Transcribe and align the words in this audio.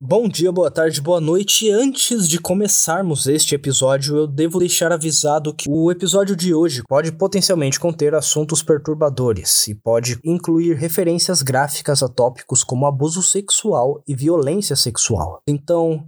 Bom 0.00 0.28
dia, 0.28 0.52
boa 0.52 0.70
tarde, 0.70 1.00
boa 1.00 1.20
noite. 1.20 1.68
Antes 1.68 2.28
de 2.28 2.38
começarmos 2.38 3.26
este 3.26 3.56
episódio, 3.56 4.16
eu 4.16 4.26
devo 4.28 4.60
deixar 4.60 4.92
avisado 4.92 5.52
que 5.52 5.68
o 5.68 5.90
episódio 5.90 6.36
de 6.36 6.54
hoje 6.54 6.84
pode 6.88 7.10
potencialmente 7.10 7.80
conter 7.80 8.14
assuntos 8.14 8.62
perturbadores 8.62 9.66
e 9.66 9.74
pode 9.74 10.16
incluir 10.24 10.74
referências 10.74 11.42
gráficas 11.42 12.00
a 12.00 12.08
tópicos 12.08 12.62
como 12.62 12.86
abuso 12.86 13.24
sexual 13.24 14.00
e 14.06 14.14
violência 14.14 14.76
sexual. 14.76 15.42
Então, 15.48 16.06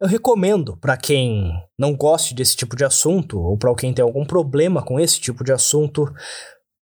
eu 0.00 0.08
recomendo 0.08 0.74
para 0.74 0.96
quem 0.96 1.52
não 1.78 1.94
goste 1.94 2.34
desse 2.34 2.56
tipo 2.56 2.74
de 2.74 2.86
assunto 2.86 3.38
ou 3.38 3.58
para 3.58 3.74
quem 3.74 3.92
tem 3.92 4.02
algum 4.02 4.24
problema 4.24 4.82
com 4.82 4.98
esse 4.98 5.20
tipo 5.20 5.44
de 5.44 5.52
assunto, 5.52 6.10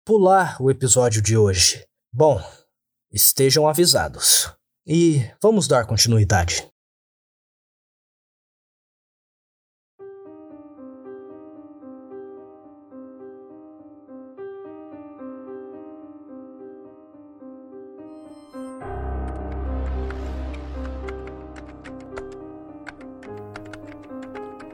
pular 0.07 0.57
o 0.63 0.71
episódio 0.71 1.21
de 1.21 1.37
hoje. 1.37 1.85
Bom, 2.15 2.41
estejam 3.13 3.67
avisados. 3.67 4.55
E 4.87 5.31
vamos 5.43 5.67
dar 5.67 5.87
continuidade. 5.87 6.69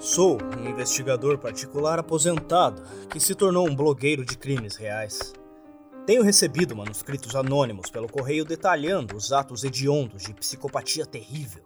Sou 0.01 0.39
um 0.43 0.69
investigador 0.69 1.39
particular 1.39 2.01
aposentado 2.01 2.83
que 3.09 3.21
se 3.21 3.33
tornou 3.33 3.69
um 3.69 3.77
blogueiro 3.77 4.25
de 4.25 4.37
crimes 4.37 4.75
reais. 4.75 5.33
Tenho 6.11 6.25
recebido 6.25 6.75
manuscritos 6.75 7.37
anônimos 7.37 7.89
pelo 7.89 8.09
correio 8.09 8.45
detalhando 8.45 9.17
os 9.17 9.33
atos 9.33 9.63
hediondos 9.63 10.25
de 10.25 10.35
psicopatia 10.35 11.07
terrível. 11.07 11.63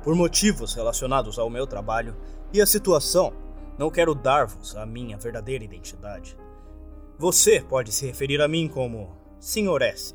Por 0.00 0.14
motivos 0.14 0.74
relacionados 0.74 1.40
ao 1.40 1.50
meu 1.50 1.66
trabalho 1.66 2.16
e 2.52 2.62
à 2.62 2.66
situação, 2.66 3.32
não 3.76 3.90
quero 3.90 4.14
dar-vos 4.14 4.76
a 4.76 4.86
minha 4.86 5.18
verdadeira 5.18 5.64
identidade. 5.64 6.38
Você 7.18 7.60
pode 7.62 7.90
se 7.90 8.06
referir 8.06 8.40
a 8.40 8.46
mim 8.46 8.68
como 8.68 9.18
Sr. 9.40 9.82
S. 9.82 10.14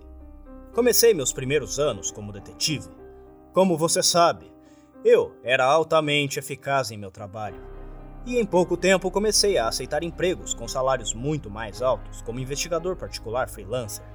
Comecei 0.73 1.13
meus 1.13 1.33
primeiros 1.33 1.79
anos 1.79 2.11
como 2.11 2.31
detetive. 2.31 2.87
Como 3.51 3.77
você 3.77 4.01
sabe, 4.01 4.49
eu 5.03 5.35
era 5.43 5.65
altamente 5.65 6.39
eficaz 6.39 6.91
em 6.91 6.97
meu 6.97 7.11
trabalho 7.11 7.68
e 8.29 8.39
em 8.39 8.45
pouco 8.45 8.77
tempo 8.77 9.09
comecei 9.09 9.57
a 9.57 9.67
aceitar 9.67 10.03
empregos 10.03 10.53
com 10.53 10.67
salários 10.67 11.15
muito 11.15 11.49
mais 11.49 11.81
altos 11.81 12.21
como 12.21 12.39
investigador 12.39 12.95
particular 12.95 13.49
freelancer. 13.49 14.05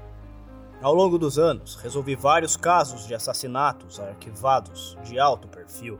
Ao 0.81 0.95
longo 0.95 1.19
dos 1.19 1.37
anos, 1.37 1.75
resolvi 1.75 2.15
vários 2.15 2.57
casos 2.57 3.09
de 3.09 3.15
assassinatos 3.15 3.98
arquivados 3.98 4.97
de 5.05 5.19
alto 5.19 5.48
perfil. 5.48 5.98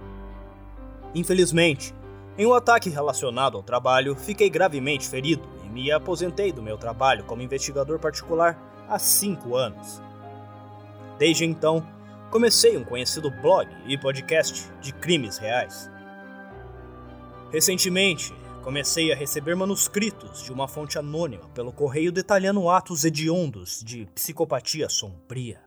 Infelizmente, 1.12 1.92
em 2.39 2.47
um 2.47 2.55
ataque 2.55 2.89
relacionado 2.89 3.57
ao 3.57 3.65
trabalho, 3.65 4.15
fiquei 4.15 4.48
gravemente 4.48 5.09
ferido 5.09 5.48
e 5.65 5.69
me 5.69 5.91
aposentei 5.91 6.53
do 6.53 6.62
meu 6.62 6.79
trabalho 6.79 7.25
como 7.25 7.42
investigador 7.42 7.98
particular 7.98 8.57
há 8.89 8.98
cinco 8.98 9.57
anos. 9.57 10.01
Desde 11.19 11.45
então, 11.45 11.85
comecei 12.31 12.77
um 12.77 12.85
conhecido 12.85 13.29
blog 13.29 13.69
e 13.87 13.98
podcast 13.98 14.70
de 14.81 14.92
crimes 14.92 15.37
reais. 15.37 15.91
Recentemente, 17.55 18.35
comecei 18.65 19.13
a 19.13 19.15
receber 19.15 19.55
manuscritos 19.55 20.43
de 20.43 20.53
uma 20.53 20.67
fonte 20.67 20.99
anônima 20.99 21.49
pelo 21.51 21.73
correio 21.73 22.11
detalhando 22.11 22.69
atos 22.69 23.05
hediondos 23.05 23.81
de 23.85 24.07
psicopatia 24.07 24.89
sombria. 24.89 25.63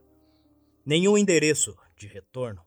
Nenhum 0.85 1.17
endereço 1.17 1.73
de 1.95 2.05
retorno. 2.05 2.61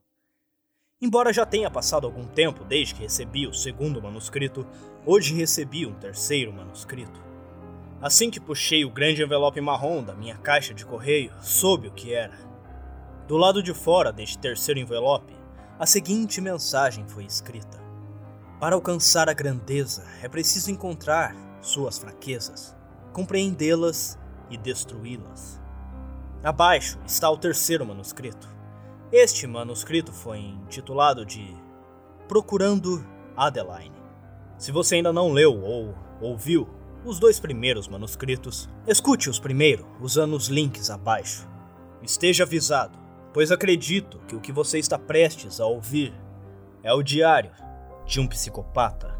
Embora 1.02 1.34
já 1.34 1.44
tenha 1.44 1.70
passado 1.70 2.06
algum 2.06 2.26
tempo 2.26 2.64
desde 2.64 2.94
que 2.94 3.02
recebi 3.02 3.46
o 3.46 3.52
segundo 3.52 4.00
manuscrito, 4.00 4.66
hoje 5.04 5.34
recebi 5.34 5.84
um 5.84 5.92
terceiro 5.92 6.50
manuscrito. 6.50 7.22
Assim 8.00 8.30
que 8.30 8.40
puxei 8.40 8.86
o 8.86 8.90
grande 8.90 9.22
envelope 9.22 9.60
marrom 9.60 10.02
da 10.02 10.14
minha 10.14 10.38
caixa 10.38 10.72
de 10.72 10.86
correio, 10.86 11.30
soube 11.42 11.88
o 11.88 11.92
que 11.92 12.14
era. 12.14 12.38
Do 13.28 13.36
lado 13.36 13.62
de 13.62 13.74
fora 13.74 14.14
deste 14.14 14.38
terceiro 14.38 14.80
envelope, 14.80 15.36
a 15.78 15.84
seguinte 15.84 16.40
mensagem 16.40 17.06
foi 17.06 17.26
escrita: 17.26 17.79
para 18.60 18.74
alcançar 18.74 19.26
a 19.26 19.32
grandeza, 19.32 20.04
é 20.22 20.28
preciso 20.28 20.70
encontrar 20.70 21.34
suas 21.62 21.98
fraquezas, 21.98 22.76
compreendê-las 23.10 24.18
e 24.50 24.58
destruí-las. 24.58 25.58
Abaixo 26.44 26.98
está 27.06 27.30
o 27.30 27.38
terceiro 27.38 27.86
manuscrito. 27.86 28.46
Este 29.10 29.46
manuscrito 29.46 30.12
foi 30.12 30.40
intitulado 30.40 31.24
de 31.24 31.56
Procurando 32.28 33.02
Adeline. 33.34 33.96
Se 34.58 34.70
você 34.70 34.96
ainda 34.96 35.12
não 35.12 35.32
leu 35.32 35.58
ou 35.58 35.94
ouviu 36.20 36.68
os 37.02 37.18
dois 37.18 37.40
primeiros 37.40 37.88
manuscritos, 37.88 38.68
escute-os 38.86 39.38
primeiro 39.38 39.86
usando 40.02 40.36
os 40.36 40.48
links 40.48 40.90
abaixo. 40.90 41.48
Esteja 42.02 42.44
avisado, 42.44 42.98
pois 43.32 43.50
acredito 43.50 44.18
que 44.28 44.36
o 44.36 44.40
que 44.40 44.52
você 44.52 44.78
está 44.78 44.98
prestes 44.98 45.60
a 45.60 45.66
ouvir 45.66 46.12
é 46.82 46.92
o 46.92 47.02
diário 47.02 47.52
de 48.10 48.18
um 48.18 48.26
psicopata? 48.26 49.16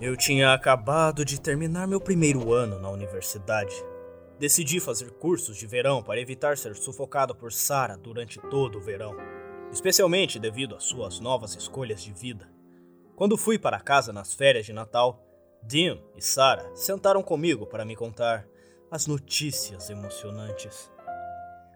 Eu 0.00 0.16
tinha 0.16 0.52
acabado 0.52 1.24
de 1.24 1.40
terminar 1.40 1.88
meu 1.88 1.98
primeiro 2.00 2.52
ano 2.52 2.78
na 2.78 2.90
universidade 2.90 3.74
Decidi 4.38 4.78
fazer 4.78 5.10
cursos 5.12 5.56
de 5.56 5.66
verão 5.66 6.00
para 6.02 6.20
evitar 6.20 6.56
ser 6.56 6.76
sufocado 6.76 7.34
por 7.34 7.52
Sara 7.52 7.96
durante 7.96 8.38
todo 8.38 8.78
o 8.78 8.80
verão, 8.80 9.16
especialmente 9.72 10.38
devido 10.38 10.76
às 10.76 10.84
suas 10.84 11.18
novas 11.18 11.56
escolhas 11.56 12.02
de 12.02 12.12
vida. 12.12 12.48
Quando 13.16 13.36
fui 13.36 13.58
para 13.58 13.80
casa 13.80 14.12
nas 14.12 14.32
férias 14.32 14.64
de 14.64 14.72
Natal, 14.72 15.24
Dean 15.60 15.98
e 16.16 16.22
Sara 16.22 16.70
sentaram 16.76 17.20
comigo 17.20 17.66
para 17.66 17.84
me 17.84 17.96
contar 17.96 18.46
as 18.90 19.08
notícias 19.08 19.90
emocionantes. 19.90 20.88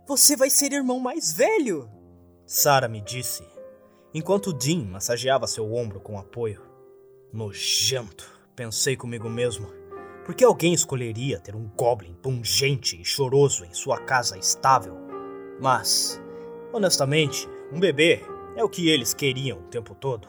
Você 0.06 0.36
vai 0.36 0.48
ser 0.48 0.72
irmão 0.72 1.00
mais 1.00 1.32
velho! 1.32 1.90
Sara 2.46 2.86
me 2.86 3.00
disse, 3.00 3.44
enquanto 4.14 4.52
Dean 4.52 4.84
massageava 4.84 5.48
seu 5.48 5.74
ombro 5.74 6.00
com 6.00 6.16
apoio. 6.16 6.62
Nojento, 7.32 8.30
pensei 8.54 8.96
comigo 8.96 9.28
mesmo. 9.28 9.81
Por 10.24 10.36
que 10.36 10.44
alguém 10.44 10.72
escolheria 10.72 11.40
ter 11.40 11.56
um 11.56 11.68
goblin 11.76 12.14
pungente 12.14 13.00
e 13.00 13.04
choroso 13.04 13.64
em 13.64 13.74
sua 13.74 13.98
casa 13.98 14.38
estável? 14.38 14.96
Mas, 15.60 16.22
honestamente, 16.72 17.48
um 17.72 17.80
bebê 17.80 18.20
é 18.56 18.62
o 18.62 18.68
que 18.68 18.88
eles 18.88 19.12
queriam 19.12 19.58
o 19.58 19.68
tempo 19.68 19.96
todo. 19.96 20.28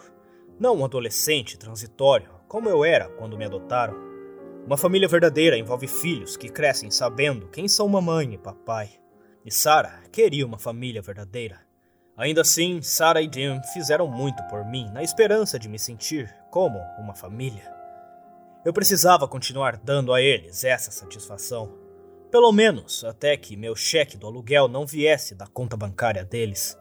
Não 0.59 0.77
um 0.77 0.85
adolescente 0.85 1.57
transitório, 1.59 2.31
como 2.47 2.69
eu 2.69 2.83
era 2.83 3.07
quando 3.07 3.37
me 3.37 3.45
adotaram. 3.45 3.95
Uma 4.65 4.77
família 4.77 5.07
verdadeira 5.07 5.57
envolve 5.57 5.87
filhos 5.87 6.35
que 6.35 6.49
crescem 6.49 6.89
sabendo 6.89 7.49
quem 7.49 7.67
são 7.67 7.87
mamãe 7.87 8.33
e 8.33 8.37
papai. 8.37 8.89
E 9.45 9.51
Sarah 9.51 10.01
queria 10.11 10.45
uma 10.45 10.57
família 10.57 11.01
verdadeira. 11.01 11.59
Ainda 12.17 12.41
assim, 12.41 12.81
Sarah 12.81 13.21
e 13.21 13.29
Jim 13.31 13.61
fizeram 13.73 14.07
muito 14.07 14.41
por 14.47 14.65
mim, 14.65 14.89
na 14.91 15.03
esperança 15.03 15.59
de 15.59 15.67
me 15.67 15.77
sentir 15.77 16.33
como 16.49 16.79
uma 16.99 17.13
família. 17.13 17.72
Eu 18.65 18.71
precisava 18.71 19.27
continuar 19.27 19.75
dando 19.75 20.13
a 20.13 20.21
eles 20.21 20.63
essa 20.63 20.89
satisfação. 20.89 21.77
Pelo 22.31 22.49
menos 22.53 23.03
até 23.03 23.35
que 23.35 23.57
meu 23.57 23.75
cheque 23.75 24.15
do 24.15 24.25
aluguel 24.25 24.69
não 24.69 24.85
viesse 24.85 25.35
da 25.35 25.45
conta 25.45 25.75
bancária 25.75 26.23
deles. 26.23 26.77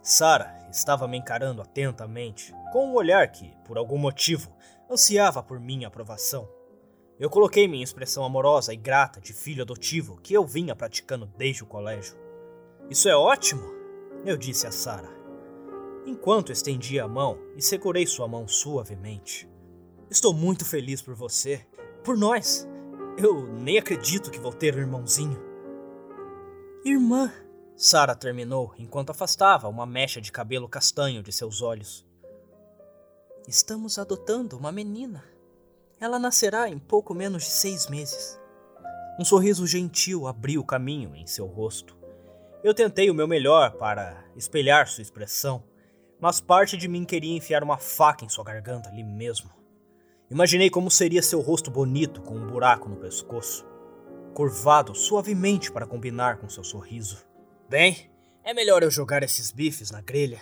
Sara 0.00 0.56
estava 0.70 1.08
me 1.08 1.18
encarando 1.18 1.60
atentamente, 1.60 2.54
com 2.72 2.86
um 2.86 2.94
olhar 2.94 3.26
que, 3.32 3.52
por 3.64 3.76
algum 3.76 3.98
motivo, 3.98 4.56
ansiava 4.88 5.42
por 5.42 5.58
minha 5.58 5.88
aprovação. 5.88 6.48
Eu 7.18 7.28
coloquei 7.28 7.66
minha 7.66 7.82
expressão 7.82 8.24
amorosa 8.24 8.72
e 8.72 8.76
grata 8.76 9.20
de 9.20 9.32
filho 9.32 9.62
adotivo 9.62 10.20
que 10.22 10.32
eu 10.32 10.46
vinha 10.46 10.76
praticando 10.76 11.26
desde 11.36 11.64
o 11.64 11.66
colégio. 11.66 12.16
Isso 12.88 13.08
é 13.08 13.16
ótimo, 13.16 13.68
eu 14.24 14.36
disse 14.36 14.68
a 14.68 14.70
Sara, 14.70 15.10
enquanto 16.06 16.52
estendia 16.52 17.04
a 17.04 17.08
mão 17.08 17.36
e 17.56 17.60
segurei 17.60 18.06
sua 18.06 18.28
mão 18.28 18.46
suavemente. 18.46 19.49
Estou 20.10 20.34
muito 20.34 20.64
feliz 20.64 21.00
por 21.00 21.14
você, 21.14 21.64
por 22.02 22.16
nós. 22.16 22.66
Eu 23.16 23.46
nem 23.46 23.78
acredito 23.78 24.28
que 24.28 24.40
vou 24.40 24.52
ter 24.52 24.74
um 24.74 24.80
irmãozinho. 24.80 25.40
Irmã, 26.84 27.32
Sara 27.76 28.16
terminou 28.16 28.74
enquanto 28.76 29.10
afastava 29.10 29.68
uma 29.68 29.86
mecha 29.86 30.20
de 30.20 30.32
cabelo 30.32 30.68
castanho 30.68 31.22
de 31.22 31.32
seus 31.32 31.62
olhos. 31.62 32.04
Estamos 33.46 34.00
adotando 34.00 34.58
uma 34.58 34.72
menina. 34.72 35.22
Ela 36.00 36.18
nascerá 36.18 36.68
em 36.68 36.78
pouco 36.78 37.14
menos 37.14 37.44
de 37.44 37.50
seis 37.50 37.86
meses. 37.86 38.36
Um 39.16 39.24
sorriso 39.24 39.64
gentil 39.64 40.26
abriu 40.26 40.64
caminho 40.64 41.14
em 41.14 41.24
seu 41.24 41.46
rosto. 41.46 41.96
Eu 42.64 42.74
tentei 42.74 43.10
o 43.10 43.14
meu 43.14 43.28
melhor 43.28 43.74
para 43.74 44.24
espelhar 44.34 44.88
sua 44.88 45.02
expressão, 45.02 45.62
mas 46.18 46.40
parte 46.40 46.76
de 46.76 46.88
mim 46.88 47.04
queria 47.04 47.36
enfiar 47.36 47.62
uma 47.62 47.78
faca 47.78 48.24
em 48.24 48.28
sua 48.28 48.42
garganta 48.42 48.88
ali 48.88 49.04
mesmo. 49.04 49.59
Imaginei 50.30 50.70
como 50.70 50.88
seria 50.88 51.22
seu 51.22 51.40
rosto 51.40 51.72
bonito 51.72 52.22
com 52.22 52.36
um 52.36 52.46
buraco 52.46 52.88
no 52.88 52.94
pescoço, 52.94 53.66
curvado 54.32 54.94
suavemente 54.94 55.72
para 55.72 55.88
combinar 55.88 56.38
com 56.38 56.48
seu 56.48 56.62
sorriso. 56.62 57.26
Bem, 57.68 58.08
é 58.44 58.54
melhor 58.54 58.84
eu 58.84 58.90
jogar 58.92 59.24
esses 59.24 59.50
bifes 59.50 59.90
na 59.90 60.00
grelha. 60.00 60.40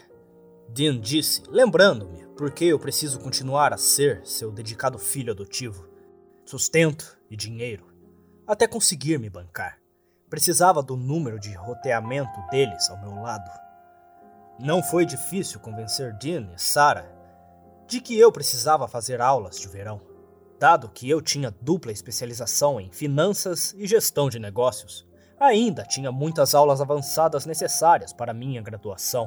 Dean 0.69 1.01
disse, 1.01 1.43
lembrando-me 1.49 2.27
porque 2.37 2.67
eu 2.67 2.79
preciso 2.79 3.19
continuar 3.19 3.73
a 3.73 3.79
ser 3.79 4.21
seu 4.27 4.53
dedicado 4.53 4.99
filho 4.99 5.33
adotivo. 5.33 5.89
Sustento 6.45 7.19
e 7.31 7.37
dinheiro, 7.37 7.87
até 8.47 8.67
conseguir 8.67 9.19
me 9.19 9.31
bancar. 9.31 9.79
Precisava 10.29 10.83
do 10.83 10.99
número 10.99 11.41
de 11.41 11.55
roteamento 11.55 12.39
deles 12.51 12.91
ao 12.91 13.01
meu 13.01 13.23
lado. 13.23 13.51
Não 14.61 14.83
foi 14.83 15.07
difícil 15.07 15.61
convencer 15.61 16.13
Dean 16.19 16.53
e 16.55 16.61
Sarah 16.61 17.18
de 17.89 18.03
que 18.03 18.19
eu 18.19 18.31
precisava 18.31 18.87
fazer 18.87 19.19
aulas 19.19 19.59
de 19.59 19.67
verão, 19.67 20.03
dado 20.61 20.91
que 20.91 21.09
eu 21.09 21.23
tinha 21.23 21.51
dupla 21.51 21.91
especialização 21.91 22.79
em 22.79 22.93
finanças 22.93 23.75
e 23.79 23.87
gestão 23.87 24.29
de 24.29 24.39
negócios. 24.39 25.09
Ainda 25.41 25.85
tinha 25.85 26.13
muitas 26.13 26.55
aulas 26.55 26.83
avançadas 26.83 27.47
necessárias 27.47 28.13
para 28.13 28.35
minha 28.35 28.61
graduação. 28.61 29.27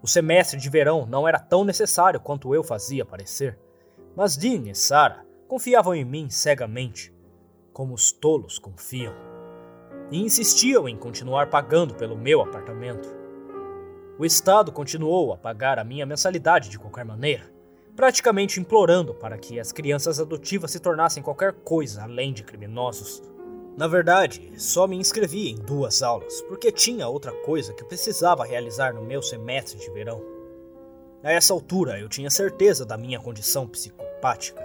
O 0.00 0.08
semestre 0.08 0.58
de 0.58 0.70
verão 0.70 1.04
não 1.04 1.28
era 1.28 1.38
tão 1.38 1.64
necessário 1.64 2.18
quanto 2.18 2.54
eu 2.54 2.64
fazia 2.64 3.04
parecer, 3.04 3.58
mas 4.16 4.38
Dean 4.38 4.70
e 4.70 4.74
Sarah 4.74 5.22
confiavam 5.46 5.94
em 5.94 6.04
mim 6.04 6.30
cegamente, 6.30 7.14
como 7.74 7.92
os 7.92 8.10
tolos 8.10 8.58
confiam, 8.58 9.14
e 10.10 10.18
insistiam 10.18 10.88
em 10.88 10.96
continuar 10.96 11.50
pagando 11.50 11.94
pelo 11.94 12.16
meu 12.16 12.40
apartamento. 12.40 13.06
O 14.18 14.24
Estado 14.24 14.72
continuou 14.72 15.32
a 15.32 15.36
pagar 15.36 15.78
a 15.78 15.84
minha 15.84 16.06
mensalidade 16.06 16.70
de 16.70 16.78
qualquer 16.78 17.04
maneira, 17.04 17.51
praticamente 17.96 18.58
implorando 18.58 19.14
para 19.14 19.36
que 19.36 19.60
as 19.60 19.72
crianças 19.72 20.18
adotivas 20.18 20.70
se 20.70 20.80
tornassem 20.80 21.22
qualquer 21.22 21.52
coisa 21.52 22.02
além 22.02 22.32
de 22.32 22.42
criminosos. 22.42 23.22
Na 23.76 23.86
verdade, 23.86 24.52
só 24.58 24.86
me 24.86 24.96
inscrevi 24.96 25.50
em 25.50 25.56
duas 25.56 26.02
aulas, 26.02 26.42
porque 26.42 26.70
tinha 26.70 27.08
outra 27.08 27.32
coisa 27.32 27.72
que 27.72 27.82
eu 27.82 27.86
precisava 27.86 28.44
realizar 28.44 28.94
no 28.94 29.02
meu 29.02 29.22
semestre 29.22 29.78
de 29.78 29.90
verão. 29.90 30.22
A 31.22 31.32
essa 31.32 31.52
altura, 31.52 31.98
eu 31.98 32.08
tinha 32.08 32.30
certeza 32.30 32.84
da 32.84 32.98
minha 32.98 33.20
condição 33.20 33.66
psicopática. 33.66 34.62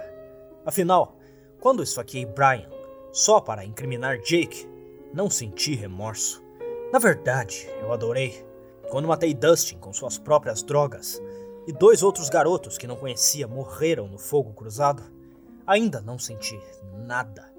Afinal, 0.66 1.16
quando 1.60 1.82
esfaqueei 1.82 2.26
Brian 2.26 2.68
só 3.12 3.40
para 3.40 3.64
incriminar 3.64 4.18
Jake, 4.18 4.68
não 5.14 5.30
senti 5.30 5.74
remorso. 5.74 6.44
Na 6.92 6.98
verdade, 6.98 7.68
eu 7.80 7.92
adorei. 7.92 8.44
Quando 8.90 9.08
matei 9.08 9.34
Dustin 9.34 9.78
com 9.78 9.92
suas 9.92 10.18
próprias 10.18 10.62
drogas, 10.62 11.22
e 11.68 11.72
dois 11.72 12.02
outros 12.02 12.30
garotos 12.30 12.78
que 12.78 12.86
não 12.86 12.96
conhecia 12.96 13.46
morreram 13.46 14.08
no 14.08 14.16
fogo 14.16 14.54
cruzado, 14.54 15.02
ainda 15.66 16.00
não 16.00 16.18
senti 16.18 16.58
nada. 17.06 17.52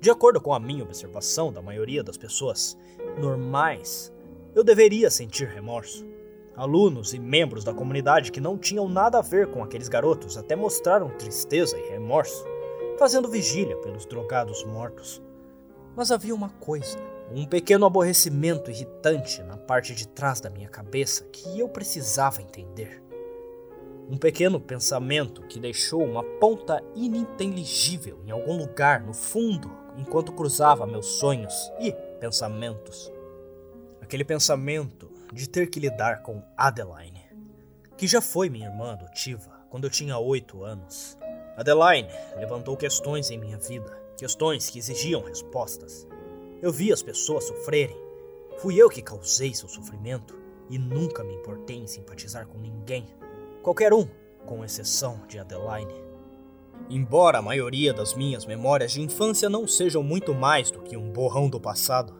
De 0.00 0.08
acordo 0.08 0.40
com 0.40 0.54
a 0.54 0.60
minha 0.60 0.84
observação 0.84 1.52
da 1.52 1.60
maioria 1.60 2.04
das 2.04 2.16
pessoas 2.16 2.78
normais, 3.18 4.12
eu 4.54 4.62
deveria 4.62 5.10
sentir 5.10 5.48
remorso. 5.48 6.06
Alunos 6.54 7.12
e 7.14 7.18
membros 7.18 7.64
da 7.64 7.74
comunidade 7.74 8.30
que 8.30 8.40
não 8.40 8.56
tinham 8.56 8.88
nada 8.88 9.18
a 9.18 9.22
ver 9.22 9.48
com 9.48 9.60
aqueles 9.60 9.88
garotos 9.88 10.36
até 10.36 10.54
mostraram 10.54 11.10
tristeza 11.18 11.76
e 11.76 11.90
remorso, 11.90 12.44
fazendo 12.96 13.28
vigília 13.28 13.76
pelos 13.78 14.06
drogados 14.06 14.62
mortos. 14.62 15.20
Mas 15.96 16.12
havia 16.12 16.34
uma 16.34 16.50
coisa, 16.60 16.96
um 17.34 17.44
pequeno 17.44 17.86
aborrecimento 17.86 18.70
irritante 18.70 19.42
na 19.42 19.56
parte 19.56 19.96
de 19.96 20.06
trás 20.06 20.40
da 20.40 20.48
minha 20.48 20.68
cabeça 20.68 21.24
que 21.24 21.58
eu 21.58 21.68
precisava 21.68 22.40
entender. 22.40 23.07
Um 24.10 24.16
pequeno 24.16 24.58
pensamento 24.58 25.42
que 25.42 25.60
deixou 25.60 26.02
uma 26.02 26.24
ponta 26.24 26.82
ininteligível 26.94 28.22
em 28.24 28.30
algum 28.30 28.56
lugar 28.56 29.02
no 29.02 29.12
fundo 29.12 29.70
enquanto 29.98 30.32
cruzava 30.32 30.86
meus 30.86 31.06
sonhos 31.18 31.54
e 31.78 31.92
pensamentos. 32.18 33.12
Aquele 34.00 34.24
pensamento 34.24 35.10
de 35.30 35.46
ter 35.46 35.68
que 35.68 35.78
lidar 35.78 36.22
com 36.22 36.42
Adeline, 36.56 37.22
que 37.98 38.06
já 38.06 38.22
foi 38.22 38.48
minha 38.48 38.68
irmã 38.68 38.92
adotiva 38.92 39.50
quando 39.68 39.84
eu 39.84 39.90
tinha 39.90 40.16
oito 40.16 40.64
anos. 40.64 41.18
Adeline 41.54 42.08
levantou 42.36 42.78
questões 42.78 43.30
em 43.30 43.36
minha 43.36 43.58
vida, 43.58 43.94
questões 44.16 44.70
que 44.70 44.78
exigiam 44.78 45.22
respostas. 45.22 46.08
Eu 46.62 46.72
vi 46.72 46.92
as 46.92 47.02
pessoas 47.02 47.44
sofrerem. 47.44 47.96
Fui 48.56 48.76
eu 48.76 48.88
que 48.88 49.02
causei 49.02 49.52
seu 49.52 49.68
sofrimento 49.68 50.34
e 50.70 50.78
nunca 50.78 51.22
me 51.22 51.34
importei 51.34 51.76
em 51.76 51.86
simpatizar 51.86 52.46
com 52.46 52.58
ninguém. 52.58 53.06
Qualquer 53.68 53.92
um, 53.92 54.08
com 54.46 54.64
exceção 54.64 55.20
de 55.28 55.38
Adeline. 55.38 55.92
Embora 56.88 57.36
a 57.36 57.42
maioria 57.42 57.92
das 57.92 58.14
minhas 58.14 58.46
memórias 58.46 58.92
de 58.92 59.02
infância 59.02 59.50
não 59.50 59.66
sejam 59.66 60.02
muito 60.02 60.34
mais 60.34 60.70
do 60.70 60.80
que 60.80 60.96
um 60.96 61.12
borrão 61.12 61.50
do 61.50 61.60
passado, 61.60 62.14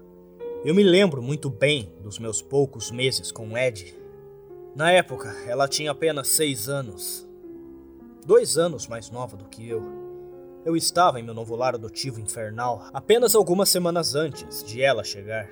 eu 0.62 0.74
me 0.74 0.82
lembro 0.82 1.22
muito 1.22 1.48
bem 1.48 1.90
dos 2.02 2.18
meus 2.18 2.42
poucos 2.42 2.90
meses 2.90 3.32
com 3.32 3.56
Ed. 3.56 3.98
Na 4.76 4.92
época, 4.92 5.34
ela 5.46 5.66
tinha 5.66 5.90
apenas 5.90 6.28
seis 6.28 6.68
anos, 6.68 7.26
dois 8.26 8.58
anos 8.58 8.86
mais 8.86 9.10
nova 9.10 9.34
do 9.34 9.46
que 9.46 9.66
eu. 9.66 9.82
Eu 10.66 10.76
estava 10.76 11.18
em 11.18 11.22
meu 11.22 11.32
novo 11.32 11.56
lar 11.56 11.76
adotivo 11.76 12.20
infernal 12.20 12.90
apenas 12.92 13.34
algumas 13.34 13.70
semanas 13.70 14.14
antes 14.14 14.62
de 14.62 14.82
ela 14.82 15.02
chegar. 15.02 15.48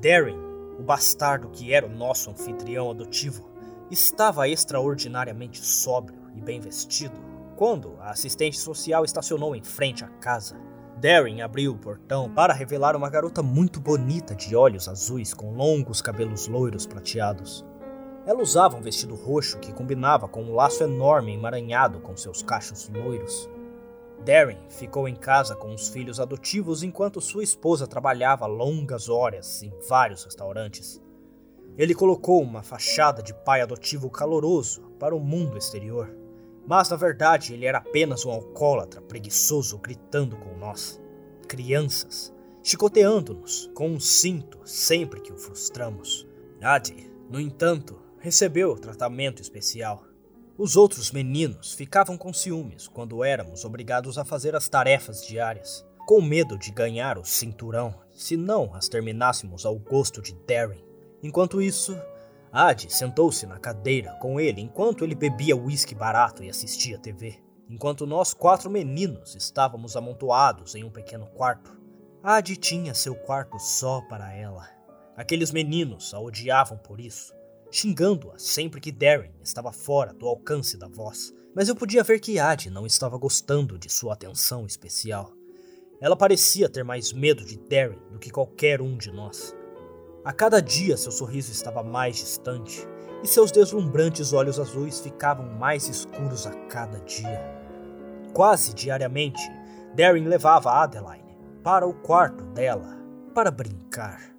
Darren, 0.00 0.38
o 0.78 0.82
bastardo 0.82 1.50
que 1.50 1.74
era 1.74 1.84
o 1.84 1.94
nosso 1.94 2.30
anfitrião 2.30 2.90
adotivo, 2.90 3.52
Estava 3.94 4.48
extraordinariamente 4.48 5.64
sóbrio 5.64 6.18
e 6.34 6.40
bem 6.40 6.58
vestido 6.58 7.14
quando 7.54 7.94
a 8.00 8.10
assistente 8.10 8.58
social 8.58 9.04
estacionou 9.04 9.54
em 9.54 9.62
frente 9.62 10.04
à 10.04 10.08
casa. 10.08 10.56
Darren 11.00 11.42
abriu 11.42 11.70
o 11.70 11.78
portão 11.78 12.28
para 12.28 12.52
revelar 12.52 12.96
uma 12.96 13.08
garota 13.08 13.40
muito 13.40 13.78
bonita 13.78 14.34
de 14.34 14.56
olhos 14.56 14.88
azuis 14.88 15.32
com 15.32 15.54
longos 15.54 16.02
cabelos 16.02 16.48
loiros 16.48 16.88
prateados. 16.88 17.64
Ela 18.26 18.42
usava 18.42 18.76
um 18.76 18.82
vestido 18.82 19.14
roxo 19.14 19.60
que 19.60 19.72
combinava 19.72 20.26
com 20.26 20.42
um 20.42 20.56
laço 20.56 20.82
enorme 20.82 21.32
emaranhado 21.32 22.00
com 22.00 22.16
seus 22.16 22.42
cachos 22.42 22.88
loiros. 22.88 23.48
Darren 24.24 24.58
ficou 24.70 25.06
em 25.06 25.14
casa 25.14 25.54
com 25.54 25.72
os 25.72 25.86
filhos 25.88 26.18
adotivos 26.18 26.82
enquanto 26.82 27.20
sua 27.20 27.44
esposa 27.44 27.86
trabalhava 27.86 28.44
longas 28.44 29.08
horas 29.08 29.62
em 29.62 29.72
vários 29.88 30.24
restaurantes. 30.24 31.00
Ele 31.76 31.94
colocou 31.94 32.40
uma 32.40 32.62
fachada 32.62 33.22
de 33.22 33.34
pai 33.34 33.60
adotivo 33.60 34.08
caloroso 34.08 34.82
para 34.98 35.14
o 35.14 35.20
mundo 35.20 35.58
exterior, 35.58 36.14
mas 36.66 36.88
na 36.88 36.96
verdade 36.96 37.52
ele 37.52 37.66
era 37.66 37.78
apenas 37.78 38.24
um 38.24 38.30
alcoólatra 38.30 39.02
preguiçoso 39.02 39.78
gritando 39.78 40.36
com 40.36 40.56
nós, 40.56 41.00
crianças, 41.48 42.32
chicoteando-nos 42.62 43.70
com 43.74 43.88
um 43.88 44.00
cinto 44.00 44.58
sempre 44.64 45.20
que 45.20 45.32
o 45.32 45.36
frustramos. 45.36 46.26
Adi, 46.62 47.12
no 47.28 47.40
entanto, 47.40 48.00
recebeu 48.18 48.76
tratamento 48.76 49.42
especial. 49.42 50.04
Os 50.56 50.76
outros 50.76 51.10
meninos 51.10 51.74
ficavam 51.74 52.16
com 52.16 52.32
ciúmes 52.32 52.86
quando 52.86 53.24
éramos 53.24 53.64
obrigados 53.64 54.16
a 54.16 54.24
fazer 54.24 54.54
as 54.54 54.68
tarefas 54.68 55.26
diárias, 55.26 55.84
com 56.06 56.22
medo 56.22 56.56
de 56.56 56.70
ganhar 56.70 57.18
o 57.18 57.24
cinturão 57.24 57.94
se 58.12 58.36
não 58.36 58.72
as 58.74 58.88
terminássemos 58.88 59.66
ao 59.66 59.76
gosto 59.76 60.22
de 60.22 60.32
Darren. 60.46 60.93
Enquanto 61.24 61.62
isso, 61.62 61.98
Adi 62.52 62.94
sentou-se 62.94 63.46
na 63.46 63.58
cadeira 63.58 64.12
com 64.20 64.38
ele 64.38 64.60
enquanto 64.60 65.02
ele 65.02 65.14
bebia 65.14 65.56
uísque 65.56 65.94
barato 65.94 66.44
e 66.44 66.50
assistia 66.50 66.98
TV. 66.98 67.42
Enquanto 67.66 68.06
nós 68.06 68.34
quatro 68.34 68.68
meninos 68.70 69.34
estávamos 69.34 69.96
amontoados 69.96 70.74
em 70.74 70.84
um 70.84 70.90
pequeno 70.90 71.26
quarto, 71.28 71.80
Adi 72.22 72.58
tinha 72.58 72.92
seu 72.92 73.14
quarto 73.14 73.58
só 73.58 74.02
para 74.02 74.34
ela. 74.34 74.68
Aqueles 75.16 75.50
meninos 75.50 76.12
a 76.12 76.20
odiavam 76.20 76.76
por 76.76 77.00
isso, 77.00 77.32
xingando-a 77.70 78.38
sempre 78.38 78.78
que 78.78 78.92
Darren 78.92 79.32
estava 79.42 79.72
fora 79.72 80.12
do 80.12 80.28
alcance 80.28 80.76
da 80.76 80.88
voz. 80.88 81.32
Mas 81.56 81.70
eu 81.70 81.74
podia 81.74 82.02
ver 82.02 82.20
que 82.20 82.38
Adi 82.38 82.68
não 82.68 82.84
estava 82.84 83.16
gostando 83.16 83.78
de 83.78 83.88
sua 83.88 84.12
atenção 84.12 84.66
especial. 84.66 85.32
Ela 86.02 86.16
parecia 86.16 86.68
ter 86.68 86.84
mais 86.84 87.14
medo 87.14 87.42
de 87.46 87.56
Darren 87.56 87.98
do 88.10 88.18
que 88.18 88.30
qualquer 88.30 88.82
um 88.82 88.98
de 88.98 89.10
nós. 89.10 89.56
A 90.24 90.32
cada 90.32 90.62
dia 90.62 90.96
seu 90.96 91.12
sorriso 91.12 91.52
estava 91.52 91.82
mais 91.82 92.16
distante 92.16 92.88
e 93.22 93.28
seus 93.28 93.52
deslumbrantes 93.52 94.32
olhos 94.32 94.58
azuis 94.58 94.98
ficavam 94.98 95.44
mais 95.58 95.86
escuros 95.86 96.46
a 96.46 96.52
cada 96.66 96.98
dia. 97.00 97.42
Quase 98.32 98.72
diariamente, 98.72 99.42
Darren 99.94 100.24
levava 100.24 100.72
Adeline 100.72 101.36
para 101.62 101.86
o 101.86 101.92
quarto 101.92 102.42
dela 102.42 102.96
para 103.34 103.50
brincar, 103.50 104.34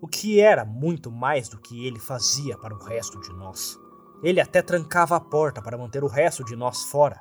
o 0.00 0.08
que 0.08 0.40
era 0.40 0.64
muito 0.64 1.10
mais 1.10 1.50
do 1.50 1.60
que 1.60 1.86
ele 1.86 1.98
fazia 1.98 2.56
para 2.56 2.74
o 2.74 2.82
resto 2.82 3.20
de 3.20 3.30
nós. 3.34 3.78
Ele 4.22 4.40
até 4.40 4.62
trancava 4.62 5.16
a 5.16 5.20
porta 5.20 5.60
para 5.60 5.76
manter 5.76 6.02
o 6.02 6.08
resto 6.08 6.42
de 6.42 6.56
nós 6.56 6.84
fora. 6.84 7.20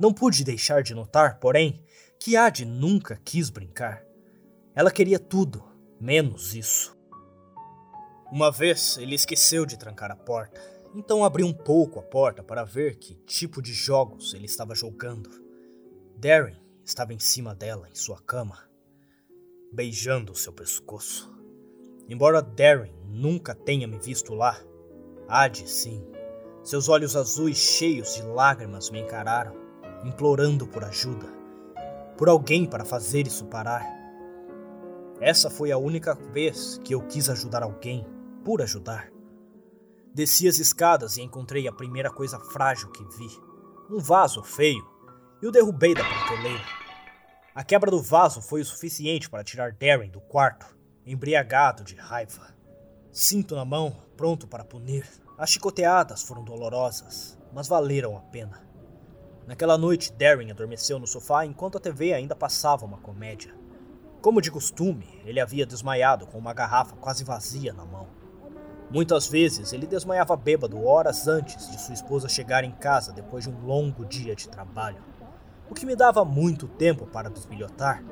Não 0.00 0.12
pude 0.12 0.42
deixar 0.42 0.82
de 0.82 0.92
notar, 0.92 1.38
porém, 1.38 1.84
que 2.18 2.36
Ad 2.36 2.64
nunca 2.64 3.20
quis 3.24 3.48
brincar. 3.48 4.02
Ela 4.74 4.90
queria 4.90 5.20
tudo, 5.20 5.62
menos 6.00 6.52
isso. 6.52 6.97
Uma 8.30 8.50
vez 8.50 8.98
ele 8.98 9.14
esqueceu 9.14 9.64
de 9.64 9.78
trancar 9.78 10.10
a 10.10 10.16
porta, 10.16 10.60
então 10.94 11.24
abri 11.24 11.42
um 11.42 11.52
pouco 11.52 11.98
a 11.98 12.02
porta 12.02 12.42
para 12.42 12.62
ver 12.62 12.96
que 12.96 13.14
tipo 13.14 13.62
de 13.62 13.72
jogos 13.72 14.34
ele 14.34 14.44
estava 14.44 14.74
jogando. 14.74 15.30
Darren 16.14 16.60
estava 16.84 17.14
em 17.14 17.18
cima 17.18 17.54
dela, 17.54 17.88
em 17.88 17.94
sua 17.94 18.20
cama, 18.20 18.58
beijando 19.72 20.34
seu 20.34 20.52
pescoço. 20.52 21.34
Embora 22.06 22.42
Darren 22.42 22.94
nunca 23.06 23.54
tenha 23.54 23.88
me 23.88 23.98
visto 23.98 24.34
lá, 24.34 24.60
há 25.26 25.48
de 25.48 25.66
sim. 25.66 26.04
Seus 26.62 26.86
olhos 26.86 27.16
azuis 27.16 27.56
cheios 27.56 28.14
de 28.14 28.22
lágrimas 28.22 28.90
me 28.90 29.00
encararam, 29.00 29.54
implorando 30.04 30.66
por 30.66 30.84
ajuda, 30.84 31.28
por 32.18 32.28
alguém 32.28 32.66
para 32.66 32.84
fazer 32.84 33.26
isso 33.26 33.46
parar. 33.46 33.86
Essa 35.18 35.48
foi 35.48 35.72
a 35.72 35.78
única 35.78 36.14
vez 36.14 36.78
que 36.84 36.94
eu 36.94 37.00
quis 37.00 37.30
ajudar 37.30 37.62
alguém, 37.62 38.06
por 38.44 38.62
ajudar. 38.62 39.10
Desci 40.14 40.48
as 40.48 40.58
escadas 40.58 41.16
e 41.16 41.22
encontrei 41.22 41.68
a 41.68 41.72
primeira 41.72 42.10
coisa 42.10 42.40
frágil 42.40 42.90
que 42.90 43.04
vi: 43.16 43.28
um 43.90 43.98
vaso 43.98 44.42
feio, 44.42 44.84
e 45.40 45.46
o 45.46 45.52
derrubei 45.52 45.94
da 45.94 46.04
prateleira. 46.04 46.64
A 47.54 47.64
quebra 47.64 47.90
do 47.90 48.02
vaso 48.02 48.40
foi 48.40 48.60
o 48.60 48.64
suficiente 48.64 49.28
para 49.28 49.44
tirar 49.44 49.72
Darren 49.72 50.10
do 50.10 50.20
quarto, 50.20 50.76
embriagado 51.04 51.84
de 51.84 51.94
raiva. 51.94 52.54
Cinto 53.10 53.56
na 53.56 53.64
mão, 53.64 53.96
pronto 54.16 54.46
para 54.46 54.64
punir. 54.64 55.06
As 55.36 55.50
chicoteadas 55.50 56.22
foram 56.22 56.44
dolorosas, 56.44 57.38
mas 57.52 57.68
valeram 57.68 58.16
a 58.16 58.20
pena. 58.20 58.62
Naquela 59.46 59.78
noite, 59.78 60.12
Darren 60.12 60.50
adormeceu 60.50 60.98
no 60.98 61.06
sofá 61.06 61.46
enquanto 61.46 61.78
a 61.78 61.80
TV 61.80 62.12
ainda 62.12 62.36
passava 62.36 62.84
uma 62.84 62.98
comédia. 62.98 63.54
Como 64.20 64.42
de 64.42 64.50
costume, 64.50 65.22
ele 65.24 65.40
havia 65.40 65.64
desmaiado 65.64 66.26
com 66.26 66.36
uma 66.36 66.52
garrafa 66.52 66.96
quase 66.96 67.24
vazia 67.24 67.72
na 67.72 67.84
mão. 67.84 68.17
Muitas 68.90 69.26
vezes 69.28 69.72
ele 69.72 69.86
desmaiava 69.86 70.36
bêbado 70.36 70.84
horas 70.84 71.28
antes 71.28 71.70
de 71.70 71.80
sua 71.80 71.94
esposa 71.94 72.28
chegar 72.28 72.64
em 72.64 72.72
casa 72.72 73.12
depois 73.12 73.44
de 73.44 73.50
um 73.50 73.66
longo 73.66 74.04
dia 74.04 74.34
de 74.34 74.48
trabalho 74.48 75.02
o 75.70 75.74
que 75.74 75.84
me 75.84 75.94
dava 75.94 76.24
muito 76.24 76.66
tempo 76.66 77.06
para 77.06 77.28
desbilhotar. 77.28 78.02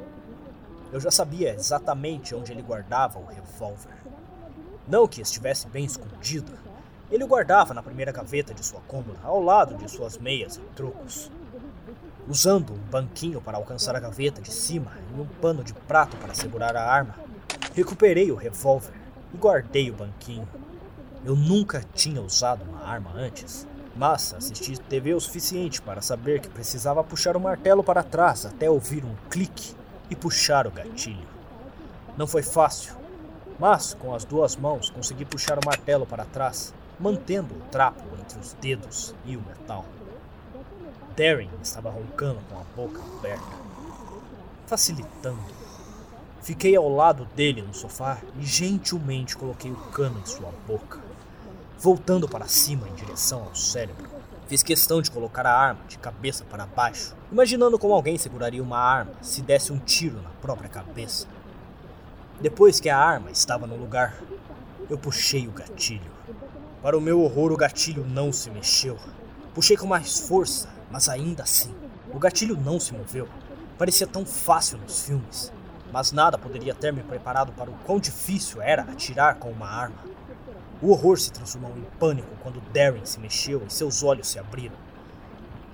Eu 0.93 1.01
já 1.01 1.11
sabia 1.11 1.55
exatamente 1.55 2.35
onde 2.35 2.53
ele 2.53 2.63
guardava 2.63 3.19
o 3.19 3.25
revólver. 3.25 3.97
Não 4.87 5.09
que 5.09 5.21
estivesse 5.21 5.67
bem 5.67 5.85
escondido, 5.85 6.53
ele 7.11 7.25
o 7.25 7.27
guardava 7.27 7.73
na 7.73 7.83
primeira 7.83 8.13
gaveta 8.13 8.53
de 8.53 8.65
sua 8.65 8.81
cômoda, 8.83 9.19
ao 9.23 9.41
lado 9.41 9.75
de 9.77 9.91
suas 9.91 10.19
meias 10.19 10.57
e 10.57 10.61
trocos. 10.75 11.31
Usando 12.29 12.73
um 12.73 12.91
banquinho 12.91 13.41
para 13.41 13.57
alcançar 13.57 13.97
a 13.97 14.01
gaveta 14.01 14.41
de 14.41 14.53
cima 14.53 14.93
e 15.11 15.21
um 15.21 15.27
pano 15.27 15.65
de 15.65 15.73
prato 15.73 16.17
para 16.17 16.35
segurar 16.35 16.77
a 16.77 16.85
arma, 16.85 17.15
recuperei 17.75 18.31
o 18.31 18.37
revólver 18.37 18.93
e 19.33 19.37
guardei 19.37 19.91
o 19.91 19.95
banquinho. 19.95 20.47
Eu 21.27 21.35
nunca 21.35 21.85
tinha 21.93 22.23
usado 22.23 22.63
uma 22.63 22.85
arma 22.85 23.11
antes, 23.13 23.67
mas 23.97 24.33
assisti 24.33 24.79
TV 24.79 25.13
o 25.13 25.21
suficiente 25.21 25.83
para 25.83 26.01
saber 26.01 26.41
que 26.41 26.49
precisava 26.49 27.03
puxar 27.03 27.37
o 27.37 27.41
martelo 27.41 27.83
para 27.83 28.05
trás 28.05 28.47
até 28.47 28.71
ouvir 28.71 29.05
um 29.05 29.13
clique 29.29 29.75
e 30.09 30.15
puxar 30.15 30.69
o 30.69 30.71
gatilho. 30.71 31.27
Não 32.17 32.29
foi 32.29 32.45
fácil, 32.45 32.95
mas 33.59 33.93
com 33.93 34.15
as 34.15 34.25
duas 34.25 34.55
mãos 34.55 34.89
consegui 34.89 35.25
puxar 35.25 35.59
o 35.59 35.67
martelo 35.67 36.07
para 36.07 36.25
trás, 36.25 36.73
mantendo 36.97 37.57
o 37.57 37.61
trapo 37.73 38.05
entre 38.21 38.39
os 38.39 38.53
dedos 38.61 39.13
e 39.25 39.37
o 39.37 39.43
metal. 39.43 39.85
Darren 41.17 41.51
estava 41.61 41.91
roncando 41.91 42.39
com 42.49 42.57
a 42.57 42.63
boca 42.77 43.03
aberta, 43.19 43.57
facilitando. 44.65 45.57
Fiquei 46.41 46.77
ao 46.77 46.89
lado 46.89 47.25
dele 47.35 47.63
no 47.63 47.75
sofá 47.75 48.19
e 48.39 48.47
gentilmente 48.47 49.37
coloquei 49.37 49.73
o 49.73 49.91
cano 49.91 50.21
em 50.21 50.25
sua 50.25 50.53
boca 50.69 51.06
voltando 51.79 52.29
para 52.29 52.49
cima 52.49 52.89
em 52.89 52.95
direção 52.95 53.43
ao 53.43 53.55
cérebro. 53.55 54.09
Fiz 54.49 54.63
questão 54.63 55.03
de 55.03 55.11
colocar 55.11 55.45
a 55.45 55.55
arma 55.55 55.81
de 55.89 55.99
cabeça 55.99 56.45
para 56.45 56.67
baixo, 56.67 57.15
imaginando 57.31 57.79
como 57.79 57.93
alguém 57.93 58.17
seguraria 58.17 58.63
uma 58.63 58.79
arma 58.79 59.13
se 59.21 59.43
desse 59.43 59.73
um 59.73 59.79
tiro 59.79 60.23
na 60.23 60.31
própria 60.41 60.69
cabeça. 60.69 61.27
Depois 62.41 62.81
que 62.81 62.89
a 62.89 62.99
arma 62.99 63.31
estava 63.31 63.67
no 63.67 63.77
lugar, 63.77 64.17
eu 64.89 64.97
puxei 64.97 65.49
o 65.49 65.53
gatilho. 65.53 66.11
Para 66.83 66.97
o 66.97 67.01
meu 67.01 67.21
horror, 67.21 67.53
o 67.53 67.57
gatilho 67.57 68.07
não 68.07 68.33
se 68.33 68.51
mexeu. 68.51 68.97
Puxei 69.53 69.77
com 69.77 69.87
mais 69.87 70.21
força, 70.21 70.69
mas 70.91 71.09
ainda 71.09 71.43
assim, 71.43 71.75
o 72.13 72.19
gatilho 72.19 72.57
não 72.57 72.79
se 72.79 72.95
moveu. 72.95 73.29
Parecia 73.77 74.07
tão 74.07 74.25
fácil 74.25 74.79
nos 74.79 75.05
filmes, 75.05 75.53
mas 75.93 76.13
nada 76.13 76.39
poderia 76.39 76.75
ter 76.75 76.93
me 76.93 77.03
preparado 77.03 77.53
para 77.53 77.71
o 77.71 77.75
quão 77.85 77.99
difícil 77.99 78.63
era 78.63 78.83
atirar 78.83 79.37
com 79.37 79.51
uma 79.51 79.69
arma. 79.69 80.16
O 80.83 80.91
horror 80.91 81.19
se 81.19 81.33
transformou 81.33 81.77
em 81.77 81.99
pânico 81.99 82.29
quando 82.43 82.61
Darren 82.73 83.07
se 83.07 83.19
mexeu 83.19 83.65
e 83.67 83.73
seus 83.73 84.03
olhos 84.03 84.29
se 84.29 84.39
abriram. 84.39 84.77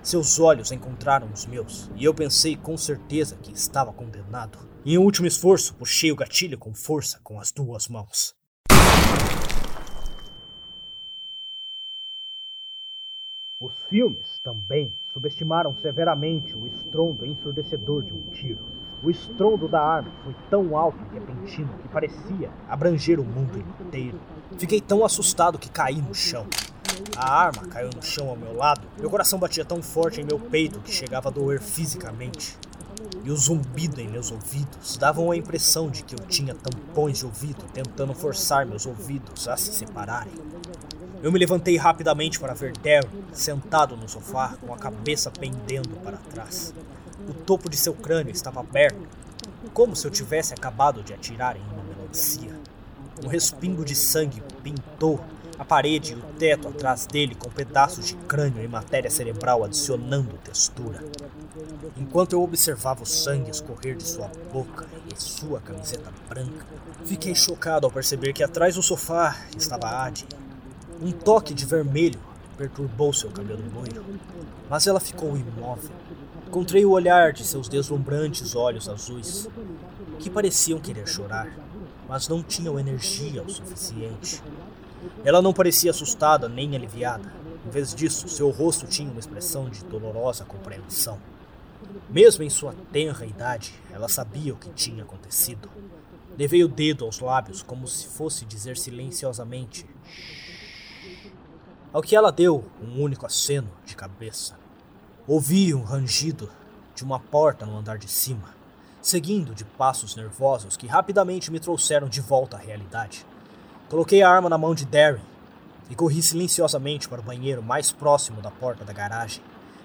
Seus 0.00 0.38
olhos 0.38 0.70
encontraram 0.70 1.28
os 1.32 1.44
meus, 1.44 1.90
e 1.96 2.04
eu 2.04 2.14
pensei 2.14 2.56
com 2.56 2.76
certeza 2.76 3.36
que 3.36 3.52
estava 3.52 3.92
condenado. 3.92 4.58
Em 4.84 4.98
um 4.98 5.02
último 5.02 5.26
esforço, 5.26 5.74
puxei 5.74 6.12
o 6.12 6.16
gatilho 6.16 6.56
com 6.56 6.72
força 6.72 7.20
com 7.22 7.40
as 7.40 7.50
duas 7.50 7.88
mãos. 7.88 8.34
Os 13.60 13.84
filmes 13.84 14.40
também 14.42 14.92
subestimaram 15.12 15.76
severamente 15.76 16.54
o 16.54 16.66
estrondo 16.66 17.24
ensurdecedor 17.24 18.02
de 18.02 18.12
um 18.12 18.22
tiro. 18.30 18.81
O 19.04 19.10
estrondo 19.10 19.66
da 19.66 19.82
arma 19.82 20.12
foi 20.22 20.32
tão 20.48 20.76
alto 20.76 20.98
e 21.10 21.14
repentino 21.14 21.68
que 21.82 21.88
parecia 21.88 22.50
abranger 22.68 23.18
o 23.18 23.24
mundo 23.24 23.58
inteiro. 23.80 24.20
Fiquei 24.56 24.80
tão 24.80 25.04
assustado 25.04 25.58
que 25.58 25.68
caí 25.68 26.00
no 26.00 26.14
chão. 26.14 26.46
A 27.16 27.34
arma 27.34 27.66
caiu 27.66 27.90
no 27.94 28.00
chão 28.02 28.28
ao 28.28 28.36
meu 28.36 28.54
lado. 28.54 28.86
Meu 29.00 29.10
coração 29.10 29.40
batia 29.40 29.64
tão 29.64 29.82
forte 29.82 30.20
em 30.20 30.24
meu 30.24 30.38
peito 30.38 30.78
que 30.78 30.92
chegava 30.92 31.28
a 31.28 31.32
doer 31.32 31.60
fisicamente. 31.60 32.56
E 33.24 33.30
o 33.32 33.36
zumbido 33.36 34.00
em 34.00 34.06
meus 34.06 34.30
ouvidos 34.30 34.96
davam 34.96 35.32
a 35.32 35.36
impressão 35.36 35.90
de 35.90 36.04
que 36.04 36.14
eu 36.14 36.20
tinha 36.28 36.54
tampões 36.54 37.18
de 37.18 37.26
ouvido 37.26 37.64
tentando 37.74 38.14
forçar 38.14 38.64
meus 38.64 38.86
ouvidos 38.86 39.48
a 39.48 39.56
se 39.56 39.72
separarem. 39.72 40.32
Eu 41.20 41.32
me 41.32 41.40
levantei 41.40 41.76
rapidamente 41.76 42.38
para 42.38 42.54
ver 42.54 42.72
Darren 42.78 43.24
sentado 43.32 43.96
no 43.96 44.08
sofá 44.08 44.54
com 44.64 44.72
a 44.72 44.78
cabeça 44.78 45.28
pendendo 45.28 45.96
para 46.04 46.18
trás. 46.18 46.72
O 47.28 47.34
topo 47.34 47.68
de 47.68 47.76
seu 47.76 47.94
crânio 47.94 48.32
estava 48.32 48.60
aberto, 48.60 49.06
como 49.72 49.94
se 49.94 50.06
eu 50.06 50.10
tivesse 50.10 50.52
acabado 50.52 51.02
de 51.02 51.14
atirar 51.14 51.56
em 51.56 51.62
uma 51.72 51.82
melancia. 51.82 52.50
Um 53.24 53.28
respingo 53.28 53.84
de 53.84 53.94
sangue 53.94 54.42
pintou 54.62 55.20
a 55.58 55.64
parede 55.64 56.12
e 56.12 56.16
o 56.16 56.22
teto 56.38 56.68
atrás 56.68 57.06
dele 57.06 57.34
com 57.34 57.48
pedaços 57.48 58.06
de 58.06 58.14
crânio 58.14 58.64
e 58.64 58.68
matéria 58.68 59.10
cerebral 59.10 59.62
adicionando 59.62 60.36
textura. 60.38 61.04
Enquanto 61.96 62.32
eu 62.32 62.42
observava 62.42 63.02
o 63.02 63.06
sangue 63.06 63.50
escorrer 63.50 63.96
de 63.96 64.02
sua 64.02 64.28
boca 64.52 64.86
e 65.14 65.22
sua 65.22 65.60
camiseta 65.60 66.12
branca, 66.28 66.66
fiquei 67.04 67.34
chocado 67.34 67.86
ao 67.86 67.92
perceber 67.92 68.32
que 68.32 68.42
atrás 68.42 68.74
do 68.74 68.82
sofá 68.82 69.36
estava 69.56 69.88
Adi. 69.88 70.26
Um 71.00 71.12
toque 71.12 71.54
de 71.54 71.66
vermelho 71.66 72.18
perturbou 72.56 73.12
seu 73.12 73.30
cabelo 73.30 73.62
loiro, 73.74 74.04
mas 74.68 74.86
ela 74.86 75.00
ficou 75.00 75.36
imóvel. 75.36 75.90
Encontrei 76.52 76.84
o 76.84 76.90
olhar 76.90 77.32
de 77.32 77.44
seus 77.44 77.66
deslumbrantes 77.66 78.54
olhos 78.54 78.86
azuis, 78.86 79.48
que 80.18 80.28
pareciam 80.28 80.78
querer 80.78 81.08
chorar 81.08 81.50
mas 82.12 82.28
não 82.28 82.42
tinham 82.42 82.78
energia 82.78 83.42
o 83.42 83.48
suficiente. 83.48 84.42
Ela 85.24 85.40
não 85.40 85.54
parecia 85.54 85.90
assustada 85.90 86.46
nem 86.46 86.76
aliviada. 86.76 87.32
Em 87.66 87.70
vez 87.70 87.94
disso, 87.94 88.28
seu 88.28 88.50
rosto 88.50 88.86
tinha 88.86 89.10
uma 89.10 89.18
expressão 89.18 89.70
de 89.70 89.82
dolorosa 89.82 90.44
compreensão. 90.44 91.18
Mesmo 92.10 92.44
em 92.44 92.50
sua 92.50 92.74
tenra 92.92 93.24
idade, 93.24 93.72
ela 93.90 94.10
sabia 94.10 94.52
o 94.52 94.58
que 94.58 94.68
tinha 94.74 95.04
acontecido. 95.04 95.70
Levei 96.38 96.62
o 96.62 96.68
dedo 96.68 97.06
aos 97.06 97.18
lábios 97.20 97.62
como 97.62 97.88
se 97.88 98.08
fosse 98.08 98.44
dizer 98.44 98.76
silenciosamente. 98.76 99.86
Ao 101.94 102.02
que 102.02 102.14
ela 102.14 102.30
deu 102.30 102.62
um 102.78 103.00
único 103.00 103.24
aceno 103.24 103.70
de 103.86 103.96
cabeça. 103.96 104.61
Ouvi 105.26 105.74
um 105.74 105.82
rangido 105.82 106.50
de 106.94 107.04
uma 107.04 107.20
porta 107.20 107.64
no 107.64 107.76
andar 107.76 107.98
de 107.98 108.08
cima 108.08 108.62
seguindo 109.02 109.52
de 109.52 109.64
passos 109.64 110.14
nervosos 110.14 110.76
que 110.76 110.86
rapidamente 110.86 111.50
me 111.50 111.58
trouxeram 111.58 112.08
de 112.08 112.20
volta 112.20 112.56
à 112.56 112.60
realidade. 112.60 113.26
Coloquei 113.90 114.22
a 114.22 114.30
arma 114.30 114.48
na 114.48 114.56
mão 114.56 114.74
de 114.74 114.86
Darren 114.86 115.24
e 115.90 115.94
corri 115.96 116.22
silenciosamente 116.22 117.08
para 117.08 117.20
o 117.20 117.24
banheiro 117.24 117.62
mais 117.62 117.90
próximo 117.90 118.40
da 118.40 118.50
porta 118.50 118.84
da 118.84 118.92
garagem, 118.92 119.42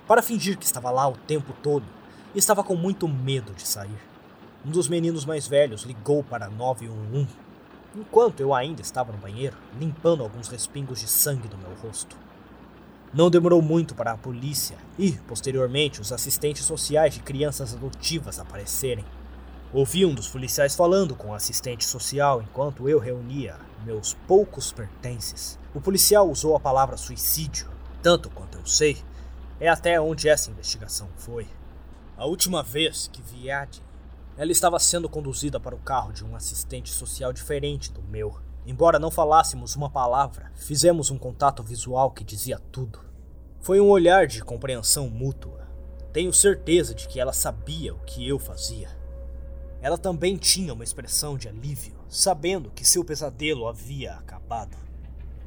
para 0.08 0.22
fingir 0.22 0.58
que 0.58 0.66
estava 0.66 0.92
lá 0.92 1.08
o 1.10 1.18
tempo 1.18 1.52
todo 1.64 1.84
e 2.34 2.38
estava 2.38 2.64
com 2.64 2.76
muito 2.76 3.08
medo 3.08 3.52
de 3.54 3.68
sair. 3.68 4.00
Um 4.64 4.70
dos 4.70 4.88
meninos 4.88 5.26
mais 5.26 5.48
velhos 5.48 5.82
ligou 5.82 6.24
para 6.24 6.48
911, 6.48 7.28
enquanto 7.96 8.40
eu 8.40 8.54
ainda 8.54 8.82
estava 8.82 9.12
no 9.12 9.18
banheiro, 9.18 9.58
limpando 9.80 10.22
alguns 10.22 10.48
respingos 10.48 11.00
de 11.00 11.08
sangue 11.08 11.48
do 11.48 11.58
meu 11.58 11.74
rosto. 11.82 12.16
Não 13.14 13.30
demorou 13.30 13.62
muito 13.62 13.96
para 13.96 14.12
a 14.12 14.18
polícia 14.18 14.78
e, 15.00 15.14
posteriormente, 15.14 16.02
os 16.02 16.12
assistentes 16.12 16.66
sociais 16.66 17.14
de 17.14 17.22
crianças 17.22 17.74
adotivas 17.74 18.38
aparecerem. 18.38 19.06
Ouvi 19.74 20.06
um 20.06 20.14
dos 20.14 20.28
policiais 20.28 20.76
falando 20.76 21.16
com 21.16 21.30
o 21.30 21.34
assistente 21.34 21.86
social 21.86 22.42
enquanto 22.42 22.88
eu 22.88 23.00
reunia 23.00 23.58
meus 23.86 24.14
poucos 24.28 24.72
pertences. 24.72 25.58
O 25.74 25.80
policial 25.80 26.30
usou 26.30 26.56
a 26.56 26.60
palavra 26.60 26.98
suicídio, 26.98 27.70
tanto 28.02 28.30
quanto 28.30 28.58
eu 28.58 28.66
sei, 28.66 28.98
é 29.60 29.70
até 29.70 30.00
onde 30.00 30.28
essa 30.28 30.52
investigação 30.52 31.08
foi. 31.16 31.48
A 32.18 32.26
última 32.26 32.62
vez 32.62 33.10
que 33.12 33.22
vi 33.22 33.50
Adi, 33.50 33.82
ela 34.36 34.52
estava 34.52 34.78
sendo 34.80 35.10
conduzida 35.10 35.60
para 35.60 35.76
o 35.76 35.80
carro 35.80 36.12
de 36.12 36.26
um 36.26 36.36
assistente 36.36 36.90
social 36.90 37.32
diferente 37.32 37.92
do 37.92 38.02
meu. 38.02 38.47
Embora 38.68 39.00
não 39.00 39.10
falássemos 39.10 39.78
uma 39.78 39.90
palavra, 39.90 40.52
fizemos 40.54 41.10
um 41.10 41.18
contato 41.18 41.64
visual 41.64 42.12
que 42.12 42.22
dizia 42.22 42.60
tudo. 42.70 43.00
Foi 43.62 43.80
um 43.80 43.88
olhar 43.88 44.28
de 44.28 44.44
compreensão 44.44 45.10
mútua. 45.10 45.66
Tenho 46.12 46.34
certeza 46.34 46.94
de 46.94 47.08
que 47.08 47.18
ela 47.18 47.32
sabia 47.32 47.96
o 47.96 48.00
que 48.00 48.28
eu 48.28 48.38
fazia. 48.38 48.90
Ela 49.82 49.98
também 49.98 50.36
tinha 50.36 50.74
uma 50.74 50.84
expressão 50.84 51.38
de 51.38 51.48
alívio, 51.48 51.96
sabendo 52.10 52.70
que 52.70 52.86
seu 52.86 53.06
pesadelo 53.06 53.70
havia 53.70 54.16
acabado. 54.16 54.76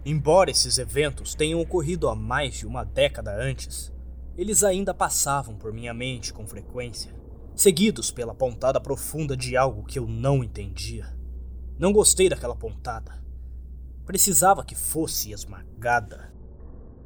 Embora 0.02 0.50
esses 0.50 0.78
eventos 0.78 1.34
tenham 1.34 1.60
ocorrido 1.60 2.08
há 2.08 2.14
mais 2.14 2.54
de 2.54 2.66
uma 2.66 2.84
década 2.84 3.36
antes, 3.36 3.92
eles 4.34 4.64
ainda 4.64 4.94
passavam 4.94 5.54
por 5.56 5.74
minha 5.74 5.92
mente 5.92 6.32
com 6.32 6.46
frequência, 6.46 7.14
seguidos 7.54 8.10
pela 8.10 8.34
pontada 8.34 8.80
profunda 8.80 9.36
de 9.36 9.58
algo 9.58 9.84
que 9.84 9.98
eu 9.98 10.06
não 10.06 10.42
entendia. 10.42 11.19
Não 11.80 11.94
gostei 11.94 12.28
daquela 12.28 12.54
pontada. 12.54 13.18
Precisava 14.04 14.62
que 14.62 14.74
fosse 14.74 15.32
esmagada. 15.32 16.30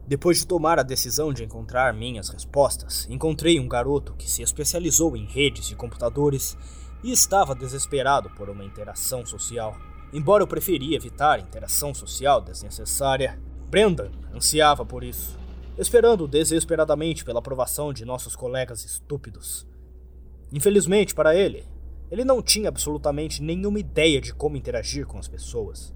Depois 0.05 0.39
de 0.39 0.49
tomar 0.49 0.81
a 0.81 0.83
decisão 0.83 1.33
de 1.33 1.45
encontrar 1.45 1.95
minhas 1.95 2.29
respostas, 2.29 3.07
encontrei 3.09 3.61
um 3.61 3.69
garoto 3.69 4.15
que 4.15 4.29
se 4.29 4.43
especializou 4.43 5.17
em 5.17 5.27
redes 5.27 5.69
de 5.69 5.77
computadores 5.77 6.59
e 7.05 7.13
estava 7.13 7.55
desesperado 7.55 8.31
por 8.31 8.51
uma 8.51 8.65
interação 8.65 9.25
social. 9.25 9.77
Embora 10.13 10.43
eu 10.43 10.49
preferia 10.49 10.97
evitar 10.97 11.39
interação 11.39 11.95
social 11.95 12.41
desnecessária, 12.41 13.41
Brendan 13.71 14.11
ansiava 14.35 14.85
por 14.85 15.05
isso, 15.05 15.39
esperando 15.79 16.27
desesperadamente 16.27 17.25
pela 17.25 17.39
aprovação 17.39 17.93
de 17.93 18.05
nossos 18.05 18.35
colegas 18.35 18.85
estúpidos. 18.85 19.69
Infelizmente 20.53 21.15
para 21.15 21.33
ele, 21.33 21.65
ele 22.11 22.25
não 22.25 22.43
tinha 22.43 22.69
absolutamente 22.69 23.43
nenhuma 23.43 23.79
ideia 23.79 24.21
de 24.21 24.35
como 24.35 24.57
interagir 24.57 25.07
com 25.07 25.19
as 25.19 25.29
pessoas. 25.29 25.95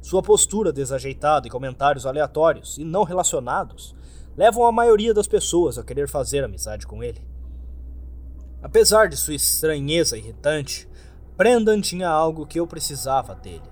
Sua 0.00 0.22
postura 0.22 0.72
desajeitada 0.72 1.46
e 1.46 1.50
comentários 1.50 2.06
aleatórios 2.06 2.78
e 2.78 2.84
não 2.84 3.04
relacionados 3.04 3.94
levam 4.36 4.64
a 4.64 4.72
maioria 4.72 5.12
das 5.12 5.26
pessoas 5.26 5.78
a 5.78 5.84
querer 5.84 6.08
fazer 6.08 6.42
amizade 6.42 6.86
com 6.86 7.02
ele. 7.02 7.20
Apesar 8.62 9.08
de 9.08 9.16
sua 9.16 9.34
estranheza 9.34 10.16
irritante, 10.16 10.88
Brendan 11.36 11.80
tinha 11.80 12.08
algo 12.08 12.46
que 12.46 12.60
eu 12.60 12.66
precisava 12.66 13.34
dele. 13.34 13.62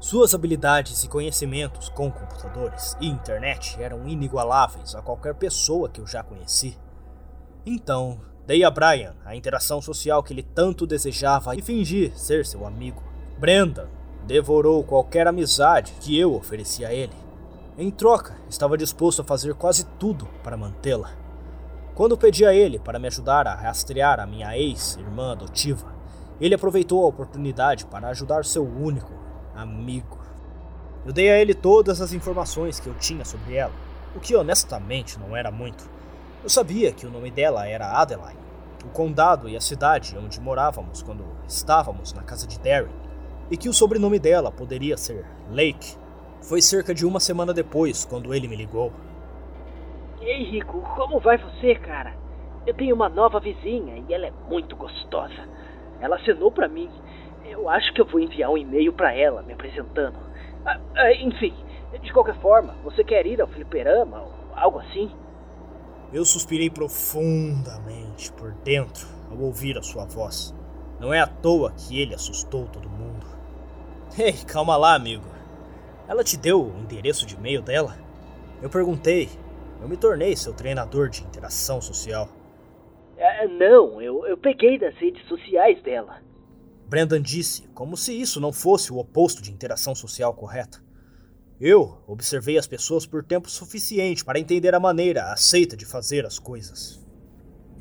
Suas 0.00 0.32
habilidades 0.32 1.02
e 1.02 1.08
conhecimentos 1.08 1.88
com 1.88 2.10
computadores 2.10 2.96
e 3.00 3.08
internet 3.08 3.76
eram 3.80 4.06
inigualáveis 4.06 4.94
a 4.94 5.02
qualquer 5.02 5.34
pessoa 5.34 5.88
que 5.88 6.00
eu 6.00 6.06
já 6.06 6.22
conheci. 6.22 6.78
Então, 7.66 8.20
dei 8.48 8.64
a 8.64 8.70
Brian 8.70 9.14
a 9.26 9.36
interação 9.36 9.82
social 9.82 10.22
que 10.22 10.32
ele 10.32 10.42
tanto 10.42 10.86
desejava 10.86 11.54
e 11.54 11.60
fingi 11.60 12.10
ser 12.16 12.46
seu 12.46 12.66
amigo. 12.66 13.02
Brendan 13.38 13.88
devorou 14.26 14.82
qualquer 14.82 15.28
amizade 15.28 15.92
que 16.00 16.18
eu 16.18 16.34
oferecia 16.34 16.88
a 16.88 16.94
ele. 16.94 17.12
Em 17.76 17.90
troca, 17.90 18.38
estava 18.48 18.78
disposto 18.78 19.20
a 19.20 19.24
fazer 19.24 19.52
quase 19.52 19.84
tudo 19.98 20.26
para 20.42 20.56
mantê-la. 20.56 21.10
Quando 21.94 22.16
pedi 22.16 22.46
a 22.46 22.54
ele 22.54 22.78
para 22.78 22.98
me 22.98 23.08
ajudar 23.08 23.46
a 23.46 23.54
rastrear 23.54 24.18
a 24.18 24.26
minha 24.26 24.56
ex-irmã 24.56 25.32
adotiva, 25.32 25.94
ele 26.40 26.54
aproveitou 26.54 27.04
a 27.04 27.08
oportunidade 27.08 27.84
para 27.84 28.08
ajudar 28.08 28.46
seu 28.46 28.64
único 28.64 29.12
amigo. 29.54 30.18
Eu 31.04 31.12
dei 31.12 31.28
a 31.28 31.38
ele 31.38 31.52
todas 31.52 32.00
as 32.00 32.14
informações 32.14 32.80
que 32.80 32.86
eu 32.88 32.94
tinha 32.94 33.26
sobre 33.26 33.56
ela, 33.56 33.74
o 34.16 34.20
que 34.20 34.34
honestamente 34.34 35.18
não 35.18 35.36
era 35.36 35.50
muito. 35.50 35.97
Eu 36.48 36.50
sabia 36.50 36.90
que 36.90 37.06
o 37.06 37.10
nome 37.10 37.30
dela 37.30 37.68
era 37.68 38.00
Adeline, 38.00 38.38
o 38.82 38.88
condado 38.88 39.50
e 39.50 39.54
a 39.54 39.60
cidade 39.60 40.16
onde 40.16 40.40
morávamos 40.40 41.02
quando 41.02 41.22
estávamos 41.46 42.14
na 42.14 42.22
casa 42.22 42.46
de 42.46 42.58
Darren, 42.58 42.88
e 43.50 43.56
que 43.58 43.68
o 43.68 43.72
sobrenome 43.74 44.18
dela 44.18 44.50
poderia 44.50 44.96
ser 44.96 45.26
Lake. 45.50 45.94
Foi 46.40 46.62
cerca 46.62 46.94
de 46.94 47.04
uma 47.04 47.20
semana 47.20 47.52
depois 47.52 48.06
quando 48.06 48.32
ele 48.32 48.48
me 48.48 48.56
ligou. 48.56 48.90
Ei, 50.22 50.44
Rico, 50.44 50.80
como 50.96 51.20
vai 51.20 51.36
você, 51.36 51.74
cara? 51.74 52.14
Eu 52.66 52.72
tenho 52.72 52.94
uma 52.94 53.10
nova 53.10 53.38
vizinha 53.40 54.02
e 54.08 54.14
ela 54.14 54.28
é 54.28 54.32
muito 54.48 54.74
gostosa. 54.74 55.46
Ela 56.00 56.16
assinou 56.16 56.50
para 56.50 56.66
mim. 56.66 56.88
Eu 57.44 57.68
acho 57.68 57.92
que 57.92 58.00
eu 58.00 58.06
vou 58.06 58.20
enviar 58.20 58.50
um 58.50 58.56
e-mail 58.56 58.94
para 58.94 59.14
ela 59.14 59.42
me 59.42 59.52
apresentando. 59.52 60.16
Ah, 60.64 60.80
ah, 60.96 61.12
enfim, 61.12 61.52
de 62.00 62.10
qualquer 62.10 62.40
forma, 62.40 62.74
você 62.82 63.04
quer 63.04 63.26
ir 63.26 63.38
ao 63.38 63.48
fliperama 63.48 64.22
ou 64.22 64.32
algo 64.56 64.78
assim? 64.78 65.10
Eu 66.10 66.24
suspirei 66.24 66.70
profundamente 66.70 68.32
por 68.32 68.52
dentro 68.64 69.06
ao 69.30 69.38
ouvir 69.38 69.76
a 69.76 69.82
sua 69.82 70.06
voz. 70.06 70.54
Não 70.98 71.12
é 71.12 71.20
à 71.20 71.26
toa 71.26 71.72
que 71.72 72.00
ele 72.00 72.14
assustou 72.14 72.66
todo 72.66 72.88
mundo. 72.88 73.26
Ei, 74.18 74.32
calma 74.32 74.74
lá, 74.76 74.94
amigo. 74.94 75.26
Ela 76.08 76.24
te 76.24 76.38
deu 76.38 76.62
o 76.62 76.78
endereço 76.78 77.26
de 77.26 77.34
e-mail 77.34 77.60
dela? 77.60 77.98
Eu 78.62 78.70
perguntei, 78.70 79.28
eu 79.82 79.88
me 79.88 79.98
tornei 79.98 80.34
seu 80.34 80.54
treinador 80.54 81.10
de 81.10 81.22
interação 81.22 81.80
social. 81.80 82.28
É, 83.18 83.46
não, 83.46 84.00
eu, 84.00 84.26
eu 84.26 84.38
peguei 84.38 84.78
das 84.78 84.94
redes 84.94 85.26
sociais 85.28 85.82
dela. 85.82 86.22
Brendan 86.86 87.20
disse, 87.20 87.68
como 87.74 87.98
se 87.98 88.18
isso 88.18 88.40
não 88.40 88.50
fosse 88.52 88.90
o 88.90 88.96
oposto 88.96 89.42
de 89.42 89.52
interação 89.52 89.94
social 89.94 90.32
correta. 90.32 90.82
Eu 91.60 91.98
observei 92.06 92.56
as 92.56 92.68
pessoas 92.68 93.04
por 93.04 93.24
tempo 93.24 93.50
suficiente 93.50 94.24
para 94.24 94.38
entender 94.38 94.74
a 94.76 94.80
maneira 94.80 95.32
aceita 95.32 95.76
de 95.76 95.84
fazer 95.84 96.24
as 96.24 96.38
coisas. 96.38 97.04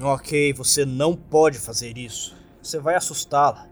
Ok, 0.01 0.51
você 0.53 0.83
não 0.83 1.15
pode 1.15 1.59
fazer 1.59 1.95
isso. 1.95 2.35
Você 2.61 2.79
vai 2.79 2.95
assustá-la. 2.95 3.67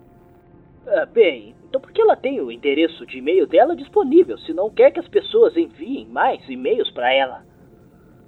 Ah, 0.87 1.07
bem, 1.07 1.55
então 1.67 1.81
por 1.81 1.91
que 1.91 1.99
ela 1.99 2.15
tem 2.15 2.39
o 2.39 2.51
endereço 2.51 3.03
de 3.07 3.17
e-mail 3.17 3.47
dela 3.47 3.75
disponível 3.75 4.37
se 4.37 4.53
não 4.53 4.69
quer 4.69 4.91
que 4.91 4.99
as 4.99 5.07
pessoas 5.07 5.57
enviem 5.57 6.07
mais 6.07 6.39
e-mails 6.47 6.91
para 6.91 7.11
ela? 7.11 7.43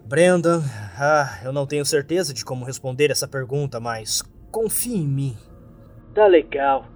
Brendan, 0.06 0.64
ah, 1.00 1.42
eu 1.44 1.54
não 1.54 1.68
tenho 1.68 1.86
certeza 1.86 2.34
de 2.34 2.44
como 2.44 2.66
responder 2.66 3.12
essa 3.12 3.28
pergunta, 3.28 3.80
mas 3.80 4.24
confie 4.50 4.96
em 4.96 5.08
mim. 5.08 5.38
Tá 6.16 6.26
legal. 6.26 6.88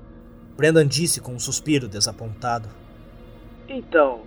Brendan 0.58 0.88
disse 0.88 1.22
com 1.22 1.34
um 1.34 1.40
suspiro 1.40 1.88
desapontado. 1.88 2.68
Então, 3.68 4.22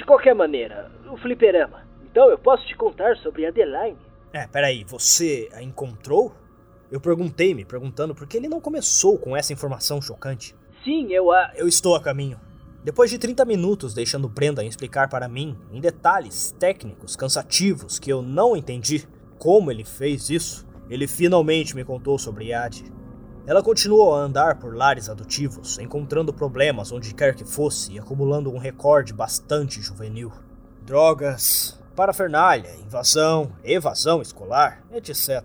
de 0.00 0.06
qualquer 0.06 0.34
maneira, 0.34 0.90
o 1.12 1.16
fliperama. 1.18 1.86
Então 2.10 2.30
eu 2.30 2.38
posso 2.38 2.66
te 2.66 2.74
contar 2.74 3.16
sobre 3.18 3.44
Adeline. 3.44 3.98
É, 4.32 4.46
peraí, 4.46 4.82
você 4.82 5.48
a 5.52 5.62
encontrou? 5.62 6.32
Eu 6.90 7.00
perguntei, 7.00 7.54
me 7.54 7.64
perguntando 7.64 8.14
por 8.14 8.26
que 8.26 8.38
ele 8.38 8.48
não 8.48 8.60
começou 8.60 9.18
com 9.18 9.36
essa 9.36 9.52
informação 9.52 10.00
chocante. 10.00 10.56
Sim, 10.82 11.12
eu 11.12 11.30
a. 11.30 11.52
Eu 11.54 11.68
estou 11.68 11.94
a 11.94 12.00
caminho. 12.00 12.40
Depois 12.82 13.10
de 13.10 13.18
30 13.18 13.44
minutos 13.44 13.92
deixando 13.92 14.26
Brenda 14.26 14.64
explicar 14.64 15.08
para 15.08 15.28
mim, 15.28 15.54
em 15.70 15.80
detalhes 15.80 16.50
técnicos 16.58 17.14
cansativos 17.14 17.98
que 17.98 18.10
eu 18.10 18.22
não 18.22 18.56
entendi 18.56 19.06
como 19.38 19.70
ele 19.70 19.84
fez 19.84 20.30
isso, 20.30 20.66
ele 20.88 21.06
finalmente 21.06 21.76
me 21.76 21.84
contou 21.84 22.18
sobre 22.18 22.46
Yad. 22.46 22.82
Ela 23.46 23.62
continuou 23.62 24.14
a 24.14 24.20
andar 24.20 24.58
por 24.58 24.76
lares 24.76 25.08
adotivos, 25.08 25.78
encontrando 25.78 26.32
problemas 26.32 26.92
onde 26.92 27.14
quer 27.14 27.34
que 27.34 27.44
fosse 27.44 27.92
e 27.92 27.98
acumulando 27.98 28.50
um 28.50 28.58
recorde 28.58 29.12
bastante 29.12 29.80
juvenil. 29.80 30.32
Drogas, 30.82 31.80
parafernália, 31.96 32.74
invasão, 32.76 33.52
evasão 33.64 34.22
escolar, 34.22 34.84
etc. 34.92 35.42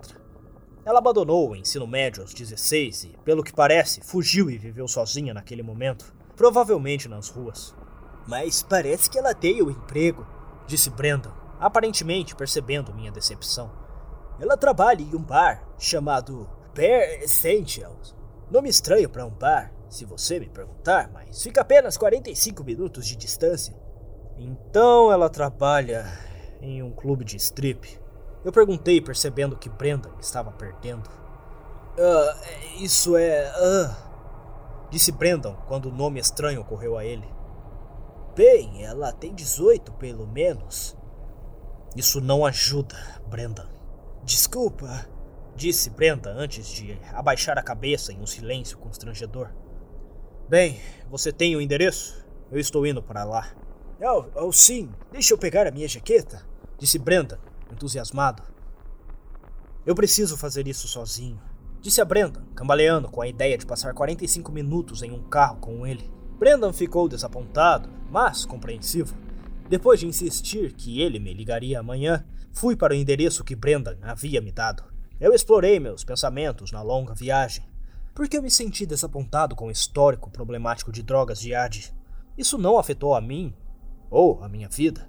Ela 0.84 0.98
abandonou 0.98 1.50
o 1.50 1.56
ensino 1.56 1.86
médio 1.86 2.22
aos 2.22 2.32
16 2.32 3.04
e, 3.04 3.08
pelo 3.24 3.42
que 3.42 3.52
parece, 3.52 4.00
fugiu 4.02 4.50
e 4.50 4.58
viveu 4.58 4.86
sozinha 4.86 5.34
naquele 5.34 5.62
momento 5.62 6.14
provavelmente 6.36 7.08
nas 7.08 7.28
ruas. 7.30 7.74
Mas 8.28 8.62
parece 8.62 9.08
que 9.08 9.18
ela 9.18 9.34
tem 9.34 9.62
o 9.62 9.70
emprego, 9.70 10.26
disse 10.66 10.90
Brandon, 10.90 11.32
aparentemente 11.58 12.36
percebendo 12.36 12.94
minha 12.94 13.10
decepção. 13.10 13.72
Ela 14.38 14.56
trabalha 14.56 15.02
em 15.02 15.16
um 15.16 15.22
bar 15.22 15.66
chamado 15.78 16.48
Bear 16.76 17.22
Essentials. 17.22 18.14
Nome 18.50 18.68
estranho 18.68 19.08
para 19.08 19.24
um 19.24 19.30
bar, 19.30 19.72
se 19.88 20.04
você 20.04 20.38
me 20.38 20.46
perguntar, 20.46 21.10
mas 21.10 21.42
fica 21.42 21.62
apenas 21.62 21.96
45 21.96 22.62
minutos 22.62 23.06
de 23.06 23.16
distância. 23.16 23.74
Então 24.36 25.10
ela 25.10 25.30
trabalha 25.30 26.04
em 26.60 26.82
um 26.82 26.92
clube 26.92 27.24
de 27.24 27.36
strip. 27.36 27.98
Eu 28.44 28.52
perguntei, 28.52 29.00
percebendo 29.00 29.56
que 29.56 29.70
Brandon 29.70 30.12
estava 30.20 30.52
perdendo. 30.52 31.08
Uh, 31.98 32.82
isso 32.82 33.16
é. 33.16 33.50
Uh, 33.58 33.96
disse 34.90 35.10
Brandon 35.10 35.56
quando 35.66 35.86
o 35.86 35.94
nome 35.94 36.20
estranho 36.20 36.60
ocorreu 36.60 36.98
a 36.98 37.06
ele. 37.06 37.26
Bem, 38.36 38.84
ela 38.84 39.12
tem 39.12 39.34
18 39.34 39.92
pelo 39.92 40.26
menos. 40.26 40.94
Isso 41.96 42.20
não 42.20 42.44
ajuda, 42.44 42.96
Brandon. 43.30 43.64
Desculpa. 44.24 45.15
Disse 45.56 45.88
Brenda 45.88 46.30
antes 46.30 46.68
de 46.68 46.98
abaixar 47.12 47.58
a 47.58 47.62
cabeça 47.62 48.12
em 48.12 48.20
um 48.20 48.26
silêncio 48.26 48.76
constrangedor. 48.76 49.48
Bem, 50.48 50.78
você 51.10 51.32
tem 51.32 51.56
o 51.56 51.60
endereço? 51.60 52.24
Eu 52.52 52.60
estou 52.60 52.86
indo 52.86 53.02
para 53.02 53.24
lá. 53.24 53.48
Oh, 54.00 54.26
oh 54.34 54.52
sim, 54.52 54.90
deixa 55.10 55.32
eu 55.32 55.38
pegar 55.38 55.66
a 55.66 55.70
minha 55.70 55.88
jaqueta, 55.88 56.46
disse 56.78 56.98
Brenda, 56.98 57.40
entusiasmado. 57.72 58.42
Eu 59.86 59.94
preciso 59.94 60.36
fazer 60.36 60.68
isso 60.68 60.86
sozinho, 60.86 61.40
disse 61.80 62.00
a 62.00 62.04
Brenda, 62.04 62.44
cambaleando 62.54 63.08
com 63.08 63.22
a 63.22 63.28
ideia 63.28 63.56
de 63.56 63.64
passar 63.64 63.94
45 63.94 64.52
minutos 64.52 65.02
em 65.02 65.10
um 65.10 65.22
carro 65.22 65.56
com 65.56 65.86
ele. 65.86 66.10
Brendan 66.38 66.72
ficou 66.72 67.08
desapontado, 67.08 67.88
mas 68.10 68.44
compreensivo. 68.44 69.16
Depois 69.70 69.98
de 69.98 70.06
insistir 70.06 70.74
que 70.74 71.00
ele 71.00 71.18
me 71.18 71.32
ligaria 71.32 71.80
amanhã, 71.80 72.26
fui 72.52 72.76
para 72.76 72.92
o 72.92 72.96
endereço 72.96 73.42
que 73.42 73.56
Brendan 73.56 73.96
havia 74.02 74.40
me 74.42 74.52
dado. 74.52 74.95
Eu 75.18 75.32
explorei 75.32 75.80
meus 75.80 76.04
pensamentos 76.04 76.70
na 76.70 76.82
longa 76.82 77.14
viagem. 77.14 77.64
Por 78.14 78.28
que 78.28 78.36
eu 78.36 78.42
me 78.42 78.50
senti 78.50 78.84
desapontado 78.84 79.56
com 79.56 79.68
o 79.68 79.70
histórico 79.70 80.30
problemático 80.30 80.92
de 80.92 81.02
drogas 81.02 81.40
de 81.40 81.54
Adi? 81.54 81.90
Isso 82.36 82.58
não 82.58 82.78
afetou 82.78 83.14
a 83.14 83.20
mim 83.20 83.54
ou 84.10 84.44
a 84.44 84.48
minha 84.48 84.68
vida. 84.68 85.08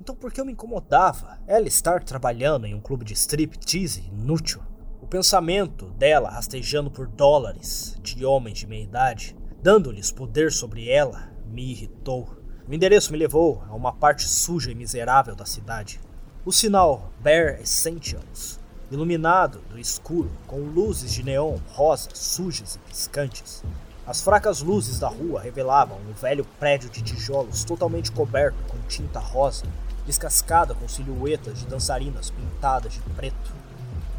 Então 0.00 0.14
por 0.14 0.32
que 0.32 0.40
eu 0.40 0.44
me 0.44 0.52
incomodava 0.52 1.40
ela 1.44 1.66
estar 1.66 2.04
trabalhando 2.04 2.66
em 2.66 2.74
um 2.74 2.80
clube 2.80 3.04
de 3.04 3.14
striptease 3.14 4.08
inútil? 4.12 4.62
O 5.00 5.08
pensamento 5.08 5.86
dela 5.90 6.30
rastejando 6.30 6.88
por 6.88 7.08
dólares 7.08 7.98
de 8.00 8.24
homens 8.24 8.58
de 8.58 8.68
meia 8.68 8.84
idade, 8.84 9.36
dando-lhes 9.60 10.12
poder 10.12 10.52
sobre 10.52 10.88
ela, 10.88 11.32
me 11.46 11.72
irritou. 11.72 12.28
O 12.68 12.72
endereço 12.72 13.10
me 13.10 13.18
levou 13.18 13.60
a 13.68 13.74
uma 13.74 13.92
parte 13.92 14.28
suja 14.28 14.70
e 14.70 14.74
miserável 14.76 15.34
da 15.34 15.44
cidade. 15.44 16.00
O 16.44 16.52
sinal 16.52 17.10
Bare 17.20 17.60
Essentials 17.60 18.61
iluminado 18.92 19.60
do 19.70 19.78
escuro, 19.78 20.30
com 20.46 20.58
luzes 20.58 21.12
de 21.12 21.22
neon 21.22 21.56
rosa, 21.72 22.10
sujas 22.12 22.74
e 22.74 22.78
piscantes. 22.90 23.64
As 24.06 24.20
fracas 24.20 24.60
luzes 24.60 24.98
da 24.98 25.08
rua 25.08 25.40
revelavam 25.40 25.96
um 25.98 26.12
velho 26.12 26.44
prédio 26.58 26.90
de 26.90 27.02
tijolos 27.02 27.64
totalmente 27.64 28.12
coberto 28.12 28.58
com 28.68 28.76
tinta 28.88 29.18
rosa, 29.18 29.64
descascada 30.04 30.74
com 30.74 30.88
silhuetas 30.88 31.60
de 31.60 31.66
dançarinas 31.66 32.30
pintadas 32.30 32.92
de 32.92 33.00
preto. 33.16 33.52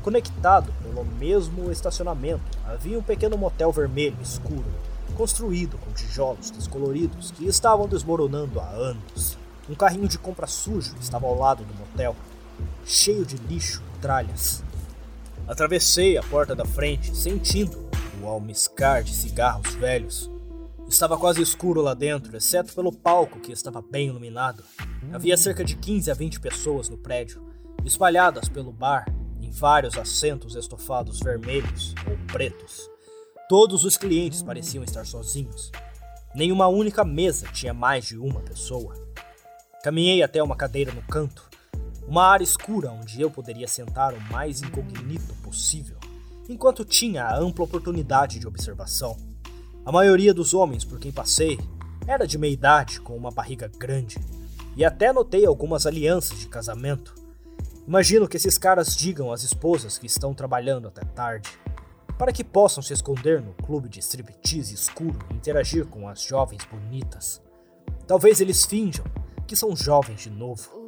Conectado 0.01 0.73
pelo 0.81 1.05
mesmo 1.05 1.71
estacionamento, 1.71 2.43
havia 2.65 2.97
um 2.97 3.03
pequeno 3.03 3.37
motel 3.37 3.71
vermelho 3.71 4.17
escuro, 4.21 4.65
construído 5.15 5.77
com 5.77 5.91
tijolos 5.91 6.49
descoloridos 6.49 7.31
que 7.31 7.45
estavam 7.45 7.87
desmoronando 7.87 8.59
há 8.59 8.69
anos. 8.69 9.37
Um 9.69 9.75
carrinho 9.75 10.07
de 10.07 10.17
compra 10.17 10.47
sujo 10.47 10.95
estava 10.99 11.27
ao 11.27 11.37
lado 11.37 11.63
do 11.63 11.73
motel, 11.75 12.15
cheio 12.85 13.25
de 13.25 13.37
lixo 13.37 13.81
e 14.03 14.07
tralhas. 14.07 14.61
Atravessei 15.47 16.17
a 16.17 16.23
porta 16.23 16.53
da 16.53 16.65
frente, 16.65 17.15
sentindo 17.15 17.89
o 18.21 18.27
almiscar 18.27 19.01
de 19.01 19.13
cigarros 19.13 19.73
velhos. 19.75 20.29
Estava 20.87 21.17
quase 21.17 21.41
escuro 21.41 21.81
lá 21.81 21.93
dentro, 21.93 22.35
exceto 22.35 22.73
pelo 22.73 22.91
palco 22.91 23.39
que 23.39 23.51
estava 23.51 23.81
bem 23.81 24.09
iluminado. 24.09 24.63
Havia 25.13 25.37
cerca 25.37 25.63
de 25.63 25.75
15 25.75 26.11
a 26.11 26.13
20 26.13 26.39
pessoas 26.39 26.89
no 26.89 26.97
prédio, 26.97 27.41
espalhadas 27.85 28.49
pelo 28.49 28.71
bar, 28.71 29.05
em 29.41 29.49
vários 29.49 29.97
assentos 29.97 30.55
estofados 30.55 31.19
vermelhos 31.19 31.95
ou 32.09 32.17
pretos. 32.27 32.89
Todos 33.47 33.85
os 33.85 33.97
clientes 33.97 34.43
pareciam 34.43 34.83
estar 34.83 35.05
sozinhos. 35.05 35.71
Nenhuma 36.35 36.67
única 36.67 37.03
mesa 37.03 37.47
tinha 37.51 37.73
mais 37.73 38.05
de 38.05 38.17
uma 38.17 38.41
pessoa. 38.41 38.95
Caminhei 39.83 40.23
até 40.23 40.41
uma 40.41 40.55
cadeira 40.55 40.91
no 40.91 41.01
canto, 41.03 41.52
uma 42.07 42.25
área 42.25 42.43
escura 42.43 42.91
onde 42.91 43.21
eu 43.21 43.31
poderia 43.31 43.67
sentar 43.67 44.13
o 44.13 44.21
mais 44.31 44.61
incognito 44.61 45.33
possível, 45.43 45.97
enquanto 46.49 46.85
tinha 46.85 47.23
a 47.23 47.37
ampla 47.37 47.65
oportunidade 47.65 48.39
de 48.39 48.47
observação. 48.47 49.17
A 49.85 49.91
maioria 49.91 50.33
dos 50.33 50.53
homens 50.53 50.83
por 50.83 50.99
quem 50.99 51.11
passei 51.11 51.59
era 52.07 52.27
de 52.27 52.37
meia 52.37 52.51
idade, 52.51 52.99
com 53.01 53.15
uma 53.15 53.31
barriga 53.31 53.69
grande, 53.77 54.17
e 54.75 54.83
até 54.83 55.13
notei 55.13 55.45
algumas 55.45 55.85
alianças 55.85 56.39
de 56.39 56.47
casamento. 56.47 57.13
Imagino 57.87 58.27
que 58.27 58.37
esses 58.37 58.57
caras 58.57 58.95
digam 58.95 59.31
às 59.31 59.43
esposas 59.43 59.97
que 59.97 60.05
estão 60.05 60.33
trabalhando 60.33 60.87
até 60.87 61.03
tarde, 61.03 61.49
para 62.17 62.31
que 62.31 62.43
possam 62.43 62.81
se 62.81 62.93
esconder 62.93 63.41
no 63.41 63.53
clube 63.53 63.89
de 63.89 63.99
striptease 63.99 64.73
escuro 64.73 65.19
e 65.31 65.33
interagir 65.33 65.85
com 65.85 66.07
as 66.07 66.21
jovens 66.21 66.65
bonitas. 66.71 67.41
Talvez 68.07 68.39
eles 68.39 68.65
finjam 68.65 69.05
que 69.47 69.55
são 69.55 69.75
jovens 69.75 70.21
de 70.21 70.29
novo, 70.29 70.82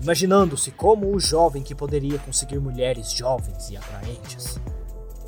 imaginando-se 0.00 0.70
como 0.70 1.14
o 1.14 1.20
jovem 1.20 1.62
que 1.62 1.74
poderia 1.74 2.18
conseguir 2.18 2.58
mulheres 2.58 3.12
jovens 3.12 3.70
e 3.70 3.76
atraentes. 3.76 4.58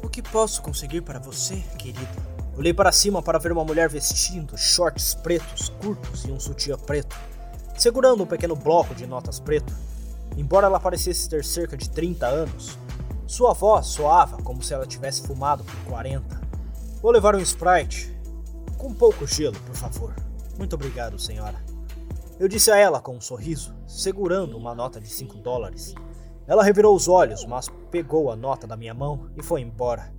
O 0.03 0.09
que 0.09 0.23
posso 0.23 0.63
conseguir 0.63 1.03
para 1.03 1.19
você, 1.19 1.57
querido? 1.79 2.09
Olhei 2.57 2.75
para 2.75 2.93
cima 2.93 3.23
para 3.23 3.39
ver 3.39 3.53
uma 3.53 3.65
mulher 3.65 3.89
vestindo 3.89 4.57
shorts 4.57 5.15
pretos 5.15 5.69
curtos 5.81 6.25
e 6.25 6.31
um 6.31 6.41
sutiã 6.41 6.77
preto, 6.77 7.17
segurando 7.77 8.23
um 8.23 8.27
pequeno 8.27 8.55
bloco 8.55 8.95
de 8.95 9.07
notas 9.07 9.41
preto. 9.41 9.73
Embora 10.37 10.67
ela 10.67 10.81
parecesse 10.81 11.29
ter 11.29 11.45
cerca 11.45 11.77
de 11.77 11.89
30 11.91 12.27
anos, 12.27 12.79
sua 13.27 13.53
voz 13.53 13.87
soava 13.87 14.39
como 14.43 14.63
se 14.63 14.75
ela 14.75 14.87
tivesse 14.87 15.27
fumado 15.27 15.65
por 15.65 15.77
40. 15.85 16.41
Vou 17.01 17.11
levar 17.11 17.35
um 17.35 17.41
Sprite. 17.41 18.15
Com 18.77 18.93
pouco 18.95 19.27
gelo, 19.27 19.59
por 19.61 19.75
favor. 19.75 20.15
Muito 20.59 20.75
obrigado, 20.75 21.19
senhora. 21.19 21.70
Eu 22.41 22.49
disse 22.49 22.71
a 22.71 22.77
ela 22.79 23.03
com 23.03 23.15
um 23.15 23.21
sorriso, 23.21 23.77
segurando 23.87 24.57
uma 24.57 24.75
nota 24.75 24.99
de 24.99 25.09
5 25.09 25.37
dólares. 25.41 25.95
Ela 26.47 26.65
revirou 26.65 26.97
os 26.97 27.07
olhos, 27.07 27.45
mas 27.45 27.69
pegou 27.91 28.31
a 28.31 28.35
nota 28.35 28.67
da 28.67 28.79
minha 28.79 28.95
mão 28.95 29.31
e 29.37 29.43
foi 29.43 29.61
embora. 29.61 30.11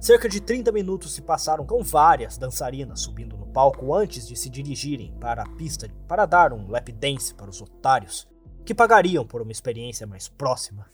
Cerca 0.00 0.26
de 0.26 0.40
30 0.40 0.72
minutos 0.72 1.12
se 1.12 1.20
passaram 1.20 1.66
com 1.66 1.82
várias 1.82 2.38
dançarinas 2.38 3.02
subindo 3.02 3.36
no 3.36 3.46
palco 3.48 3.94
antes 3.94 4.26
de 4.26 4.36
se 4.36 4.48
dirigirem 4.48 5.12
para 5.20 5.42
a 5.42 5.48
pista 5.50 5.86
para 6.08 6.24
dar 6.24 6.54
um 6.54 6.66
lap 6.66 6.90
dance 6.92 7.34
para 7.34 7.50
os 7.50 7.60
otários, 7.60 8.26
que 8.64 8.74
pagariam 8.74 9.26
por 9.26 9.42
uma 9.42 9.52
experiência 9.52 10.06
mais 10.06 10.30
próxima. 10.30 10.86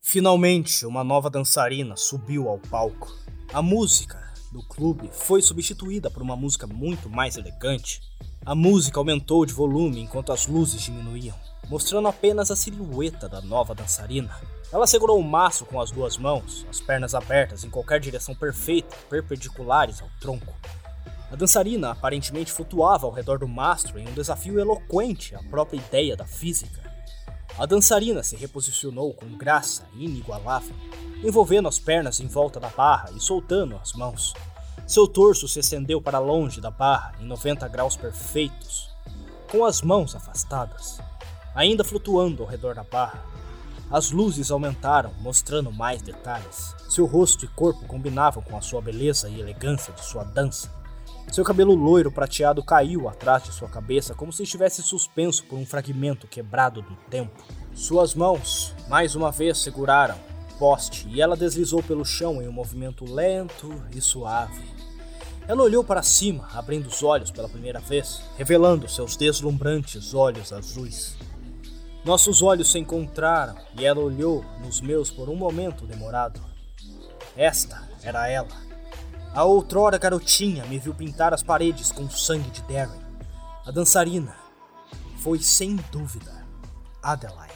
Finalmente, 0.00 0.86
uma 0.86 1.02
nova 1.02 1.28
dançarina 1.28 1.96
subiu 1.96 2.48
ao 2.48 2.60
palco. 2.60 3.12
A 3.52 3.60
música 3.60 4.32
do 4.52 4.62
clube 4.68 5.10
foi 5.12 5.42
substituída 5.42 6.08
por 6.08 6.22
uma 6.22 6.36
música 6.36 6.68
muito 6.68 7.10
mais 7.10 7.36
elegante. 7.36 8.00
A 8.44 8.54
música 8.54 8.98
aumentou 8.98 9.44
de 9.44 9.52
volume 9.52 10.00
enquanto 10.00 10.32
as 10.32 10.46
luzes 10.46 10.80
diminuíam, 10.80 11.36
mostrando 11.68 12.08
apenas 12.08 12.50
a 12.50 12.56
silhueta 12.56 13.28
da 13.28 13.42
nova 13.42 13.74
dançarina. 13.74 14.34
Ela 14.72 14.86
segurou 14.86 15.18
o 15.18 15.22
maço 15.22 15.66
com 15.66 15.78
as 15.78 15.90
duas 15.90 16.16
mãos, 16.16 16.66
as 16.70 16.80
pernas 16.80 17.14
abertas 17.14 17.64
em 17.64 17.70
qualquer 17.70 18.00
direção 18.00 18.34
perfeita, 18.34 18.96
perpendiculares 19.10 20.00
ao 20.00 20.08
tronco. 20.18 20.54
A 21.30 21.36
dançarina 21.36 21.90
aparentemente 21.90 22.50
flutuava 22.50 23.06
ao 23.06 23.12
redor 23.12 23.38
do 23.38 23.46
mastro 23.46 23.98
em 23.98 24.08
um 24.08 24.14
desafio 24.14 24.58
eloquente 24.58 25.34
à 25.34 25.42
própria 25.42 25.76
ideia 25.76 26.16
da 26.16 26.24
física. 26.24 26.80
A 27.58 27.66
dançarina 27.66 28.22
se 28.22 28.36
reposicionou 28.36 29.12
com 29.12 29.36
graça 29.36 29.86
inigualável, 29.94 30.74
envolvendo 31.22 31.68
as 31.68 31.78
pernas 31.78 32.20
em 32.20 32.26
volta 32.26 32.58
da 32.58 32.70
barra 32.70 33.10
e 33.14 33.20
soltando 33.20 33.76
as 33.76 33.92
mãos. 33.92 34.32
Seu 34.90 35.06
torso 35.06 35.46
se 35.46 35.60
estendeu 35.60 36.02
para 36.02 36.18
longe 36.18 36.60
da 36.60 36.68
barra 36.68 37.14
em 37.20 37.24
90 37.24 37.68
graus 37.68 37.94
perfeitos, 37.94 38.90
com 39.48 39.64
as 39.64 39.82
mãos 39.82 40.16
afastadas, 40.16 40.98
ainda 41.54 41.84
flutuando 41.84 42.42
ao 42.42 42.48
redor 42.48 42.74
da 42.74 42.82
barra. 42.82 43.24
As 43.88 44.10
luzes 44.10 44.50
aumentaram, 44.50 45.12
mostrando 45.20 45.70
mais 45.70 46.02
detalhes. 46.02 46.74
Seu 46.88 47.06
rosto 47.06 47.44
e 47.44 47.48
corpo 47.48 47.86
combinavam 47.86 48.42
com 48.42 48.56
a 48.56 48.60
sua 48.60 48.82
beleza 48.82 49.28
e 49.28 49.38
elegância 49.38 49.92
de 49.92 50.04
sua 50.04 50.24
dança. 50.24 50.68
Seu 51.30 51.44
cabelo 51.44 51.76
loiro 51.76 52.10
prateado 52.10 52.60
caiu 52.60 53.08
atrás 53.08 53.44
de 53.44 53.52
sua 53.52 53.68
cabeça 53.68 54.12
como 54.12 54.32
se 54.32 54.42
estivesse 54.42 54.82
suspenso 54.82 55.44
por 55.44 55.56
um 55.56 55.64
fragmento 55.64 56.26
quebrado 56.26 56.82
do 56.82 56.96
tempo. 57.08 57.44
Suas 57.72 58.12
mãos, 58.12 58.74
mais 58.88 59.14
uma 59.14 59.30
vez, 59.30 59.58
seguraram 59.58 60.16
o 60.16 60.58
poste 60.58 61.06
e 61.08 61.22
ela 61.22 61.36
deslizou 61.36 61.80
pelo 61.80 62.04
chão 62.04 62.42
em 62.42 62.48
um 62.48 62.52
movimento 62.52 63.04
lento 63.04 63.72
e 63.94 64.00
suave. 64.00 64.79
Ela 65.50 65.64
olhou 65.64 65.82
para 65.82 66.00
cima, 66.00 66.48
abrindo 66.54 66.86
os 66.86 67.02
olhos 67.02 67.32
pela 67.32 67.48
primeira 67.48 67.80
vez, 67.80 68.22
revelando 68.36 68.88
seus 68.88 69.16
deslumbrantes 69.16 70.14
olhos 70.14 70.52
azuis. 70.52 71.16
Nossos 72.04 72.40
olhos 72.40 72.70
se 72.70 72.78
encontraram 72.78 73.56
e 73.76 73.84
ela 73.84 73.98
olhou 73.98 74.44
nos 74.64 74.80
meus 74.80 75.10
por 75.10 75.28
um 75.28 75.34
momento 75.34 75.88
demorado. 75.88 76.40
Esta 77.36 77.82
era 78.00 78.28
ela. 78.28 78.46
A 79.34 79.42
outrora 79.42 79.98
garotinha 79.98 80.64
me 80.66 80.78
viu 80.78 80.94
pintar 80.94 81.34
as 81.34 81.42
paredes 81.42 81.90
com 81.90 82.08
sangue 82.08 82.50
de 82.50 82.62
Darren. 82.72 83.02
A 83.66 83.72
dançarina 83.72 84.36
foi 85.16 85.40
sem 85.40 85.74
dúvida 85.90 86.46
Adeline. 87.02 87.50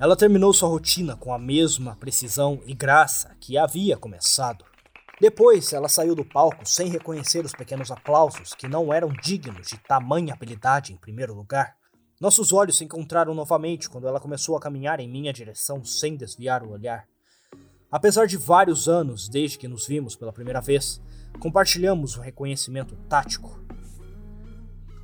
Ela 0.00 0.16
terminou 0.16 0.52
sua 0.52 0.68
rotina 0.68 1.14
com 1.14 1.32
a 1.32 1.38
mesma 1.38 1.94
precisão 1.94 2.60
e 2.66 2.74
graça 2.74 3.36
que 3.38 3.56
havia 3.56 3.96
começado. 3.96 4.71
Depois, 5.22 5.72
ela 5.72 5.88
saiu 5.88 6.16
do 6.16 6.24
palco 6.24 6.66
sem 6.66 6.88
reconhecer 6.88 7.44
os 7.44 7.52
pequenos 7.52 7.92
aplausos 7.92 8.54
que 8.54 8.66
não 8.66 8.92
eram 8.92 9.08
dignos 9.22 9.68
de 9.68 9.78
tamanha 9.78 10.34
habilidade 10.34 10.92
em 10.92 10.96
primeiro 10.96 11.32
lugar. 11.32 11.76
Nossos 12.20 12.52
olhos 12.52 12.76
se 12.76 12.82
encontraram 12.82 13.32
novamente 13.32 13.88
quando 13.88 14.08
ela 14.08 14.18
começou 14.18 14.56
a 14.56 14.60
caminhar 14.60 14.98
em 14.98 15.08
minha 15.08 15.32
direção 15.32 15.84
sem 15.84 16.16
desviar 16.16 16.64
o 16.64 16.72
olhar. 16.72 17.06
Apesar 17.88 18.26
de 18.26 18.36
vários 18.36 18.88
anos 18.88 19.28
desde 19.28 19.58
que 19.58 19.68
nos 19.68 19.86
vimos 19.86 20.16
pela 20.16 20.32
primeira 20.32 20.60
vez, 20.60 21.00
compartilhamos 21.38 22.16
um 22.16 22.20
reconhecimento 22.20 22.96
tático. 23.08 23.64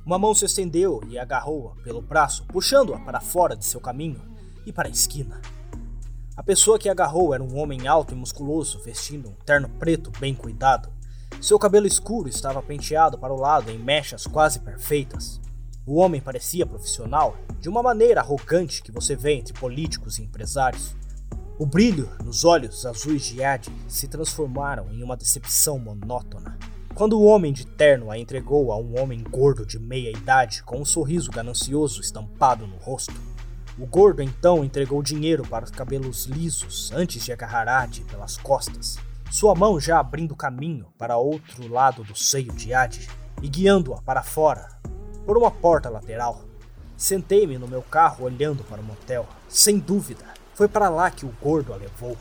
Uma 0.05 0.19
mão 0.19 0.35
se 0.35 0.43
estendeu 0.43 0.99
e 1.07 1.17
agarrou-a 1.17 1.81
pelo 1.81 2.01
braço, 2.01 2.45
puxando-a 2.47 2.99
para 2.99 3.21
fora 3.21 3.55
de 3.55 3.63
seu 3.63 3.79
caminho 3.79 4.21
e 4.65 4.73
para 4.73 4.89
a 4.89 4.91
esquina. 4.91 5.39
A 6.39 6.43
pessoa 6.43 6.79
que 6.79 6.87
agarrou 6.87 7.33
era 7.33 7.43
um 7.43 7.57
homem 7.57 7.85
alto 7.85 8.13
e 8.13 8.17
musculoso, 8.17 8.79
vestindo 8.79 9.27
um 9.27 9.33
terno 9.45 9.67
preto 9.67 10.09
bem 10.21 10.33
cuidado. 10.33 10.89
Seu 11.41 11.59
cabelo 11.59 11.85
escuro 11.85 12.29
estava 12.29 12.63
penteado 12.63 13.17
para 13.17 13.33
o 13.33 13.37
lado 13.37 13.69
em 13.69 13.77
mechas 13.77 14.25
quase 14.25 14.57
perfeitas. 14.61 15.41
O 15.85 15.97
homem 15.97 16.21
parecia 16.21 16.65
profissional, 16.65 17.35
de 17.59 17.67
uma 17.67 17.83
maneira 17.83 18.21
arrogante 18.21 18.81
que 18.81 18.89
você 18.89 19.17
vê 19.17 19.33
entre 19.33 19.51
políticos 19.51 20.17
e 20.17 20.23
empresários. 20.23 20.95
O 21.59 21.65
brilho 21.65 22.09
nos 22.23 22.45
olhos 22.45 22.85
azuis 22.85 23.25
de 23.25 23.41
Ed 23.41 23.69
se 23.89 24.07
transformaram 24.07 24.89
em 24.93 25.03
uma 25.03 25.17
decepção 25.17 25.77
monótona. 25.77 26.57
Quando 26.95 27.19
o 27.19 27.25
homem 27.25 27.51
de 27.51 27.67
terno 27.67 28.09
a 28.09 28.17
entregou 28.17 28.71
a 28.71 28.77
um 28.77 28.97
homem 28.97 29.21
gordo 29.29 29.65
de 29.65 29.77
meia 29.77 30.09
idade 30.09 30.63
com 30.63 30.79
um 30.79 30.85
sorriso 30.85 31.31
ganancioso 31.31 31.99
estampado 31.99 32.65
no 32.65 32.77
rosto, 32.77 33.13
o 33.79 33.85
gordo 33.85 34.21
então 34.21 34.63
entregou 34.63 35.01
dinheiro 35.01 35.47
para 35.47 35.63
os 35.63 35.71
cabelos 35.71 36.25
lisos 36.25 36.91
antes 36.91 37.23
de 37.23 37.31
agarrar 37.31 37.67
Adi 37.69 38.01
pelas 38.01 38.35
costas, 38.35 38.97
sua 39.31 39.55
mão 39.55 39.79
já 39.79 39.99
abrindo 39.99 40.35
caminho 40.35 40.87
para 40.97 41.15
outro 41.15 41.65
lado 41.67 42.03
do 42.03 42.13
seio 42.13 42.51
de 42.51 42.73
Adi 42.73 43.07
e 43.41 43.47
guiando-a 43.47 44.01
para 44.01 44.21
fora 44.21 44.67
por 45.25 45.37
uma 45.37 45.49
porta 45.49 45.89
lateral. 45.89 46.43
Sentei-me 46.97 47.57
no 47.57 47.69
meu 47.69 47.81
carro 47.81 48.25
olhando 48.25 48.65
para 48.65 48.81
o 48.81 48.83
motel. 48.83 49.25
Sem 49.47 49.79
dúvida, 49.79 50.25
foi 50.53 50.67
para 50.67 50.89
lá 50.89 51.09
que 51.09 51.25
o 51.25 51.33
gordo 51.41 51.73
a 51.73 51.77
levou. 51.77 52.17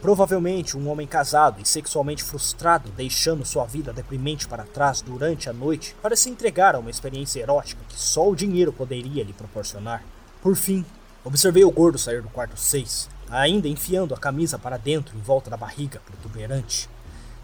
Provavelmente 0.00 0.76
um 0.76 0.88
homem 0.88 1.06
casado 1.06 1.60
e 1.60 1.66
sexualmente 1.66 2.22
frustrado, 2.22 2.90
deixando 2.90 3.44
sua 3.44 3.64
vida 3.64 3.92
deprimente 3.92 4.46
para 4.46 4.62
trás 4.62 5.00
durante 5.00 5.50
a 5.50 5.52
noite 5.52 5.96
para 6.00 6.14
se 6.14 6.30
entregar 6.30 6.76
a 6.76 6.78
uma 6.78 6.90
experiência 6.90 7.40
erótica 7.40 7.80
que 7.88 7.98
só 7.98 8.28
o 8.28 8.36
dinheiro 8.36 8.72
poderia 8.72 9.24
lhe 9.24 9.32
proporcionar. 9.32 10.04
Por 10.44 10.56
fim, 10.56 10.84
observei 11.24 11.64
o 11.64 11.70
gordo 11.70 11.96
sair 11.96 12.20
do 12.20 12.28
quarto 12.28 12.54
6, 12.54 13.08
ainda 13.30 13.66
enfiando 13.66 14.12
a 14.12 14.18
camisa 14.18 14.58
para 14.58 14.76
dentro 14.76 15.16
em 15.16 15.20
volta 15.22 15.48
da 15.48 15.56
barriga 15.56 16.02
protuberante. 16.04 16.86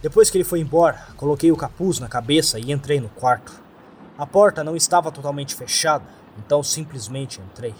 Depois 0.02 0.28
que 0.28 0.36
ele 0.36 0.44
foi 0.44 0.60
embora, 0.60 1.06
coloquei 1.16 1.50
o 1.50 1.56
capuz 1.56 1.98
na 1.98 2.08
cabeça 2.08 2.58
e 2.58 2.70
entrei 2.70 3.00
no 3.00 3.08
quarto. 3.08 3.58
A 4.18 4.26
porta 4.26 4.62
não 4.62 4.76
estava 4.76 5.10
totalmente 5.10 5.54
fechada, 5.54 6.04
então 6.36 6.62
simplesmente 6.62 7.40
entrei. 7.40 7.74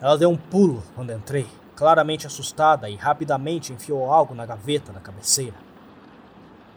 Ela 0.00 0.16
deu 0.16 0.30
um 0.30 0.36
pulo 0.38 0.82
quando 0.94 1.12
entrei, 1.12 1.46
claramente 1.76 2.26
assustada, 2.26 2.88
e 2.88 2.96
rapidamente 2.96 3.70
enfiou 3.70 4.10
algo 4.10 4.34
na 4.34 4.46
gaveta 4.46 4.94
da 4.94 5.00
cabeceira. 5.00 5.56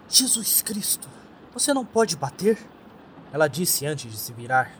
Jesus 0.10 0.62
Cristo, 0.62 1.08
você 1.54 1.74
não 1.74 1.86
pode 1.86 2.18
bater? 2.18 2.58
Ela 3.32 3.48
disse 3.48 3.86
antes 3.86 4.12
de 4.12 4.18
se 4.18 4.34
virar. 4.34 4.74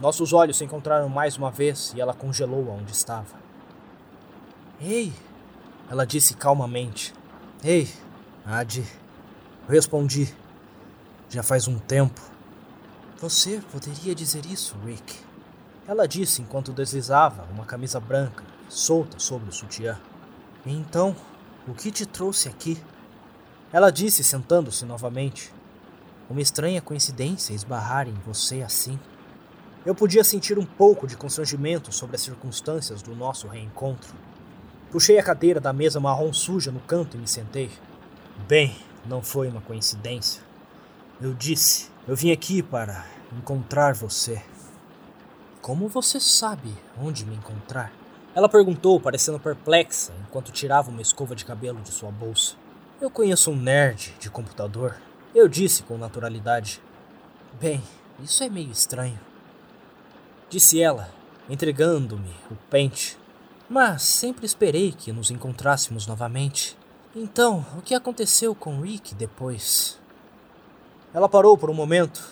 Nossos 0.00 0.32
olhos 0.32 0.56
se 0.56 0.64
encontraram 0.64 1.08
mais 1.08 1.36
uma 1.36 1.50
vez 1.50 1.92
e 1.94 2.00
ela 2.00 2.12
congelou 2.12 2.68
onde 2.68 2.92
estava. 2.92 3.36
Ei, 4.80 5.12
ela 5.88 6.04
disse 6.04 6.34
calmamente. 6.34 7.14
Ei, 7.62 7.88
Adi. 8.44 8.84
Respondi. 9.68 10.34
Já 11.30 11.42
faz 11.42 11.68
um 11.68 11.78
tempo. 11.78 12.20
Você 13.20 13.62
poderia 13.72 14.14
dizer 14.14 14.44
isso, 14.46 14.76
Rick? 14.84 15.18
Ela 15.86 16.06
disse 16.06 16.42
enquanto 16.42 16.72
deslizava 16.72 17.46
uma 17.52 17.64
camisa 17.64 18.00
branca 18.00 18.44
solta 18.68 19.18
sobre 19.18 19.48
o 19.48 19.52
sutiã. 19.52 19.98
Então, 20.66 21.14
o 21.68 21.72
que 21.72 21.90
te 21.90 22.04
trouxe 22.04 22.48
aqui? 22.48 22.82
Ela 23.72 23.90
disse 23.90 24.24
sentando-se 24.24 24.84
novamente. 24.84 25.52
Uma 26.28 26.40
estranha 26.40 26.80
coincidência 26.82 27.54
esbarrar 27.54 28.08
em 28.08 28.14
você 28.26 28.62
assim. 28.62 28.98
Eu 29.84 29.94
podia 29.94 30.24
sentir 30.24 30.58
um 30.58 30.64
pouco 30.64 31.06
de 31.06 31.14
constrangimento 31.14 31.92
sobre 31.92 32.16
as 32.16 32.22
circunstâncias 32.22 33.02
do 33.02 33.14
nosso 33.14 33.46
reencontro. 33.46 34.14
Puxei 34.90 35.18
a 35.18 35.22
cadeira 35.22 35.60
da 35.60 35.74
mesa 35.74 36.00
marrom 36.00 36.32
suja 36.32 36.72
no 36.72 36.80
canto 36.80 37.18
e 37.18 37.20
me 37.20 37.28
sentei. 37.28 37.70
Bem, 38.48 38.74
não 39.04 39.20
foi 39.20 39.46
uma 39.46 39.60
coincidência. 39.60 40.42
Eu 41.20 41.34
disse, 41.34 41.90
eu 42.08 42.16
vim 42.16 42.32
aqui 42.32 42.62
para 42.62 43.04
encontrar 43.36 43.94
você. 43.94 44.42
Como 45.60 45.86
você 45.86 46.18
sabe 46.18 46.72
onde 46.98 47.26
me 47.26 47.36
encontrar? 47.36 47.92
Ela 48.34 48.48
perguntou, 48.48 48.98
parecendo 48.98 49.38
perplexa, 49.38 50.14
enquanto 50.26 50.50
tirava 50.50 50.90
uma 50.90 51.02
escova 51.02 51.36
de 51.36 51.44
cabelo 51.44 51.82
de 51.82 51.92
sua 51.92 52.10
bolsa. 52.10 52.54
Eu 53.00 53.10
conheço 53.10 53.50
um 53.50 53.56
nerd 53.56 54.14
de 54.18 54.30
computador. 54.30 54.96
Eu 55.34 55.46
disse 55.46 55.82
com 55.82 55.98
naturalidade. 55.98 56.80
Bem, 57.60 57.82
isso 58.18 58.42
é 58.42 58.48
meio 58.48 58.70
estranho. 58.70 59.20
Disse 60.54 60.80
ela, 60.80 61.08
entregando-me 61.50 62.30
o 62.48 62.54
pente. 62.70 63.18
Mas 63.68 64.02
sempre 64.02 64.46
esperei 64.46 64.92
que 64.92 65.10
nos 65.10 65.28
encontrássemos 65.28 66.06
novamente. 66.06 66.78
Então, 67.12 67.66
o 67.76 67.82
que 67.82 67.92
aconteceu 67.92 68.54
com 68.54 68.80
Rick 68.80 69.16
depois? 69.16 69.98
Ela 71.12 71.28
parou 71.28 71.58
por 71.58 71.70
um 71.70 71.74
momento, 71.74 72.24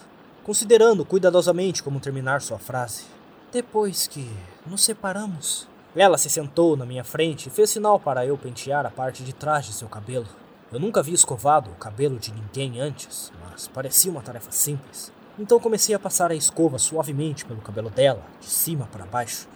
considerando 0.44 1.04
cuidadosamente 1.04 1.82
como 1.82 1.98
terminar 1.98 2.42
sua 2.42 2.61
frase. 2.61 3.06
Depois 3.50 4.06
que 4.06 4.30
nos 4.64 4.85
separamos. 4.85 5.66
Ela 5.96 6.16
se 6.16 6.30
sentou 6.30 6.76
na 6.76 6.87
minha 6.87 7.02
frente 7.02 7.48
e 7.48 7.50
fez 7.50 7.70
sinal 7.70 7.98
para 7.98 8.24
eu 8.24 8.38
pentear 8.38 8.87
a 8.87 8.90
parte 8.92 9.24
de 9.24 9.32
trás 9.32 9.66
de 9.66 9.72
seu 9.72 9.88
cabelo. 9.88 10.28
Eu 10.70 10.78
nunca 10.78 11.00
havia 11.00 11.12
escovado 11.12 11.72
o 11.72 11.74
cabelo 11.74 12.20
de 12.20 12.32
ninguém 12.32 12.80
antes, 12.80 13.32
mas 13.40 13.66
parecia 13.66 14.12
uma 14.12 14.22
tarefa 14.22 14.52
simples. 14.52 15.11
Então 15.38 15.58
comecei 15.58 15.94
a 15.94 15.98
passar 15.98 16.30
a 16.30 16.34
escova 16.34 16.78
suavemente 16.78 17.44
pelo 17.44 17.60
cabelo 17.60 17.88
dela, 17.88 18.22
de 18.40 18.50
cima 18.50 18.86
para 18.92 19.06
baixo. 19.06 19.48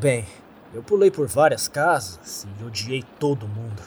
Bem, 0.00 0.26
eu 0.72 0.82
pulei 0.82 1.10
por 1.10 1.26
várias 1.26 1.66
casas 1.66 2.46
e 2.60 2.64
odiei 2.64 3.02
todo 3.18 3.48
mundo. 3.48 3.82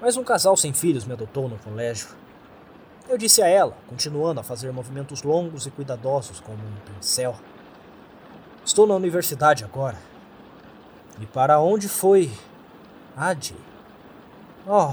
Mas 0.00 0.16
um 0.16 0.24
casal 0.24 0.56
sem 0.56 0.72
filhos 0.72 1.04
me 1.04 1.12
adotou 1.12 1.48
no 1.48 1.58
colégio. 1.58 2.08
Eu 3.08 3.16
disse 3.16 3.40
a 3.40 3.46
ela, 3.46 3.76
continuando 3.86 4.40
a 4.40 4.44
fazer 4.44 4.72
movimentos 4.72 5.22
longos 5.22 5.66
e 5.66 5.70
cuidadosos 5.70 6.40
como 6.40 6.58
um 6.58 6.92
pincel. 6.92 7.36
Estou 8.64 8.86
na 8.86 8.94
universidade 8.94 9.64
agora. 9.64 9.98
E 11.20 11.26
para 11.26 11.60
onde 11.60 11.88
foi 11.88 12.32
Adi? 13.16 13.54
Oh, 14.66 14.92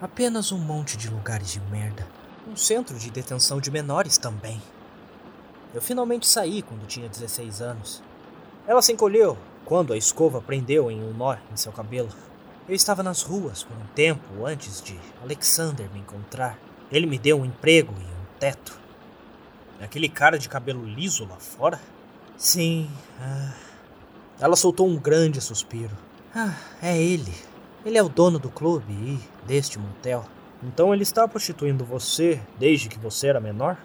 apenas 0.00 0.50
um 0.50 0.58
monte 0.58 0.96
de 0.96 1.08
lugares 1.08 1.52
de 1.52 1.60
merda. 1.60 2.06
Um 2.48 2.56
centro 2.56 2.98
de 2.98 3.10
detenção 3.10 3.60
de 3.60 3.70
menores 3.70 4.18
também. 4.18 4.60
Eu 5.74 5.82
finalmente 5.82 6.26
saí 6.26 6.62
quando 6.62 6.86
tinha 6.86 7.08
16 7.08 7.60
anos. 7.60 8.02
Ela 8.66 8.82
se 8.82 8.92
encolheu 8.92 9.36
quando 9.64 9.92
a 9.92 9.96
escova 9.96 10.40
prendeu 10.40 10.90
em 10.90 11.02
um 11.02 11.12
nó 11.12 11.36
em 11.52 11.56
seu 11.56 11.72
cabelo. 11.72 12.08
Eu 12.68 12.74
estava 12.74 13.02
nas 13.02 13.22
ruas 13.22 13.62
por 13.62 13.76
um 13.76 13.86
tempo 13.94 14.44
antes 14.44 14.80
de 14.80 14.98
Alexander 15.22 15.88
me 15.92 16.00
encontrar. 16.00 16.58
Ele 16.90 17.06
me 17.06 17.18
deu 17.18 17.40
um 17.40 17.44
emprego 17.44 17.92
e 17.98 18.04
um 18.04 18.38
teto. 18.38 18.78
Aquele 19.80 20.08
cara 20.08 20.38
de 20.38 20.48
cabelo 20.48 20.84
liso 20.84 21.26
lá 21.26 21.36
fora? 21.36 21.80
Sim. 22.36 22.90
Ah. 23.20 23.52
Ela 24.40 24.56
soltou 24.56 24.88
um 24.88 24.96
grande 24.96 25.40
suspiro. 25.40 25.96
Ah, 26.34 26.54
é 26.82 27.00
ele. 27.00 27.34
Ele 27.84 27.96
é 27.96 28.02
o 28.02 28.08
dono 28.08 28.38
do 28.38 28.50
clube 28.50 28.92
e 28.92 29.20
deste 29.46 29.78
motel. 29.78 30.24
Então 30.62 30.92
ele 30.92 31.02
está 31.02 31.26
prostituindo 31.28 31.84
você 31.84 32.40
desde 32.58 32.88
que 32.88 32.98
você 32.98 33.28
era 33.28 33.40
menor? 33.40 33.78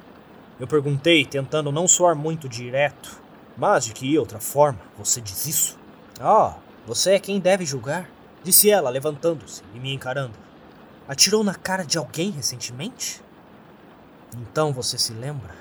Eu 0.61 0.67
perguntei, 0.67 1.25
tentando 1.25 1.71
não 1.71 1.87
soar 1.87 2.15
muito 2.15 2.47
direto. 2.47 3.19
Mas 3.57 3.85
de 3.85 3.93
que 3.93 4.15
outra 4.19 4.39
forma 4.39 4.79
você 4.95 5.19
diz 5.19 5.47
isso? 5.47 5.79
Ah, 6.19 6.53
oh, 6.55 6.87
você 6.87 7.13
é 7.13 7.19
quem 7.19 7.39
deve 7.39 7.65
julgar, 7.65 8.07
disse 8.43 8.69
ela, 8.69 8.91
levantando-se 8.91 9.63
e 9.73 9.79
me 9.79 9.91
encarando. 9.91 10.37
Atirou 11.07 11.43
na 11.43 11.55
cara 11.55 11.83
de 11.83 11.97
alguém 11.97 12.29
recentemente? 12.29 13.23
Então 14.37 14.71
você 14.71 14.99
se 14.99 15.13
lembra? 15.13 15.55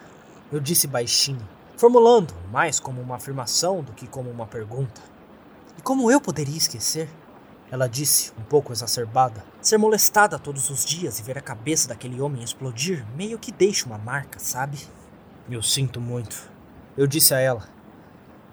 Eu 0.53 0.61
disse 0.61 0.87
baixinho, 0.87 1.49
formulando 1.79 2.35
mais 2.53 2.79
como 2.79 3.01
uma 3.01 3.17
afirmação 3.17 3.83
do 3.83 3.93
que 3.93 4.07
como 4.07 4.29
uma 4.29 4.47
pergunta. 4.47 5.01
E 5.79 5.81
como 5.81 6.11
eu 6.11 6.21
poderia 6.21 6.59
esquecer? 6.59 7.09
Ela 7.71 7.89
disse, 7.89 8.33
um 8.39 8.43
pouco 8.43 8.73
exacerbada. 8.73 9.45
Ser 9.63 9.79
molestada 9.79 10.39
todos 10.39 10.71
os 10.71 10.85
dias 10.85 11.19
e 11.19 11.23
ver 11.23 11.39
a 11.39 11.43
cabeça 11.43 11.89
daquele 11.89 12.21
homem 12.21 12.43
explodir 12.43 13.07
meio 13.15 13.39
que 13.39 13.53
deixa 13.53 13.87
uma 13.87 13.99
marca, 13.99 14.41
sabe? 14.41 14.79
Eu 15.49 15.63
sinto 15.63 16.01
muito. 16.01 16.51
Eu 16.97 17.07
disse 17.07 17.33
a 17.33 17.39
ela. 17.39 17.69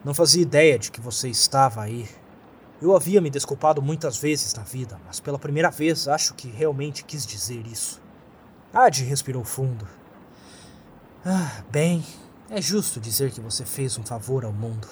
Não 0.06 0.14
fazia 0.14 0.42
ideia 0.42 0.78
de 0.78 0.92
que 0.92 1.02
você 1.02 1.30
estava 1.30 1.82
aí. 1.82 2.08
Eu 2.80 2.96
havia 2.96 3.20
me 3.20 3.32
desculpado 3.32 3.82
muitas 3.82 4.18
vezes 4.18 4.54
na 4.54 4.62
vida, 4.62 5.00
mas 5.06 5.20
pela 5.20 5.40
primeira 5.40 5.72
vez 5.72 6.08
acho 6.08 6.36
que 6.36 6.48
realmente 6.48 7.04
quis 7.04 7.26
dizer 7.26 7.66
isso. 7.66 8.00
Adi 8.72 9.04
respirou 9.04 9.44
fundo. 9.44 9.88
Ah, 11.26 11.64
bem, 11.72 12.06
é 12.50 12.62
justo 12.62 13.00
dizer 13.00 13.32
que 13.32 13.42
você 13.42 13.66
fez 13.66 13.98
um 13.98 14.04
favor 14.04 14.46
ao 14.46 14.54
mundo. 14.54 14.88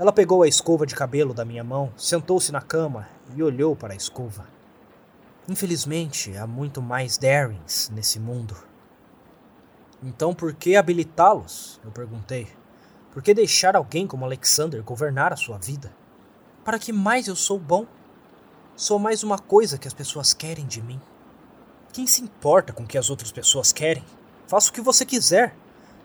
Ela 0.00 0.12
pegou 0.12 0.42
a 0.42 0.48
escova 0.48 0.86
de 0.86 0.94
cabelo 0.94 1.34
da 1.34 1.44
minha 1.44 1.62
mão, 1.62 1.92
sentou-se 1.94 2.50
na 2.50 2.62
cama 2.62 3.06
e 3.36 3.42
olhou 3.42 3.76
para 3.76 3.92
a 3.92 3.96
escova. 3.96 4.46
Infelizmente, 5.46 6.34
há 6.38 6.46
muito 6.46 6.80
mais 6.80 7.18
Darrens 7.18 7.90
nesse 7.94 8.18
mundo. 8.18 8.56
Então 10.02 10.34
por 10.34 10.54
que 10.54 10.74
habilitá-los? 10.74 11.78
Eu 11.84 11.90
perguntei. 11.90 12.48
Por 13.12 13.22
que 13.22 13.34
deixar 13.34 13.76
alguém 13.76 14.06
como 14.06 14.24
Alexander 14.24 14.82
governar 14.82 15.34
a 15.34 15.36
sua 15.36 15.58
vida? 15.58 15.92
Para 16.64 16.78
que 16.78 16.94
mais 16.94 17.28
eu 17.28 17.36
sou 17.36 17.58
bom? 17.58 17.84
Sou 18.74 18.98
mais 18.98 19.22
uma 19.22 19.38
coisa 19.38 19.76
que 19.76 19.86
as 19.86 19.92
pessoas 19.92 20.32
querem 20.32 20.64
de 20.64 20.80
mim. 20.80 20.98
Quem 21.92 22.06
se 22.06 22.22
importa 22.22 22.72
com 22.72 22.84
o 22.84 22.86
que 22.86 22.96
as 22.96 23.10
outras 23.10 23.30
pessoas 23.30 23.70
querem? 23.70 24.06
Faça 24.46 24.70
o 24.70 24.72
que 24.72 24.80
você 24.80 25.04
quiser. 25.04 25.54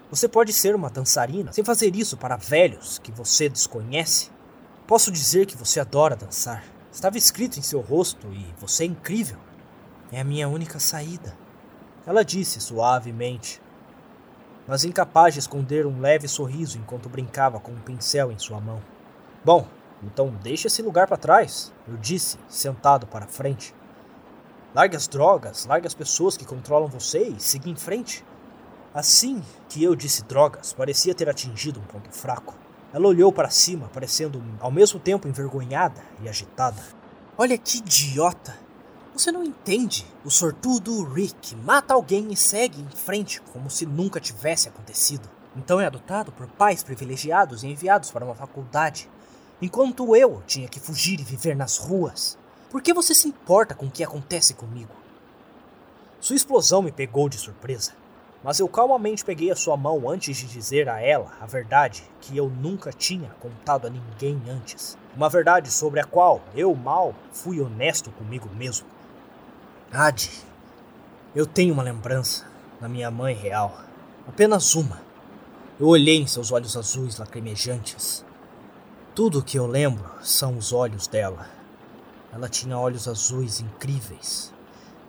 Você 0.09 0.27
pode 0.27 0.53
ser 0.53 0.75
uma 0.75 0.89
dançarina 0.89 1.51
sem 1.51 1.63
fazer 1.63 1.95
isso 1.95 2.15
para 2.15 2.35
velhos 2.35 2.99
que 2.99 3.11
você 3.11 3.49
desconhece. 3.49 4.29
Posso 4.85 5.11
dizer 5.11 5.45
que 5.45 5.57
você 5.57 5.79
adora 5.79 6.15
dançar. 6.15 6.63
Estava 6.91 7.17
escrito 7.17 7.57
em 7.57 7.63
seu 7.63 7.81
rosto 7.81 8.27
e 8.31 8.45
você 8.57 8.83
é 8.83 8.87
incrível. 8.87 9.37
É 10.11 10.21
a 10.21 10.23
minha 10.23 10.47
única 10.47 10.79
saída. 10.79 11.35
Ela 12.05 12.23
disse 12.23 12.61
suavemente, 12.61 13.59
mas 14.67 14.83
incapaz 14.83 15.33
de 15.33 15.39
esconder 15.39 15.85
um 15.87 15.99
leve 15.99 16.27
sorriso 16.27 16.77
enquanto 16.77 17.09
brincava 17.09 17.59
com 17.59 17.71
um 17.71 17.81
pincel 17.81 18.31
em 18.31 18.37
sua 18.37 18.61
mão. 18.61 18.81
Bom, 19.43 19.67
então 20.03 20.29
deixe 20.43 20.67
esse 20.67 20.81
lugar 20.83 21.07
para 21.07 21.17
trás, 21.17 21.73
eu 21.87 21.97
disse, 21.97 22.37
sentado 22.47 23.07
para 23.07 23.27
frente. 23.27 23.73
Largue 24.73 24.95
as 24.95 25.07
drogas, 25.07 25.65
largue 25.65 25.87
as 25.87 25.93
pessoas 25.93 26.37
que 26.37 26.45
controlam 26.45 26.87
você 26.87 27.29
e 27.29 27.39
siga 27.39 27.69
em 27.69 27.75
frente. 27.75 28.23
Assim 28.95 29.43
que 29.67 29.83
eu 29.83 29.93
disse 29.93 30.23
drogas, 30.23 30.71
parecia 30.71 31.13
ter 31.13 31.27
atingido 31.27 31.81
um 31.81 31.83
ponto 31.83 32.09
fraco. 32.15 32.55
Ela 32.93 33.09
olhou 33.09 33.29
para 33.29 33.49
cima, 33.49 33.89
parecendo 33.93 34.41
ao 34.61 34.71
mesmo 34.71 35.01
tempo 35.01 35.27
envergonhada 35.27 36.01
e 36.23 36.29
agitada. 36.29 36.81
Olha 37.37 37.57
que 37.57 37.79
idiota! 37.79 38.57
Você 39.13 39.33
não 39.33 39.43
entende? 39.43 40.07
O 40.23 40.31
sortudo 40.31 41.03
Rick 41.03 41.57
mata 41.57 41.93
alguém 41.93 42.31
e 42.31 42.37
segue 42.37 42.81
em 42.81 42.87
frente 42.87 43.41
como 43.51 43.69
se 43.69 43.85
nunca 43.85 44.21
tivesse 44.21 44.69
acontecido. 44.69 45.29
Então 45.57 45.81
é 45.81 45.87
adotado 45.87 46.31
por 46.31 46.47
pais 46.47 46.81
privilegiados 46.81 47.63
e 47.63 47.67
enviados 47.67 48.11
para 48.11 48.23
uma 48.23 48.33
faculdade, 48.33 49.09
enquanto 49.61 50.15
eu 50.15 50.41
tinha 50.47 50.69
que 50.69 50.79
fugir 50.79 51.19
e 51.19 51.23
viver 51.23 51.53
nas 51.53 51.75
ruas. 51.75 52.37
Por 52.69 52.81
que 52.81 52.93
você 52.93 53.13
se 53.13 53.27
importa 53.27 53.75
com 53.75 53.87
o 53.87 53.91
que 53.91 54.05
acontece 54.05 54.53
comigo? 54.53 54.95
Sua 56.21 56.37
explosão 56.37 56.81
me 56.81 56.93
pegou 56.93 57.27
de 57.27 57.37
surpresa, 57.37 57.91
mas 58.45 58.59
eu 58.59 58.67
calmamente 58.69 59.25
peguei 59.25 59.49
a 59.49 59.55
sua 59.55 59.75
mão 59.75 60.07
antes 60.07 60.37
de 60.37 60.45
dizer 60.45 60.87
a 60.87 61.01
ela 61.01 61.31
a 61.41 61.47
verdade 61.47 62.03
que 62.21 62.37
eu 62.37 62.47
nunca 62.47 62.93
tinha 62.93 63.31
contado 63.39 63.87
a 63.87 63.89
ninguém 63.89 64.39
antes. 64.47 64.95
Uma 65.15 65.27
verdade 65.27 65.71
sobre 65.71 65.99
a 65.99 66.03
qual 66.03 66.43
eu 66.53 66.75
mal 66.75 67.15
fui 67.31 67.59
honesto 67.59 68.11
comigo 68.11 68.47
mesmo. 68.55 68.85
Adi, 69.91 70.29
eu 71.33 71.47
tenho 71.47 71.73
uma 71.73 71.81
lembrança 71.81 72.45
da 72.79 72.87
minha 72.87 73.09
mãe 73.09 73.33
real. 73.33 73.79
Apenas 74.27 74.75
uma. 74.75 75.01
Eu 75.79 75.87
olhei 75.87 76.17
em 76.21 76.27
seus 76.27 76.51
olhos 76.51 76.77
azuis 76.77 77.17
lacrimejantes. 77.17 78.23
Tudo 79.15 79.39
o 79.39 79.43
que 79.43 79.57
eu 79.57 79.65
lembro 79.65 80.07
são 80.21 80.55
os 80.55 80.71
olhos 80.71 81.07
dela. 81.07 81.47
Ela 82.31 82.47
tinha 82.47 82.77
olhos 82.77 83.07
azuis 83.07 83.59
incríveis. 83.59 84.53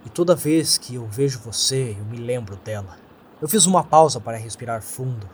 E 0.07 0.09
toda 0.09 0.35
vez 0.35 0.79
que 0.79 0.95
eu 0.95 1.07
vejo 1.07 1.39
você, 1.41 1.95
eu 1.99 2.05
me 2.07 2.17
lembro 2.17 2.57
dela. 2.57 3.05
Eu 3.39 3.47
fiz 3.47 3.67
uma 3.67 3.85
pausa 3.85 4.19
para 4.19 4.39
respirar 4.39 4.81
fundo. 4.81 5.29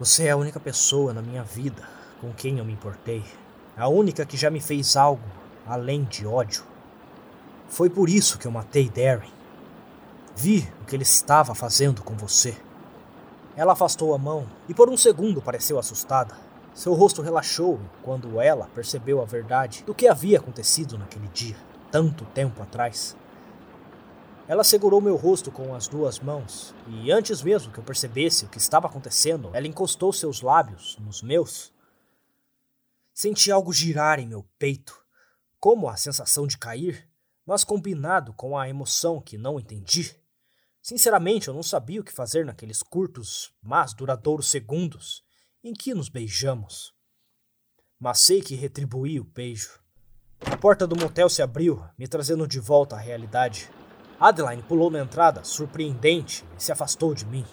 Você 0.00 0.28
é 0.28 0.30
a 0.30 0.36
única 0.36 0.58
pessoa 0.58 1.12
na 1.12 1.20
minha 1.20 1.42
vida 1.42 1.86
com 2.22 2.32
quem 2.32 2.58
eu 2.58 2.64
me 2.64 2.72
importei. 2.72 3.22
A 3.76 3.86
única 3.86 4.24
que 4.24 4.34
já 4.34 4.50
me 4.50 4.62
fez 4.62 4.96
algo 4.96 5.22
além 5.66 6.04
de 6.04 6.26
ódio. 6.26 6.64
Foi 7.68 7.90
por 7.90 8.08
isso 8.08 8.38
que 8.38 8.46
eu 8.46 8.50
matei 8.50 8.88
Darren. 8.88 9.30
Vi 10.34 10.66
o 10.80 10.86
que 10.86 10.96
ele 10.96 11.02
estava 11.02 11.54
fazendo 11.54 12.02
com 12.02 12.14
você. 12.14 12.56
Ela 13.54 13.74
afastou 13.74 14.14
a 14.14 14.18
mão 14.18 14.46
e 14.66 14.72
por 14.72 14.88
um 14.88 14.96
segundo 14.96 15.42
pareceu 15.42 15.78
assustada. 15.78 16.34
Seu 16.72 16.94
rosto 16.94 17.20
relaxou 17.20 17.78
quando 18.02 18.40
ela 18.40 18.70
percebeu 18.74 19.20
a 19.20 19.26
verdade 19.26 19.84
do 19.86 19.94
que 19.94 20.08
havia 20.08 20.38
acontecido 20.38 20.96
naquele 20.96 21.28
dia, 21.28 21.56
tanto 21.90 22.24
tempo 22.24 22.62
atrás. 22.62 23.14
Ela 24.46 24.62
segurou 24.62 25.00
meu 25.00 25.16
rosto 25.16 25.50
com 25.50 25.74
as 25.74 25.88
duas 25.88 26.20
mãos 26.20 26.74
e, 26.88 27.10
antes 27.10 27.42
mesmo 27.42 27.72
que 27.72 27.78
eu 27.78 27.84
percebesse 27.84 28.44
o 28.44 28.48
que 28.48 28.58
estava 28.58 28.86
acontecendo, 28.86 29.50
ela 29.54 29.66
encostou 29.66 30.12
seus 30.12 30.42
lábios 30.42 30.98
nos 30.98 31.22
meus. 31.22 31.72
Senti 33.12 33.50
algo 33.50 33.72
girar 33.72 34.18
em 34.18 34.26
meu 34.26 34.44
peito, 34.58 34.98
como 35.58 35.88
a 35.88 35.96
sensação 35.96 36.46
de 36.46 36.58
cair 36.58 37.08
mas 37.46 37.64
combinado 37.64 38.32
com 38.32 38.56
a 38.56 38.68
emoção 38.68 39.20
que 39.20 39.36
não 39.36 39.58
entendi. 39.58 40.14
Sinceramente, 40.80 41.48
eu 41.48 41.54
não 41.54 41.62
sabia 41.62 42.00
o 42.00 42.04
que 42.04 42.12
fazer 42.12 42.44
naqueles 42.44 42.82
curtos, 42.82 43.52
mas 43.62 43.94
duradouros 43.94 44.48
segundos 44.48 45.22
em 45.62 45.72
que 45.72 45.94
nos 45.94 46.08
beijamos. 46.08 46.94
Mas 47.98 48.20
sei 48.20 48.42
que 48.42 48.54
retribuí 48.54 49.18
o 49.18 49.24
beijo. 49.24 49.80
A 50.40 50.56
porta 50.56 50.86
do 50.86 50.96
motel 50.96 51.28
se 51.28 51.40
abriu, 51.40 51.82
me 51.96 52.06
trazendo 52.06 52.46
de 52.46 52.60
volta 52.60 52.96
à 52.96 52.98
realidade. 52.98 53.70
Adeline 54.26 54.62
pulou 54.62 54.90
na 54.90 55.00
entrada, 55.00 55.44
surpreendente, 55.44 56.46
e 56.58 56.62
se 56.62 56.72
afastou 56.72 57.14
de 57.14 57.26
mim. 57.26 57.44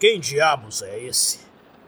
Quem 0.00 0.18
diabos 0.18 0.82
é 0.82 0.98
esse? 0.98 1.38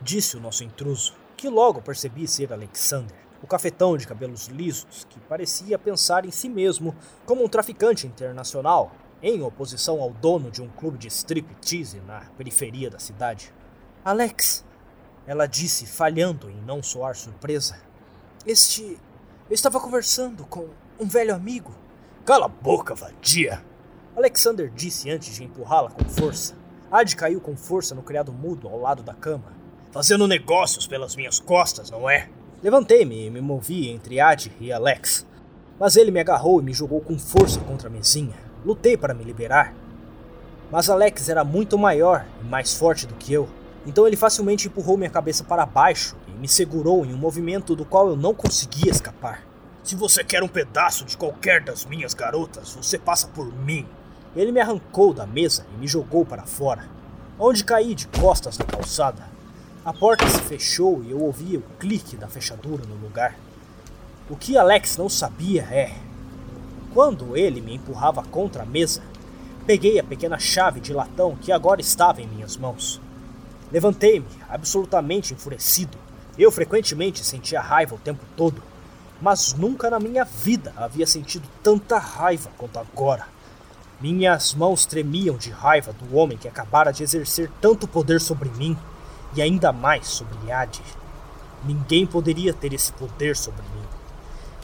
Disse 0.01 0.37
o 0.37 0.41
nosso 0.41 0.63
intruso, 0.63 1.15
que 1.37 1.49
logo 1.49 1.83
percebi 1.83 2.29
ser 2.29 2.53
Alexander 2.53 3.17
o 3.43 3.47
cafetão 3.49 3.97
de 3.97 4.07
cabelos 4.07 4.47
lisos, 4.47 5.05
que 5.11 5.19
parecia 5.19 5.77
pensar 5.77 6.25
em 6.25 6.31
si 6.31 6.49
mesmo 6.49 6.95
como 7.27 7.45
um 7.45 7.49
traficante 7.49 8.07
internacional, 8.07 8.93
em 9.21 9.43
oposição 9.43 10.01
ao 10.01 10.11
dono 10.13 10.49
de 10.49 10.63
um 10.63 10.69
clube 10.69 10.97
de 10.97 11.09
striptease 11.09 11.99
na 12.07 12.21
periferia 12.37 12.89
da 12.89 13.01
cidade. 13.01 13.53
Alex, 14.05 14.65
ela 15.27 15.47
disse, 15.47 15.87
falhando 15.87 16.49
em 16.49 16.63
não 16.63 16.81
soar 16.85 17.17
surpresa. 17.17 17.81
Este. 18.47 18.97
Eu 19.51 19.55
estava 19.55 19.81
conversando 19.81 20.45
com 20.47 20.69
um 21.01 21.09
velho 21.09 21.35
amigo. 21.35 21.75
Cala 22.29 22.45
a 22.45 22.49
boca, 22.49 22.95
vadia! 22.95 23.65
Alexander 24.15 24.69
disse 24.69 25.11
antes 25.11 25.35
de 25.35 25.45
empurrá-la 25.45 25.91
com 25.91 26.05
força. 26.05 26.55
Ad 26.93 27.17
caiu 27.17 27.41
com 27.41 27.57
força 27.57 27.95
no 27.95 28.03
criado 28.03 28.35
mudo 28.35 28.69
ao 28.69 28.79
lado 28.79 29.03
da 29.03 29.15
cama. 29.15 29.51
Fazendo 29.91 30.29
negócios 30.29 30.87
pelas 30.87 31.17
minhas 31.17 31.41
costas, 31.41 31.91
não 31.91 32.11
é? 32.11 32.29
Levantei-me 32.63 33.25
e 33.25 33.31
me 33.31 33.41
movi 33.41 33.89
entre 33.89 34.21
Ad 34.21 34.53
e 34.61 34.71
Alex, 34.71 35.27
mas 35.81 35.97
ele 35.97 36.11
me 36.11 36.21
agarrou 36.21 36.61
e 36.61 36.65
me 36.65 36.75
jogou 36.75 37.01
com 37.01 37.19
força 37.19 37.61
contra 37.61 37.89
a 37.89 37.91
mesinha. 37.91 38.37
Lutei 38.63 38.95
para 38.95 39.15
me 39.15 39.25
liberar, 39.25 39.75
mas 40.71 40.91
Alex 40.91 41.31
era 41.31 41.43
muito 41.43 41.79
maior 41.79 42.27
e 42.43 42.45
mais 42.45 42.75
forte 42.75 43.07
do 43.07 43.15
que 43.15 43.33
eu, 43.33 43.49
então 43.87 44.07
ele 44.07 44.17
facilmente 44.17 44.69
empurrou 44.69 44.99
minha 44.99 45.09
cabeça 45.09 45.45
para 45.45 45.65
baixo 45.65 46.15
e 46.29 46.33
me 46.33 46.47
segurou 46.47 47.07
em 47.07 47.15
um 47.15 47.19
movimento 47.19 47.75
do 47.75 47.87
qual 47.87 48.07
eu 48.07 48.17
não 48.17 48.35
conseguia 48.35 48.91
escapar. 48.91 49.48
Se 49.89 49.97
você 49.97 50.23
quer 50.23 50.43
um 50.43 50.49
pedaço 50.49 51.03
de 51.07 51.17
qualquer 51.17 51.63
das 51.63 51.87
minhas 51.87 52.13
garotas, 52.13 52.75
você 52.75 52.99
passa 52.99 53.27
por 53.29 53.47
mim. 53.47 53.87
Ele 54.37 54.53
me 54.53 54.61
arrancou 54.61 55.15
da 55.15 55.27
mesa 55.27 55.67
e 55.73 55.79
me 55.79 55.89
jogou 55.89 56.27
para 56.27 56.43
fora, 56.43 56.87
onde 57.39 57.65
caí 57.65 57.95
de 57.95 58.07
costas 58.09 58.59
na 58.59 58.67
calçada. 58.67 59.23
A 59.83 59.91
porta 59.91 60.29
se 60.29 60.43
fechou 60.43 61.03
e 61.03 61.13
eu 61.13 61.19
ouvi 61.19 61.57
o 61.57 61.65
clique 61.81 62.19
da 62.19 62.29
fechadura 62.29 62.85
no 62.85 62.97
lugar. 62.97 63.35
O 64.29 64.37
que 64.37 64.59
Alex 64.59 64.99
não 64.99 65.09
sabia 65.09 65.63
é. 65.63 65.97
Quando 66.93 67.35
ele 67.35 67.63
me 67.63 67.77
empurrava 67.77 68.23
contra 68.25 68.65
a 68.65 68.67
mesa, 68.67 69.01
peguei 69.67 69.99
a 69.99 70.05
pequena 70.05 70.39
chave 70.39 70.81
de 70.81 70.93
latão 70.93 71.35
que 71.35 71.51
agora 71.51 71.81
estava 71.81 72.21
em 72.21 72.29
minhas 72.29 72.59
mãos. 72.59 73.01
Levantei-me, 73.73 74.29
absolutamente 74.51 75.33
enfurecido. 75.33 75.97
Eu 76.39 76.53
frequentemente 76.53 77.25
sentia 77.25 77.63
raiva 77.63 77.95
o 77.95 77.99
tempo 77.99 78.23
todo, 78.37 78.63
mas 79.21 79.53
nunca 79.55 79.91
na 79.91 79.99
minha 79.99 80.25
vida 80.25 80.73
havia 80.77 81.07
sentido 81.07 81.49
tanta 81.63 81.99
raiva 81.99 82.51
quanto 82.57 82.79
agora. 82.79 83.27
Minhas 84.01 84.55
mãos 84.55 84.87
tremiam 84.87 85.37
de 85.37 85.51
raiva 85.51 85.93
do 85.93 86.17
homem 86.17 86.39
que 86.39 86.47
acabara 86.47 86.93
de 86.93 87.03
exercer 87.03 87.51
tanto 87.61 87.89
poder 87.89 88.21
sobre 88.21 88.49
mim 88.51 88.79
e 89.35 89.43
ainda 89.43 89.73
mais 89.73 90.07
sobre 90.07 90.53
Adi. 90.53 90.83
Ninguém 91.65 92.07
poderia 92.07 92.55
ter 92.55 92.73
esse 92.73 92.93
poder 92.93 93.37
sobre 93.37 93.63
mim. 93.63 93.85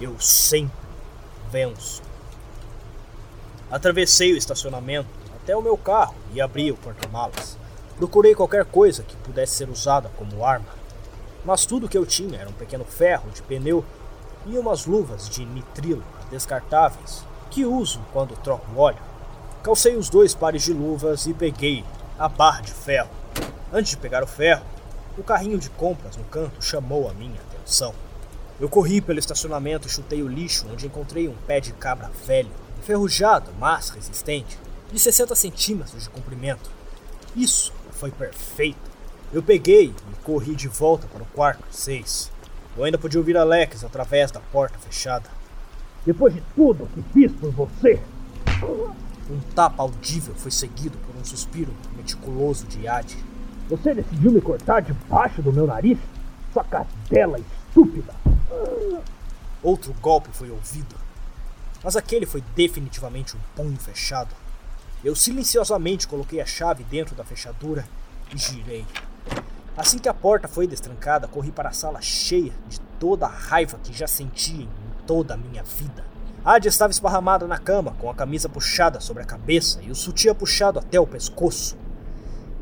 Eu 0.01 0.19
sempre 0.21 0.79
venço. 1.51 2.01
Atravessei 3.71 4.33
o 4.33 4.37
estacionamento 4.37 5.09
até 5.35 5.57
o 5.57 5.63
meu 5.63 5.77
carro 5.77 6.15
e 6.33 6.41
abri 6.41 6.71
o 6.71 6.77
porta-malas. 6.77 7.59
Procurei 7.97 8.35
qualquer 8.35 8.65
coisa 8.65 9.03
que 9.03 9.17
pudesse 9.17 9.57
ser 9.57 9.69
usada 9.69 10.11
como 10.17 10.45
arma, 10.45 10.67
mas 11.45 11.67
tudo 11.67 11.89
que 11.89 11.99
eu 11.99 12.07
tinha 12.07 12.41
era 12.41 12.49
um 12.49 12.53
pequeno 12.53 12.85
ferro 12.85 13.31
de 13.31 13.43
pneu 13.43 13.85
e 14.47 14.59
umas 14.59 14.87
luvas 14.87 15.29
de 15.29 15.45
nitrilo 15.45 16.05
descartáveis 16.31 17.25
que 17.51 17.65
uso 17.65 18.01
quando 18.13 18.37
troco 18.37 18.67
óleo. 18.77 19.03
Calcei 19.63 19.97
os 19.97 20.09
dois 20.09 20.35
pares 20.35 20.63
de 20.63 20.73
luvas 20.73 21.27
e 21.27 21.35
peguei 21.35 21.85
a 22.19 22.29
barra 22.29 22.61
de 22.61 22.73
ferro 22.73 23.11
Antes 23.77 23.91
de 23.91 23.97
pegar 23.97 24.23
o 24.23 24.27
ferro, 24.29 24.65
o 25.19 25.23
carrinho 25.25 25.59
de 25.59 25.69
compras 25.69 26.17
no 26.17 26.23
canto 26.23 26.63
chamou 26.63 27.11
a 27.11 27.13
minha 27.13 27.41
atenção. 27.41 27.93
Eu 28.61 28.69
corri 28.69 29.01
pelo 29.01 29.19
estacionamento 29.19 29.89
e 29.89 29.91
chutei 29.91 30.23
o 30.23 30.29
lixo, 30.29 30.69
onde 30.73 30.87
encontrei 30.87 31.27
um 31.27 31.35
pé 31.35 31.59
de 31.59 31.73
cabra 31.73 32.09
velho, 32.25 32.53
enferrujado, 32.79 33.51
mas 33.59 33.91
resistente, 33.91 34.57
de 34.93 34.99
60 35.01 35.35
centímetros 35.35 36.05
de 36.05 36.09
comprimento. 36.09 36.71
Isso 37.35 37.73
foi 37.91 38.13
perfeito. 38.13 38.79
Eu 39.33 39.43
peguei 39.43 39.87
e 40.13 40.23
corri 40.23 40.55
de 40.55 40.69
volta 40.69 41.09
para 41.09 41.25
o 41.25 41.27
quarto 41.27 41.65
6. 41.69 42.31
Eu 42.77 42.85
ainda 42.85 42.99
podia 42.99 43.21
ouvir 43.21 43.37
Alex 43.37 43.85
através 43.85 44.31
da 44.31 44.41
porta 44.41 44.79
fechada. 44.79 45.31
Depois 46.05 46.35
de 46.35 46.43
tudo 46.55 46.89
que 46.93 47.03
fiz 47.13 47.33
por 47.33 47.51
você. 47.53 48.01
Um 49.31 49.41
tapa 49.55 49.83
audível 49.83 50.35
foi 50.35 50.51
seguido 50.51 50.99
por 50.99 51.17
um 51.17 51.25
suspiro 51.25 51.73
meticuloso 51.97 52.67
de 52.67 52.85
Yadi. 52.85 53.17
Você 53.69 53.95
decidiu 53.95 54.33
me 54.33 54.41
cortar 54.41 54.81
debaixo 54.81 55.41
do 55.41 55.53
meu 55.53 55.67
nariz? 55.67 55.99
Sua 56.53 56.65
cadela 56.65 57.39
estúpida! 57.39 58.13
Outro 59.63 59.95
golpe 59.95 60.29
foi 60.33 60.51
ouvido, 60.51 60.95
mas 61.83 61.97
aquele 61.97 62.27
foi 62.27 62.43
definitivamente 62.55 63.35
um 63.35 63.41
punho 63.57 63.79
fechado. 63.79 64.35
Eu 65.03 65.17
silenciosamente 65.17 66.07
coloquei 66.07 66.41
a 66.41 66.47
chave 66.47 66.85
dentro 66.85 67.15
da 67.15 67.25
fechadura 67.25 67.87
e 68.35 68.37
girei. 68.37 68.85
Assim 69.77 69.99
que 69.99 70.09
a 70.09 70.15
porta 70.15 70.47
foi 70.47 70.69
destrancada, 70.69 71.27
corri 71.27 71.51
para 71.51 71.71
a 71.71 71.73
sala 71.73 72.01
cheia 72.01 72.53
de 72.69 72.79
toda 73.01 73.27
a 73.27 73.29
raiva 73.29 73.79
que 73.83 73.93
já 73.93 74.07
sentia 74.07 74.63
em 74.63 74.69
toda 75.05 75.35
a 75.35 75.37
minha 75.37 75.65
vida. 75.65 76.05
Adi 76.45 76.69
estava 76.69 76.93
esparramada 76.93 77.47
na 77.49 77.59
cama, 77.59 77.97
com 77.99 78.09
a 78.09 78.15
camisa 78.15 78.49
puxada 78.49 79.01
sobre 79.01 79.23
a 79.23 79.27
cabeça 79.27 79.81
e 79.83 79.91
o 79.91 79.95
sutiã 79.95 80.33
puxado 80.33 80.79
até 80.79 81.01
o 81.01 81.07
pescoço. 81.07 81.77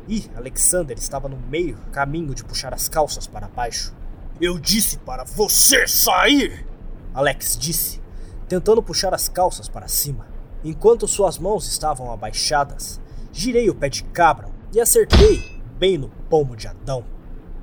E 0.07 0.29
Alexander 0.35 0.97
estava 0.97 1.29
no 1.29 1.37
meio 1.37 1.77
caminho 1.91 2.33
de 2.33 2.43
puxar 2.43 2.73
as 2.73 2.89
calças 2.89 3.27
para 3.27 3.47
baixo. 3.47 3.93
Eu 4.41 4.57
disse 4.57 4.97
para 4.97 5.23
você 5.23 5.85
sair! 5.85 6.65
Alex 7.13 7.55
disse, 7.55 8.01
tentando 8.47 8.81
puxar 8.81 9.13
as 9.13 9.29
calças 9.29 9.69
para 9.69 9.87
cima. 9.87 10.25
Enquanto 10.63 11.07
suas 11.07 11.37
mãos 11.37 11.67
estavam 11.67 12.11
abaixadas, 12.11 12.99
girei 13.31 13.69
o 13.69 13.75
pé 13.75 13.87
de 13.87 14.03
cabra 14.05 14.47
e 14.73 14.81
acertei 14.81 15.52
bem 15.83 15.97
no 15.97 16.07
pomo 16.07 16.55
de 16.55 16.65
Adão. 16.65 17.03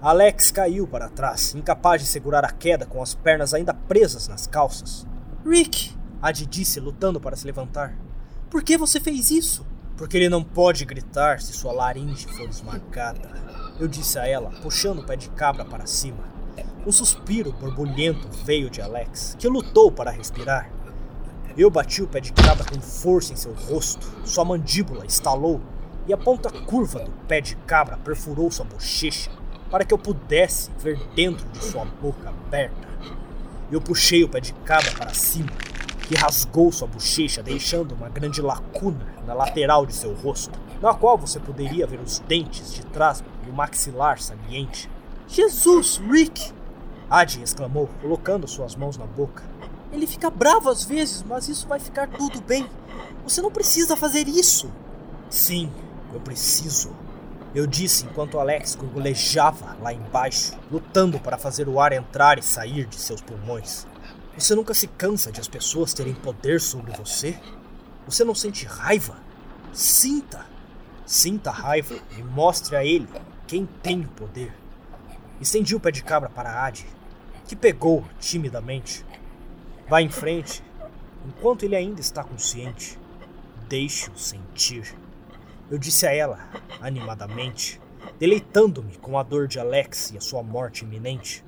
Alex 0.02 0.50
caiu 0.50 0.86
para 0.86 1.08
trás, 1.08 1.54
incapaz 1.54 2.02
de 2.02 2.06
segurar 2.06 2.44
a 2.44 2.52
queda 2.52 2.84
com 2.84 3.00
as 3.02 3.14
pernas 3.14 3.54
ainda 3.54 3.72
presas 3.72 4.28
nas 4.28 4.46
calças. 4.46 5.06
Rick, 5.42 5.96
Adi 6.20 6.44
disse, 6.44 6.78
lutando 6.78 7.18
para 7.18 7.34
se 7.34 7.46
levantar. 7.46 7.96
Por 8.50 8.62
que 8.62 8.76
você 8.76 9.00
fez 9.00 9.30
isso? 9.30 9.66
Porque 9.96 10.18
ele 10.18 10.28
não 10.28 10.44
pode 10.44 10.84
gritar 10.84 11.40
se 11.40 11.54
sua 11.54 11.72
laringe 11.72 12.26
for 12.26 12.46
esmagada. 12.46 13.26
Eu 13.80 13.88
disse 13.88 14.18
a 14.18 14.28
ela, 14.28 14.50
puxando 14.60 14.98
o 14.98 15.06
pé 15.06 15.16
de 15.16 15.30
cabra 15.30 15.64
para 15.64 15.86
cima. 15.86 16.22
Um 16.86 16.92
suspiro 16.92 17.52
borbulhento 17.52 18.28
veio 18.44 18.68
de 18.68 18.82
Alex, 18.82 19.34
que 19.38 19.48
lutou 19.48 19.90
para 19.90 20.10
respirar. 20.10 20.70
Eu 21.56 21.70
bati 21.70 22.02
o 22.02 22.06
pé 22.06 22.20
de 22.20 22.34
cabra 22.34 22.66
com 22.66 22.82
força 22.82 23.32
em 23.32 23.36
seu 23.36 23.54
rosto, 23.54 24.06
sua 24.26 24.44
mandíbula 24.44 25.06
estalou 25.06 25.58
e 26.10 26.12
a 26.12 26.16
ponta 26.16 26.50
curva 26.50 26.98
do 26.98 27.12
pé 27.28 27.40
de 27.40 27.54
cabra 27.54 27.96
perfurou 27.96 28.50
sua 28.50 28.64
bochecha 28.64 29.30
para 29.70 29.84
que 29.84 29.94
eu 29.94 29.98
pudesse 29.98 30.68
ver 30.76 30.98
dentro 31.14 31.48
de 31.50 31.64
sua 31.64 31.84
boca 31.84 32.28
aberta. 32.28 32.88
Eu 33.70 33.80
puxei 33.80 34.24
o 34.24 34.28
pé 34.28 34.40
de 34.40 34.52
cabra 34.52 34.90
para 34.90 35.14
cima, 35.14 35.52
que 36.08 36.16
rasgou 36.16 36.72
sua 36.72 36.88
bochecha, 36.88 37.44
deixando 37.44 37.94
uma 37.94 38.08
grande 38.08 38.42
lacuna 38.42 39.06
na 39.24 39.32
lateral 39.34 39.86
de 39.86 39.94
seu 39.94 40.12
rosto, 40.12 40.58
na 40.82 40.92
qual 40.92 41.16
você 41.16 41.38
poderia 41.38 41.86
ver 41.86 42.00
os 42.00 42.18
dentes 42.18 42.74
de 42.74 42.84
trás 42.86 43.22
e 43.46 43.48
o 43.48 43.52
maxilar 43.52 44.20
saliente. 44.20 44.90
Jesus, 45.28 46.02
Rick! 46.10 46.52
Adi 47.08 47.40
exclamou, 47.40 47.88
colocando 48.02 48.48
suas 48.48 48.74
mãos 48.74 48.96
na 48.96 49.06
boca. 49.06 49.44
Ele 49.92 50.08
fica 50.08 50.28
bravo 50.28 50.70
às 50.70 50.84
vezes, 50.84 51.22
mas 51.22 51.48
isso 51.48 51.68
vai 51.68 51.78
ficar 51.78 52.08
tudo 52.08 52.40
bem. 52.40 52.66
Você 53.22 53.40
não 53.40 53.52
precisa 53.52 53.96
fazer 53.96 54.26
isso. 54.26 54.68
Sim, 55.28 55.70
eu 56.12 56.20
preciso. 56.20 56.94
Eu 57.54 57.66
disse 57.66 58.04
enquanto 58.04 58.38
Alex 58.38 58.76
gorgolejava 58.76 59.76
lá 59.80 59.92
embaixo, 59.92 60.56
lutando 60.70 61.18
para 61.18 61.36
fazer 61.36 61.68
o 61.68 61.80
ar 61.80 61.92
entrar 61.92 62.38
e 62.38 62.42
sair 62.42 62.86
de 62.86 62.96
seus 62.96 63.20
pulmões. 63.20 63.86
Você 64.38 64.54
nunca 64.54 64.72
se 64.72 64.86
cansa 64.86 65.32
de 65.32 65.40
as 65.40 65.48
pessoas 65.48 65.92
terem 65.92 66.14
poder 66.14 66.60
sobre 66.60 66.92
você? 66.92 67.38
Você 68.06 68.24
não 68.24 68.34
sente 68.34 68.64
raiva? 68.64 69.16
Sinta! 69.72 70.46
Sinta 71.04 71.50
a 71.50 71.52
raiva 71.52 71.96
e 72.16 72.22
mostre 72.22 72.76
a 72.76 72.84
ele 72.84 73.08
quem 73.46 73.66
tem 73.66 74.02
o 74.02 74.08
poder. 74.08 74.54
Estendi 75.40 75.74
o 75.74 75.80
pé 75.80 75.90
de 75.90 76.04
cabra 76.04 76.30
para 76.30 76.64
Adi, 76.64 76.86
que 77.48 77.56
pegou 77.56 78.04
timidamente. 78.20 79.04
Vá 79.88 80.00
em 80.00 80.08
frente, 80.08 80.62
enquanto 81.26 81.64
ele 81.64 81.74
ainda 81.74 82.00
está 82.00 82.22
consciente. 82.22 82.96
Deixe-o 83.68 84.16
sentir. 84.16 84.94
Eu 85.70 85.78
disse 85.78 86.04
a 86.04 86.12
ela, 86.12 86.48
animadamente, 86.80 87.80
deleitando-me 88.18 88.96
com 88.96 89.16
a 89.16 89.22
dor 89.22 89.46
de 89.46 89.60
Alex 89.60 90.10
e 90.10 90.18
a 90.18 90.20
sua 90.20 90.42
morte 90.42 90.84
iminente. 90.84 91.44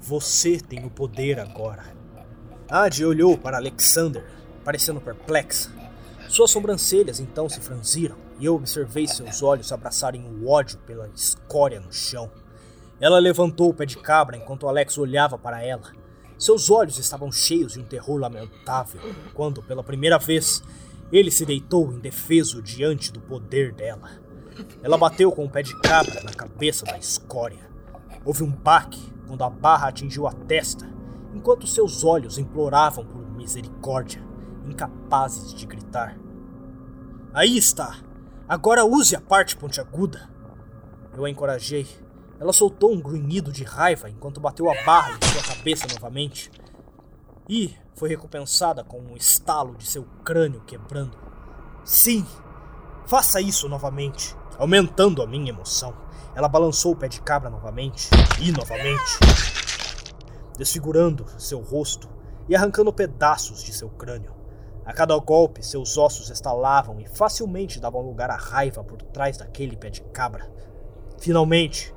Você 0.00 0.58
tem 0.58 0.84
o 0.84 0.90
poder 0.90 1.38
agora. 1.38 1.84
Adi 2.68 3.04
olhou 3.04 3.38
para 3.38 3.58
Alexander, 3.58 4.26
parecendo 4.64 5.00
perplexa. 5.00 5.70
Suas 6.28 6.50
sobrancelhas 6.50 7.20
então 7.20 7.48
se 7.48 7.60
franziram 7.60 8.16
e 8.40 8.46
eu 8.46 8.56
observei 8.56 9.06
seus 9.06 9.40
olhos 9.44 9.70
abraçarem 9.70 10.24
o 10.24 10.48
ódio 10.48 10.78
pela 10.78 11.08
escória 11.14 11.78
no 11.78 11.92
chão. 11.92 12.28
Ela 12.98 13.20
levantou 13.20 13.70
o 13.70 13.74
pé 13.74 13.86
de 13.86 13.96
cabra 13.96 14.36
enquanto 14.36 14.66
Alex 14.66 14.98
olhava 14.98 15.38
para 15.38 15.62
ela. 15.62 15.92
Seus 16.36 16.68
olhos 16.68 16.98
estavam 16.98 17.30
cheios 17.30 17.74
de 17.74 17.78
um 17.78 17.84
terror 17.84 18.18
lamentável 18.18 19.00
quando, 19.34 19.62
pela 19.62 19.84
primeira 19.84 20.18
vez, 20.18 20.62
ele 21.12 21.30
se 21.30 21.44
deitou 21.44 21.92
indefeso 21.92 22.62
diante 22.62 23.12
do 23.12 23.20
poder 23.20 23.72
dela. 23.72 24.10
Ela 24.82 24.96
bateu 24.96 25.30
com 25.30 25.44
o 25.44 25.50
pé 25.50 25.62
de 25.62 25.78
cabra 25.80 26.22
na 26.22 26.32
cabeça 26.32 26.84
da 26.84 26.98
escória. 26.98 27.70
Houve 28.24 28.42
um 28.42 28.50
baque 28.50 29.12
quando 29.26 29.44
a 29.44 29.50
barra 29.50 29.88
atingiu 29.88 30.26
a 30.26 30.32
testa, 30.32 30.88
enquanto 31.34 31.66
seus 31.66 32.04
olhos 32.04 32.38
imploravam 32.38 33.04
por 33.04 33.28
misericórdia, 33.30 34.22
incapazes 34.66 35.54
de 35.54 35.66
gritar. 35.66 36.18
Aí 37.32 37.56
está! 37.56 37.98
Agora 38.48 38.84
use 38.84 39.14
a 39.14 39.20
parte 39.20 39.56
pontiaguda! 39.56 40.30
Eu 41.16 41.24
a 41.24 41.30
encorajei 41.30 41.86
ela 42.38 42.52
soltou 42.52 42.92
um 42.92 43.00
grunhido 43.00 43.50
de 43.50 43.64
raiva 43.64 44.10
enquanto 44.10 44.40
bateu 44.40 44.70
a 44.70 44.84
barra 44.84 45.12
em 45.12 45.26
sua 45.26 45.42
cabeça 45.42 45.86
novamente. 45.92 46.50
E 47.48 47.76
foi 47.94 48.08
recompensada 48.08 48.82
com 48.82 48.98
um 48.98 49.16
estalo 49.16 49.76
de 49.76 49.86
seu 49.86 50.04
crânio 50.24 50.62
quebrando. 50.62 51.16
Sim, 51.84 52.26
faça 53.06 53.40
isso 53.40 53.68
novamente, 53.68 54.36
aumentando 54.58 55.22
a 55.22 55.26
minha 55.26 55.50
emoção. 55.50 55.94
Ela 56.34 56.48
balançou 56.48 56.92
o 56.92 56.96
pé 56.96 57.06
de 57.06 57.20
cabra 57.20 57.48
novamente 57.48 58.10
e 58.40 58.50
novamente, 58.50 59.18
desfigurando 60.58 61.24
seu 61.38 61.60
rosto 61.60 62.08
e 62.48 62.56
arrancando 62.56 62.92
pedaços 62.92 63.62
de 63.62 63.72
seu 63.72 63.88
crânio. 63.90 64.34
A 64.84 64.92
cada 64.92 65.16
golpe, 65.18 65.64
seus 65.64 65.96
ossos 65.96 66.30
estalavam 66.30 67.00
e 67.00 67.06
facilmente 67.06 67.80
davam 67.80 68.02
lugar 68.02 68.30
à 68.30 68.36
raiva 68.36 68.84
por 68.84 69.00
trás 69.02 69.36
daquele 69.36 69.76
pé 69.76 69.88
de 69.88 70.00
cabra. 70.02 70.50
Finalmente, 71.18 71.94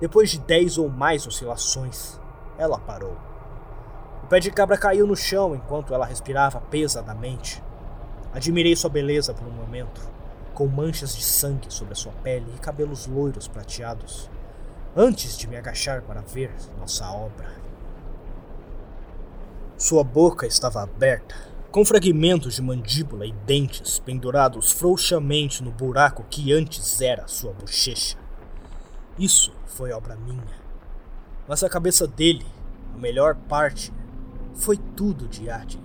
depois 0.00 0.30
de 0.30 0.38
dez 0.40 0.78
ou 0.78 0.88
mais 0.88 1.26
oscilações, 1.26 2.18
ela 2.58 2.78
parou. 2.78 3.25
O 4.26 4.28
pé 4.28 4.40
de 4.40 4.50
cabra 4.50 4.76
caiu 4.76 5.06
no 5.06 5.14
chão 5.14 5.54
enquanto 5.54 5.94
ela 5.94 6.04
respirava 6.04 6.60
pesadamente. 6.60 7.62
Admirei 8.34 8.74
sua 8.74 8.90
beleza 8.90 9.32
por 9.32 9.46
um 9.46 9.52
momento, 9.52 10.00
com 10.52 10.66
manchas 10.66 11.14
de 11.14 11.22
sangue 11.22 11.72
sobre 11.72 11.92
a 11.92 11.96
sua 11.96 12.10
pele 12.24 12.52
e 12.56 12.58
cabelos 12.58 13.06
loiros 13.06 13.46
prateados, 13.46 14.28
antes 14.96 15.38
de 15.38 15.46
me 15.46 15.56
agachar 15.56 16.02
para 16.02 16.22
ver 16.22 16.50
nossa 16.76 17.08
obra. 17.08 17.48
Sua 19.78 20.02
boca 20.02 20.44
estava 20.44 20.82
aberta, 20.82 21.36
com 21.70 21.84
fragmentos 21.84 22.56
de 22.56 22.62
mandíbula 22.62 23.26
e 23.26 23.32
dentes 23.32 24.00
pendurados 24.00 24.72
frouxamente 24.72 25.62
no 25.62 25.70
buraco 25.70 26.26
que 26.28 26.52
antes 26.52 27.00
era 27.00 27.28
sua 27.28 27.52
bochecha. 27.52 28.18
Isso 29.16 29.54
foi 29.66 29.92
obra 29.92 30.16
minha. 30.16 30.60
Mas 31.46 31.62
a 31.62 31.68
cabeça 31.68 32.08
dele, 32.08 32.44
a 32.92 32.98
melhor 32.98 33.36
parte, 33.48 33.92
foi 34.56 34.76
tudo 34.76 35.28
de 35.28 35.48
arte. 35.48 35.80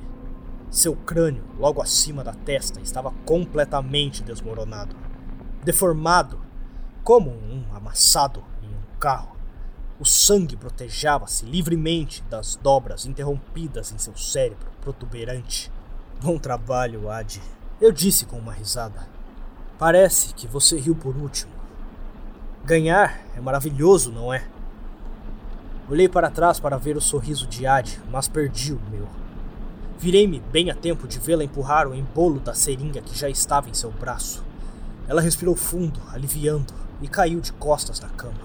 Seu 0.69 0.95
crânio, 0.95 1.43
logo 1.59 1.81
acima 1.81 2.23
da 2.23 2.33
testa, 2.33 2.79
estava 2.79 3.11
completamente 3.25 4.23
desmoronado, 4.23 4.95
deformado, 5.63 6.39
como 7.03 7.29
um 7.29 7.63
amassado 7.73 8.43
em 8.63 8.67
um 8.67 8.99
carro. 8.99 9.35
O 9.99 10.05
sangue 10.05 10.55
protejava-se 10.55 11.45
livremente 11.45 12.23
das 12.29 12.55
dobras 12.55 13.05
interrompidas 13.05 13.91
em 13.91 13.97
seu 13.97 14.15
cérebro 14.15 14.71
protuberante. 14.81 15.71
Bom 16.21 16.37
trabalho, 16.37 17.09
Ad. 17.09 17.41
Eu 17.79 17.91
disse 17.91 18.25
com 18.25 18.37
uma 18.37 18.53
risada. 18.53 19.07
Parece 19.77 20.33
que 20.33 20.47
você 20.47 20.79
riu 20.79 20.95
por 20.95 21.15
último. 21.17 21.51
Ganhar 22.63 23.19
é 23.35 23.41
maravilhoso, 23.41 24.11
não 24.11 24.33
é? 24.33 24.47
Olhei 25.91 26.07
para 26.07 26.31
trás 26.31 26.57
para 26.57 26.77
ver 26.77 26.95
o 26.95 27.01
sorriso 27.01 27.45
de 27.45 27.67
Ad, 27.67 27.99
mas 28.09 28.25
perdi 28.25 28.71
o 28.71 28.79
meu. 28.89 29.05
Virei-me 29.99 30.39
bem 30.39 30.71
a 30.71 30.73
tempo 30.73 31.05
de 31.05 31.19
vê-la 31.19 31.43
empurrar 31.43 31.85
o 31.85 31.93
embolo 31.93 32.39
da 32.39 32.53
seringa 32.53 33.01
que 33.01 33.13
já 33.13 33.27
estava 33.27 33.69
em 33.69 33.73
seu 33.73 33.91
braço. 33.91 34.41
Ela 35.05 35.19
respirou 35.19 35.53
fundo, 35.53 35.99
aliviando, 36.13 36.73
e 37.01 37.09
caiu 37.09 37.41
de 37.41 37.51
costas 37.51 37.99
na 37.99 38.07
cama. 38.07 38.39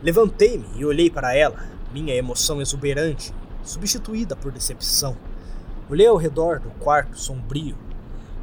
Levantei-me 0.00 0.64
e 0.76 0.84
olhei 0.84 1.10
para 1.10 1.34
ela, 1.34 1.64
minha 1.92 2.14
emoção 2.14 2.62
exuberante, 2.62 3.34
substituída 3.64 4.36
por 4.36 4.52
decepção. 4.52 5.16
Olhei 5.90 6.06
ao 6.06 6.16
redor 6.16 6.60
do 6.60 6.70
quarto 6.78 7.18
sombrio 7.18 7.76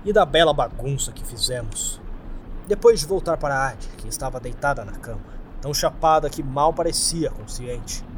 e 0.04 0.12
da 0.12 0.26
bela 0.26 0.54
bagunça 0.54 1.14
que 1.14 1.24
fizemos. 1.24 2.02
Depois 2.68 3.00
de 3.00 3.06
voltar 3.06 3.38
para 3.38 3.56
a 3.56 3.70
Ad, 3.70 3.88
que 3.96 4.10
estava 4.10 4.38
deitada 4.38 4.84
na 4.84 4.98
cama, 4.98 5.24
tão 5.62 5.74
chapada 5.74 6.30
que 6.30 6.44
mal 6.44 6.74
parecia 6.74 7.30
consciente. 7.30 8.09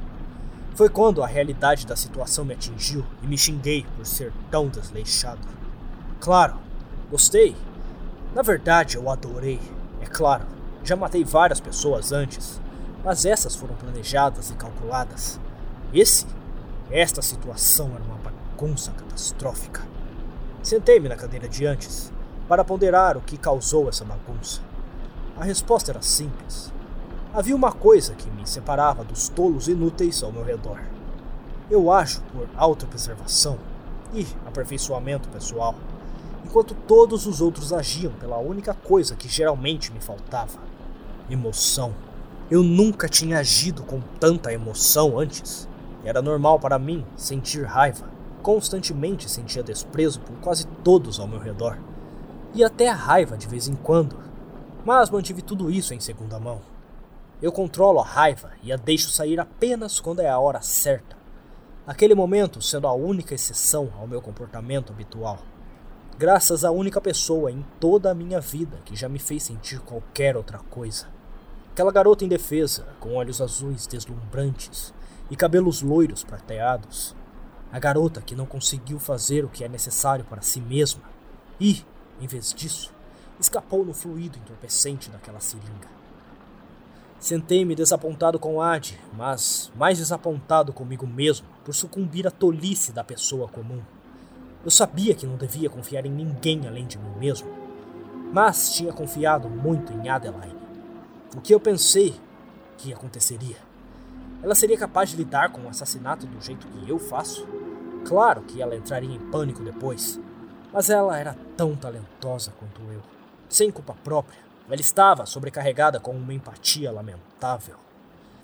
Foi 0.81 0.89
quando 0.89 1.21
a 1.21 1.27
realidade 1.27 1.85
da 1.85 1.95
situação 1.95 2.43
me 2.43 2.55
atingiu 2.55 3.05
e 3.21 3.27
me 3.27 3.37
xinguei 3.37 3.85
por 3.95 4.03
ser 4.03 4.33
tão 4.49 4.67
desleixado. 4.67 5.47
Claro, 6.19 6.55
gostei. 7.07 7.55
Na 8.33 8.41
verdade, 8.41 8.97
eu 8.97 9.07
adorei. 9.07 9.59
É 10.01 10.07
claro, 10.07 10.43
já 10.83 10.95
matei 10.95 11.23
várias 11.23 11.59
pessoas 11.59 12.11
antes, 12.11 12.59
mas 13.05 13.27
essas 13.27 13.53
foram 13.53 13.75
planejadas 13.75 14.49
e 14.49 14.55
calculadas. 14.55 15.39
Esse, 15.93 16.25
esta 16.89 17.21
situação 17.21 17.91
era 17.93 18.03
uma 18.03 18.17
bagunça 18.17 18.91
catastrófica. 18.91 19.83
Sentei-me 20.63 21.09
na 21.09 21.15
cadeira 21.15 21.47
de 21.47 21.63
antes 21.63 22.11
para 22.47 22.63
ponderar 22.63 23.17
o 23.17 23.21
que 23.21 23.37
causou 23.37 23.87
essa 23.87 24.03
bagunça. 24.03 24.61
A 25.37 25.43
resposta 25.43 25.91
era 25.91 26.01
simples. 26.01 26.73
Havia 27.33 27.55
uma 27.55 27.71
coisa 27.71 28.13
que 28.13 28.29
me 28.29 28.45
separava 28.45 29.05
dos 29.05 29.29
tolos 29.29 29.69
inúteis 29.69 30.21
ao 30.21 30.33
meu 30.33 30.43
redor. 30.43 30.81
Eu 31.69 31.89
ajo 31.89 32.21
por 32.33 32.49
autopreservação 32.57 33.57
e 34.13 34.27
aperfeiçoamento 34.45 35.29
pessoal, 35.29 35.73
enquanto 36.43 36.75
todos 36.75 37.25
os 37.25 37.39
outros 37.39 37.71
agiam 37.71 38.11
pela 38.11 38.37
única 38.37 38.73
coisa 38.73 39.15
que 39.15 39.29
geralmente 39.29 39.93
me 39.93 40.01
faltava: 40.01 40.59
emoção. 41.29 41.93
Eu 42.49 42.61
nunca 42.61 43.07
tinha 43.07 43.39
agido 43.39 43.81
com 43.83 44.01
tanta 44.19 44.51
emoção 44.51 45.17
antes. 45.17 45.69
Era 46.03 46.21
normal 46.21 46.59
para 46.59 46.77
mim 46.77 47.05
sentir 47.15 47.63
raiva. 47.63 48.09
Constantemente 48.41 49.31
sentia 49.31 49.63
desprezo 49.63 50.19
por 50.19 50.35
quase 50.41 50.67
todos 50.83 51.17
ao 51.17 51.29
meu 51.29 51.39
redor. 51.39 51.77
E 52.53 52.61
até 52.61 52.89
a 52.89 52.93
raiva 52.93 53.37
de 53.37 53.47
vez 53.47 53.69
em 53.69 53.75
quando. 53.75 54.17
Mas 54.83 55.09
mantive 55.09 55.41
tudo 55.41 55.71
isso 55.71 55.93
em 55.93 55.99
segunda 56.01 56.37
mão. 56.37 56.70
Eu 57.41 57.51
controlo 57.51 57.99
a 57.99 58.05
raiva 58.05 58.51
e 58.61 58.71
a 58.71 58.77
deixo 58.77 59.09
sair 59.09 59.39
apenas 59.39 59.99
quando 59.99 60.19
é 60.19 60.29
a 60.29 60.37
hora 60.37 60.61
certa. 60.61 61.17
Aquele 61.87 62.13
momento 62.13 62.61
sendo 62.61 62.85
a 62.85 62.93
única 62.93 63.33
exceção 63.33 63.91
ao 63.99 64.05
meu 64.05 64.21
comportamento 64.21 64.93
habitual. 64.93 65.39
Graças 66.19 66.63
à 66.63 66.69
única 66.69 67.01
pessoa 67.01 67.51
em 67.51 67.65
toda 67.79 68.11
a 68.11 68.13
minha 68.13 68.39
vida 68.39 68.77
que 68.85 68.95
já 68.95 69.09
me 69.09 69.17
fez 69.17 69.41
sentir 69.41 69.79
qualquer 69.79 70.37
outra 70.37 70.59
coisa. 70.69 71.07
Aquela 71.71 71.91
garota 71.91 72.23
indefesa, 72.23 72.85
com 72.99 73.15
olhos 73.15 73.41
azuis 73.41 73.87
deslumbrantes 73.87 74.93
e 75.31 75.35
cabelos 75.35 75.81
loiros 75.81 76.23
prateados. 76.23 77.15
A 77.71 77.79
garota 77.79 78.21
que 78.21 78.35
não 78.35 78.45
conseguiu 78.45 78.99
fazer 78.99 79.43
o 79.43 79.49
que 79.49 79.63
é 79.63 79.67
necessário 79.67 80.25
para 80.25 80.43
si 80.43 80.61
mesma 80.61 81.01
e, 81.59 81.83
em 82.19 82.27
vez 82.27 82.53
disso, 82.53 82.93
escapou 83.39 83.83
no 83.83 83.95
fluido 83.95 84.37
entorpecente 84.37 85.09
daquela 85.09 85.39
seringa. 85.39 86.00
Sentei-me 87.21 87.75
desapontado 87.75 88.39
com 88.39 88.59
Ad, 88.59 88.99
mas 89.15 89.71
mais 89.75 89.99
desapontado 89.99 90.73
comigo 90.73 91.05
mesmo 91.05 91.45
por 91.63 91.71
sucumbir 91.71 92.25
à 92.25 92.31
tolice 92.31 92.91
da 92.91 93.03
pessoa 93.03 93.47
comum. 93.47 93.79
Eu 94.65 94.71
sabia 94.71 95.13
que 95.13 95.27
não 95.27 95.37
devia 95.37 95.69
confiar 95.69 96.03
em 96.07 96.11
ninguém 96.11 96.67
além 96.67 96.87
de 96.87 96.97
mim 96.97 97.11
mesmo, 97.19 97.47
mas 98.33 98.73
tinha 98.73 98.91
confiado 98.91 99.47
muito 99.47 99.93
em 99.93 100.09
Adeline. 100.09 100.55
O 101.37 101.41
que 101.41 101.53
eu 101.53 101.59
pensei 101.59 102.15
que 102.75 102.91
aconteceria? 102.91 103.57
Ela 104.41 104.55
seria 104.55 104.75
capaz 104.75 105.11
de 105.11 105.17
lidar 105.17 105.51
com 105.51 105.61
o 105.61 105.69
assassinato 105.69 106.25
do 106.25 106.41
jeito 106.41 106.65
que 106.65 106.89
eu 106.89 106.97
faço? 106.97 107.47
Claro 108.03 108.41
que 108.41 108.59
ela 108.63 108.75
entraria 108.75 109.15
em 109.15 109.19
pânico 109.29 109.63
depois, 109.63 110.19
mas 110.73 110.89
ela 110.89 111.19
era 111.19 111.37
tão 111.55 111.75
talentosa 111.75 112.51
quanto 112.57 112.81
eu, 112.91 113.03
sem 113.47 113.69
culpa 113.69 113.93
própria 114.03 114.50
ela 114.71 114.81
estava 114.81 115.25
sobrecarregada 115.25 115.99
com 115.99 116.11
uma 116.11 116.33
empatia 116.33 116.91
lamentável. 116.91 117.75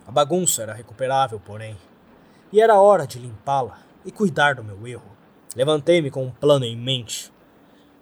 A 0.06 0.12
bagunça 0.12 0.62
era 0.62 0.74
recuperável, 0.74 1.40
porém, 1.40 1.78
e 2.52 2.60
era 2.60 2.80
hora 2.80 3.08
de 3.08 3.18
limpá-la 3.18 3.80
e 4.06 4.12
cuidar 4.12 4.56
do 4.56 4.64
meu 4.64 4.86
erro. 4.86 5.18
Levantei-me 5.56 6.12
com 6.12 6.26
um 6.26 6.32
plano 6.32 6.66
em 6.66 6.76
mente, 6.76 7.32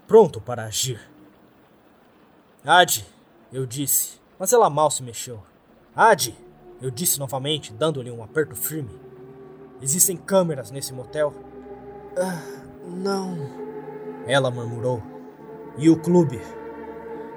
pronto 0.08 0.42
para 0.42 0.66
agir. 0.66 1.00
Ade, 2.66 3.06
eu 3.54 3.66
disse, 3.66 4.20
mas 4.40 4.52
ela 4.52 4.72
mal 4.72 4.90
se 4.90 5.04
mexeu. 5.04 5.44
Ade, 5.96 6.36
eu 6.82 6.90
disse 6.90 7.20
novamente, 7.20 7.72
dando-lhe 7.72 8.10
um 8.10 8.24
aperto 8.24 8.56
firme. 8.56 9.00
Existem 9.82 10.18
câmeras 10.18 10.72
nesse 10.72 10.94
motel? 10.94 11.32
Ah, 12.18 12.42
não. 12.88 13.38
Ela 14.26 14.50
murmurou. 14.50 15.02
E 15.78 15.90
o 15.90 16.02
clube? 16.02 16.42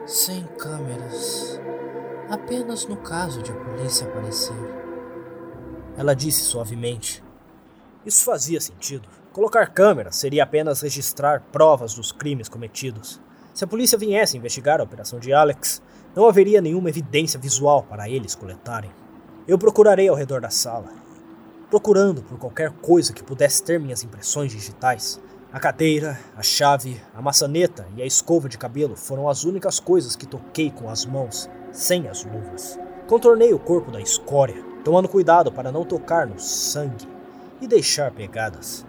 Sem 0.08 0.42
câmeras. 0.58 1.60
Apenas 2.30 2.86
no 2.86 2.96
caso 2.96 3.42
de 3.42 3.52
a 3.52 3.54
polícia 3.54 4.06
aparecer. 4.06 4.56
Ela 5.98 6.14
disse 6.14 6.44
suavemente. 6.44 7.22
Isso 8.06 8.24
fazia 8.24 8.58
sentido. 8.58 9.06
Colocar 9.34 9.66
câmeras 9.66 10.16
seria 10.16 10.44
apenas 10.44 10.80
registrar 10.80 11.42
provas 11.52 11.92
dos 11.92 12.10
crimes 12.10 12.48
cometidos. 12.48 13.20
Se 13.52 13.64
a 13.64 13.66
polícia 13.66 13.98
viesse 13.98 14.38
investigar 14.38 14.80
a 14.80 14.84
operação 14.84 15.18
de 15.18 15.30
Alex, 15.30 15.82
não 16.16 16.26
haveria 16.26 16.62
nenhuma 16.62 16.88
evidência 16.88 17.38
visual 17.38 17.82
para 17.82 18.08
eles 18.08 18.34
coletarem. 18.34 18.90
Eu 19.46 19.58
procurarei 19.58 20.08
ao 20.08 20.16
redor 20.16 20.40
da 20.40 20.48
sala, 20.48 20.88
procurando 21.68 22.22
por 22.22 22.38
qualquer 22.38 22.70
coisa 22.70 23.12
que 23.12 23.22
pudesse 23.22 23.62
ter 23.62 23.78
minhas 23.78 24.02
impressões 24.02 24.52
digitais, 24.52 25.20
a 25.50 25.58
cadeira, 25.58 26.18
a 26.36 26.42
chave, 26.42 27.00
a 27.14 27.22
maçaneta 27.22 27.86
e 27.96 28.02
a 28.02 28.06
escova 28.06 28.50
de 28.50 28.58
cabelo 28.58 28.94
foram 28.94 29.28
as 29.28 29.44
únicas 29.44 29.80
coisas 29.80 30.14
que 30.14 30.26
toquei 30.26 30.70
com 30.70 30.90
as 30.90 31.06
mãos, 31.06 31.48
sem 31.72 32.06
as 32.06 32.22
luvas. 32.22 32.78
Contornei 33.06 33.54
o 33.54 33.58
corpo 33.58 33.90
da 33.90 33.98
escória, 33.98 34.62
tomando 34.84 35.08
cuidado 35.08 35.50
para 35.50 35.72
não 35.72 35.86
tocar 35.86 36.26
no 36.26 36.38
sangue 36.38 37.08
e 37.62 37.66
deixar 37.66 38.10
pegadas. 38.10 38.84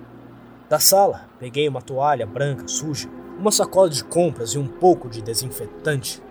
Da 0.67 0.79
sala, 0.79 1.29
peguei 1.39 1.67
uma 1.67 1.81
toalha 1.81 2.25
branca 2.25 2.67
suja, 2.67 3.09
uma 3.37 3.53
sacola 3.53 3.89
de 3.89 4.03
compras 4.03 4.49
e 4.49 4.57
um 4.57 4.67
pouco 4.67 5.07
de 5.07 5.21
desinfetante. 5.21 6.21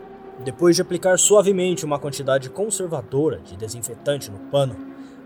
Depois 0.44 0.76
de 0.76 0.82
aplicar 0.82 1.18
suavemente 1.18 1.86
uma 1.86 1.98
quantidade 1.98 2.50
conservadora 2.50 3.38
de 3.38 3.56
desinfetante 3.56 4.30
no 4.30 4.38
pano, 4.50 4.76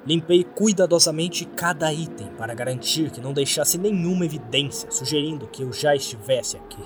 Limpei 0.04 0.42
cuidadosamente 0.42 1.44
cada 1.44 1.92
item 1.92 2.26
para 2.36 2.54
garantir 2.54 3.10
que 3.10 3.20
não 3.20 3.32
deixasse 3.32 3.78
nenhuma 3.78 4.24
evidência 4.24 4.90
sugerindo 4.90 5.46
que 5.46 5.62
eu 5.62 5.72
já 5.72 5.94
estivesse 5.94 6.56
aqui. 6.56 6.82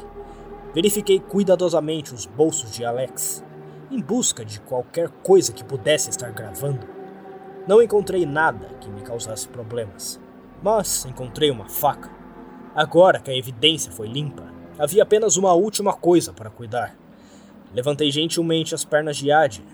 Verifiquei 0.74 1.18
cuidadosamente 1.18 2.12
os 2.12 2.26
bolsos 2.26 2.70
de 2.72 2.84
Alex, 2.84 3.42
em 3.90 4.00
busca 4.00 4.44
de 4.44 4.60
qualquer 4.60 5.08
coisa 5.08 5.50
que 5.50 5.64
pudesse 5.64 6.10
estar 6.10 6.30
gravando. 6.30 6.86
Não 7.66 7.80
encontrei 7.80 8.26
nada 8.26 8.66
que 8.80 8.90
me 8.90 9.00
causasse 9.00 9.48
problemas, 9.48 10.20
mas 10.62 11.06
encontrei 11.06 11.50
uma 11.50 11.70
faca. 11.70 12.10
Agora 12.74 13.18
que 13.18 13.30
a 13.30 13.36
evidência 13.36 13.90
foi 13.90 14.08
limpa, 14.08 14.44
havia 14.78 15.02
apenas 15.02 15.38
uma 15.38 15.54
última 15.54 15.94
coisa 15.94 16.34
para 16.34 16.50
cuidar. 16.50 16.94
Levantei 17.74 18.10
gentilmente 18.10 18.74
as 18.74 18.84
pernas 18.84 19.16
de 19.16 19.32
Adi 19.32 19.64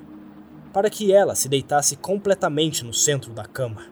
para 0.72 0.88
que 0.88 1.12
ela 1.12 1.34
se 1.34 1.48
deitasse 1.48 1.96
completamente 1.96 2.84
no 2.84 2.94
centro 2.94 3.32
da 3.32 3.44
cama. 3.44 3.86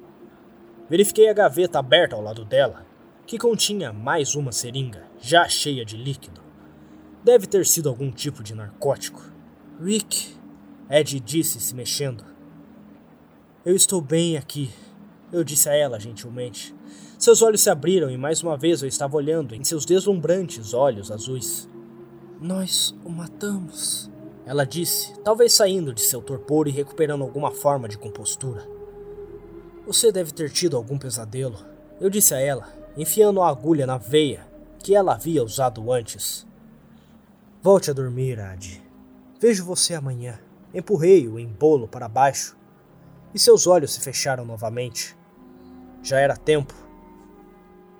Verifiquei 0.88 1.28
a 1.28 1.32
gaveta 1.32 1.78
aberta 1.78 2.16
ao 2.16 2.22
lado 2.22 2.44
dela, 2.44 2.86
que 3.26 3.38
continha 3.38 3.92
mais 3.92 4.34
uma 4.34 4.50
seringa, 4.50 5.04
já 5.20 5.46
cheia 5.48 5.84
de 5.84 5.96
líquido. 5.96 6.40
Deve 7.22 7.46
ter 7.46 7.66
sido 7.66 7.88
algum 7.88 8.10
tipo 8.10 8.42
de 8.42 8.54
narcótico. 8.54 9.22
Rick, 9.80 10.34
Ed 10.88 11.20
disse, 11.20 11.60
se 11.60 11.74
mexendo. 11.74 12.24
Eu 13.64 13.76
estou 13.76 14.00
bem 14.00 14.36
aqui, 14.36 14.70
eu 15.32 15.44
disse 15.44 15.68
a 15.68 15.74
ela 15.74 16.00
gentilmente. 16.00 16.74
Seus 17.18 17.42
olhos 17.42 17.60
se 17.60 17.68
abriram 17.70 18.10
e 18.10 18.16
mais 18.16 18.42
uma 18.42 18.56
vez 18.56 18.82
eu 18.82 18.88
estava 18.88 19.16
olhando 19.16 19.54
em 19.54 19.62
seus 19.62 19.84
deslumbrantes 19.84 20.72
olhos 20.72 21.12
azuis. 21.12 21.68
Nós 22.40 22.96
o 23.04 23.10
matamos. 23.10 24.10
Ela 24.50 24.66
disse, 24.66 25.12
talvez 25.22 25.52
saindo 25.52 25.94
de 25.94 26.00
seu 26.00 26.20
torpor 26.20 26.66
e 26.66 26.72
recuperando 26.72 27.22
alguma 27.22 27.52
forma 27.52 27.88
de 27.88 27.96
compostura. 27.96 28.68
Você 29.86 30.10
deve 30.10 30.32
ter 30.32 30.50
tido 30.50 30.76
algum 30.76 30.98
pesadelo, 30.98 31.56
eu 32.00 32.10
disse 32.10 32.34
a 32.34 32.40
ela, 32.40 32.66
enfiando 32.96 33.40
a 33.40 33.48
agulha 33.48 33.86
na 33.86 33.96
veia 33.96 34.44
que 34.80 34.92
ela 34.92 35.14
havia 35.14 35.44
usado 35.44 35.92
antes. 35.92 36.44
Volte 37.62 37.92
a 37.92 37.94
dormir, 37.94 38.40
Ad. 38.40 38.82
Vejo 39.38 39.64
você 39.64 39.94
amanhã. 39.94 40.40
Empurrei-o 40.74 41.38
em 41.38 41.46
bolo 41.46 41.86
para 41.86 42.08
baixo 42.08 42.56
e 43.32 43.38
seus 43.38 43.68
olhos 43.68 43.92
se 43.92 44.00
fecharam 44.00 44.44
novamente. 44.44 45.16
Já 46.02 46.18
era 46.18 46.36
tempo. 46.36 46.74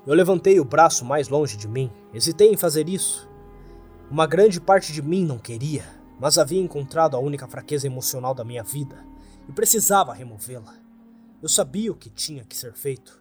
Eu 0.05 0.15
levantei 0.15 0.59
o 0.59 0.65
braço 0.65 1.05
mais 1.05 1.29
longe 1.29 1.57
de 1.57 1.69
mim, 1.69 1.93
hesitei 2.13 2.53
em 2.53 2.57
fazer 2.57 2.89
isso. 2.89 3.31
Uma 4.11 4.27
grande 4.27 4.61
parte 4.61 4.93
de 4.93 5.01
mim 5.01 5.25
não 5.25 5.39
queria, 5.39 6.00
mas 6.21 6.37
havia 6.37 6.61
encontrado 6.61 7.17
a 7.17 7.19
única 7.19 7.49
fraqueza 7.49 7.87
emocional 7.87 8.35
da 8.35 8.45
minha 8.45 8.63
vida 8.63 9.03
e 9.49 9.53
precisava 9.53 10.13
removê-la. 10.13 10.75
Eu 11.43 11.49
sabia 11.49 11.91
o 11.91 11.97
que 11.97 12.11
tinha 12.11 12.45
que 12.45 12.55
ser 12.55 12.75
feito. 12.75 13.19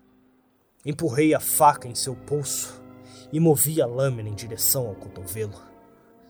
Empurrei 0.85 1.33
a 1.33 1.39
faca 1.39 1.87
em 1.87 1.95
seu 1.95 2.13
pulso 2.13 2.83
e 3.31 3.39
movi 3.39 3.81
a 3.81 3.85
lâmina 3.85 4.27
em 4.27 4.35
direção 4.35 4.87
ao 4.87 4.95
cotovelo, 4.95 5.55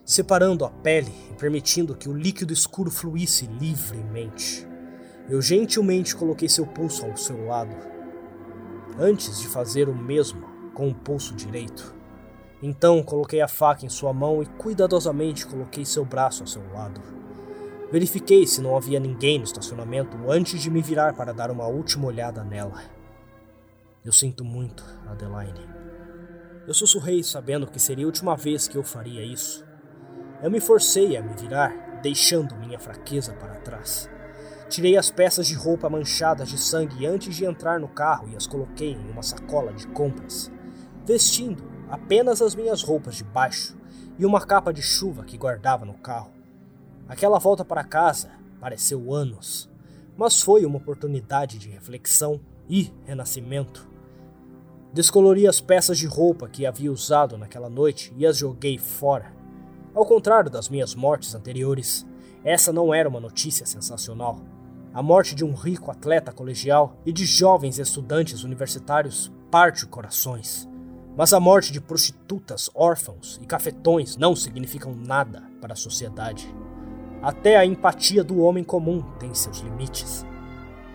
separando 0.05 0.63
a 0.63 0.69
pele 0.69 1.11
e 1.31 1.33
permitindo 1.33 1.95
que 1.95 2.07
o 2.07 2.15
líquido 2.15 2.53
escuro 2.53 2.91
fluísse 2.91 3.47
livremente. 3.47 4.67
Eu 5.27 5.41
gentilmente 5.41 6.15
coloquei 6.15 6.47
seu 6.47 6.67
pulso 6.67 7.03
ao 7.05 7.17
seu 7.17 7.47
lado, 7.47 7.75
antes 8.99 9.39
de 9.39 9.47
fazer 9.47 9.89
o 9.89 9.95
mesmo 9.95 10.47
com 10.73 10.89
o 10.89 10.95
pulso 10.95 11.33
direito. 11.33 11.98
Então 12.61 13.01
coloquei 13.01 13.41
a 13.41 13.47
faca 13.47 13.85
em 13.85 13.89
sua 13.89 14.13
mão 14.13 14.43
e 14.43 14.45
cuidadosamente 14.45 15.47
coloquei 15.47 15.85
seu 15.85 16.03
braço 16.03 16.43
ao 16.43 16.47
seu 16.47 16.61
lado. 16.73 17.01
Verifiquei 17.91 18.45
se 18.45 18.61
não 18.61 18.75
havia 18.75 18.99
ninguém 18.99 19.39
no 19.39 19.45
estacionamento 19.45 20.17
antes 20.29 20.61
de 20.61 20.69
me 20.69 20.81
virar 20.81 21.13
para 21.15 21.33
dar 21.33 21.49
uma 21.49 21.67
última 21.67 22.07
olhada 22.07 22.43
nela. 22.43 22.81
Eu 24.03 24.11
sinto 24.11 24.43
muito, 24.43 24.83
Adeline. 25.07 25.67
Eu 26.67 26.73
sussurrei 26.73 27.23
sabendo 27.23 27.65
que 27.65 27.79
seria 27.79 28.05
a 28.05 28.07
última 28.07 28.35
vez 28.35 28.67
que 28.67 28.77
eu 28.77 28.83
faria 28.83 29.23
isso. 29.23 29.65
Eu 30.43 30.51
me 30.51 30.59
forcei 30.59 31.17
a 31.17 31.21
me 31.21 31.33
virar, 31.33 31.99
deixando 32.01 32.55
minha 32.55 32.79
fraqueza 32.79 33.33
para 33.33 33.55
trás. 33.55 34.09
Tirei 34.69 34.95
as 34.95 35.09
peças 35.09 35.47
de 35.47 35.55
roupa 35.55 35.89
manchadas 35.89 36.47
de 36.47 36.57
sangue 36.57 37.07
antes 37.07 37.35
de 37.35 37.43
entrar 37.43 37.79
no 37.79 37.87
carro 37.87 38.29
e 38.29 38.35
as 38.35 38.45
coloquei 38.45 38.91
em 38.91 39.09
uma 39.09 39.23
sacola 39.23 39.73
de 39.73 39.87
compras, 39.87 40.51
vestindo 41.05 41.63
apenas 41.89 42.41
as 42.41 42.55
minhas 42.55 42.83
roupas 42.83 43.15
de 43.15 43.23
baixo 43.23 43.75
e 44.17 44.25
uma 44.25 44.45
capa 44.45 44.71
de 44.71 44.81
chuva 44.81 45.23
que 45.23 45.37
guardava 45.37 45.85
no 45.85 45.95
carro. 45.95 46.31
Aquela 47.07 47.39
volta 47.39 47.65
para 47.65 47.83
casa 47.83 48.29
pareceu 48.59 49.13
anos, 49.13 49.69
mas 50.15 50.41
foi 50.41 50.65
uma 50.65 50.77
oportunidade 50.77 51.57
de 51.57 51.69
reflexão 51.69 52.39
e 52.69 52.93
renascimento. 53.05 53.89
Descolori 54.93 55.47
as 55.47 55.59
peças 55.59 55.97
de 55.97 56.05
roupa 56.05 56.47
que 56.47 56.65
havia 56.65 56.91
usado 56.91 57.37
naquela 57.37 57.69
noite 57.69 58.13
e 58.17 58.25
as 58.25 58.37
joguei 58.37 58.77
fora. 58.77 59.33
Ao 59.93 60.05
contrário 60.05 60.49
das 60.49 60.69
minhas 60.69 60.93
mortes 60.93 61.33
anteriores, 61.33 62.05
essa 62.43 62.71
não 62.71 62.93
era 62.93 63.09
uma 63.09 63.19
notícia 63.19 63.65
sensacional. 63.65 64.39
A 64.93 65.01
morte 65.01 65.33
de 65.33 65.43
um 65.43 65.53
rico 65.53 65.89
atleta 65.89 66.31
colegial 66.31 66.95
e 67.05 67.11
de 67.11 67.25
jovens 67.25 67.79
estudantes 67.79 68.43
universitários 68.43 69.31
parte 69.49 69.85
corações. 69.87 70.68
Mas 71.19 71.33
a 71.33 71.39
morte 71.41 71.73
de 71.73 71.81
prostitutas, 71.81 72.69
órfãos 72.73 73.37
e 73.43 73.45
cafetões 73.45 74.15
não 74.15 74.37
significam 74.37 74.95
nada 74.95 75.43
para 75.59 75.73
a 75.73 75.75
sociedade. 75.75 76.47
Até 77.21 77.57
a 77.57 77.65
empatia 77.65 78.23
do 78.23 78.39
homem 78.39 78.63
comum 78.63 79.01
tem 79.19 79.33
seus 79.33 79.59
limites. 79.59 80.25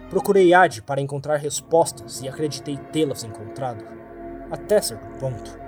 Procurei 0.08 0.54
Ad 0.54 0.80
para 0.80 1.02
encontrar 1.02 1.36
respostas 1.36 2.22
e 2.22 2.28
acreditei 2.28 2.78
tê-las 2.90 3.22
encontrado, 3.22 3.84
até 4.50 4.80
certo 4.80 5.06
ponto. 5.18 5.58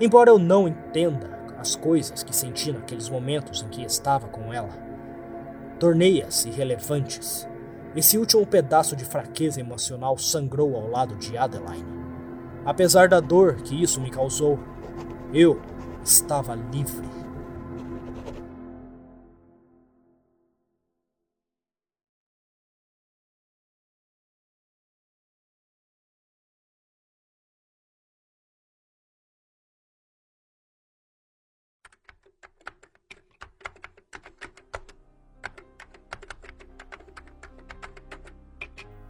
Embora 0.00 0.30
eu 0.30 0.38
não 0.38 0.68
entenda 0.68 1.28
as 1.58 1.74
coisas 1.74 2.22
que 2.22 2.36
senti 2.36 2.70
naqueles 2.70 3.08
momentos 3.08 3.62
em 3.62 3.68
que 3.68 3.82
estava 3.82 4.28
com 4.28 4.54
ela, 4.54 4.70
tornei-as 5.80 6.44
irrelevantes 6.44 7.48
esse 7.96 8.18
último 8.18 8.46
pedaço 8.46 8.94
de 8.94 9.04
fraqueza 9.04 9.58
emocional 9.58 10.16
sangrou 10.16 10.76
ao 10.76 10.86
lado 10.86 11.16
de 11.16 11.36
Adeline. 11.36 11.95
Apesar 12.66 13.08
da 13.08 13.20
dor 13.20 13.54
que 13.62 13.80
isso 13.80 14.00
me 14.00 14.10
causou, 14.10 14.58
eu 15.32 15.62
estava 16.04 16.56
livre. 16.56 17.06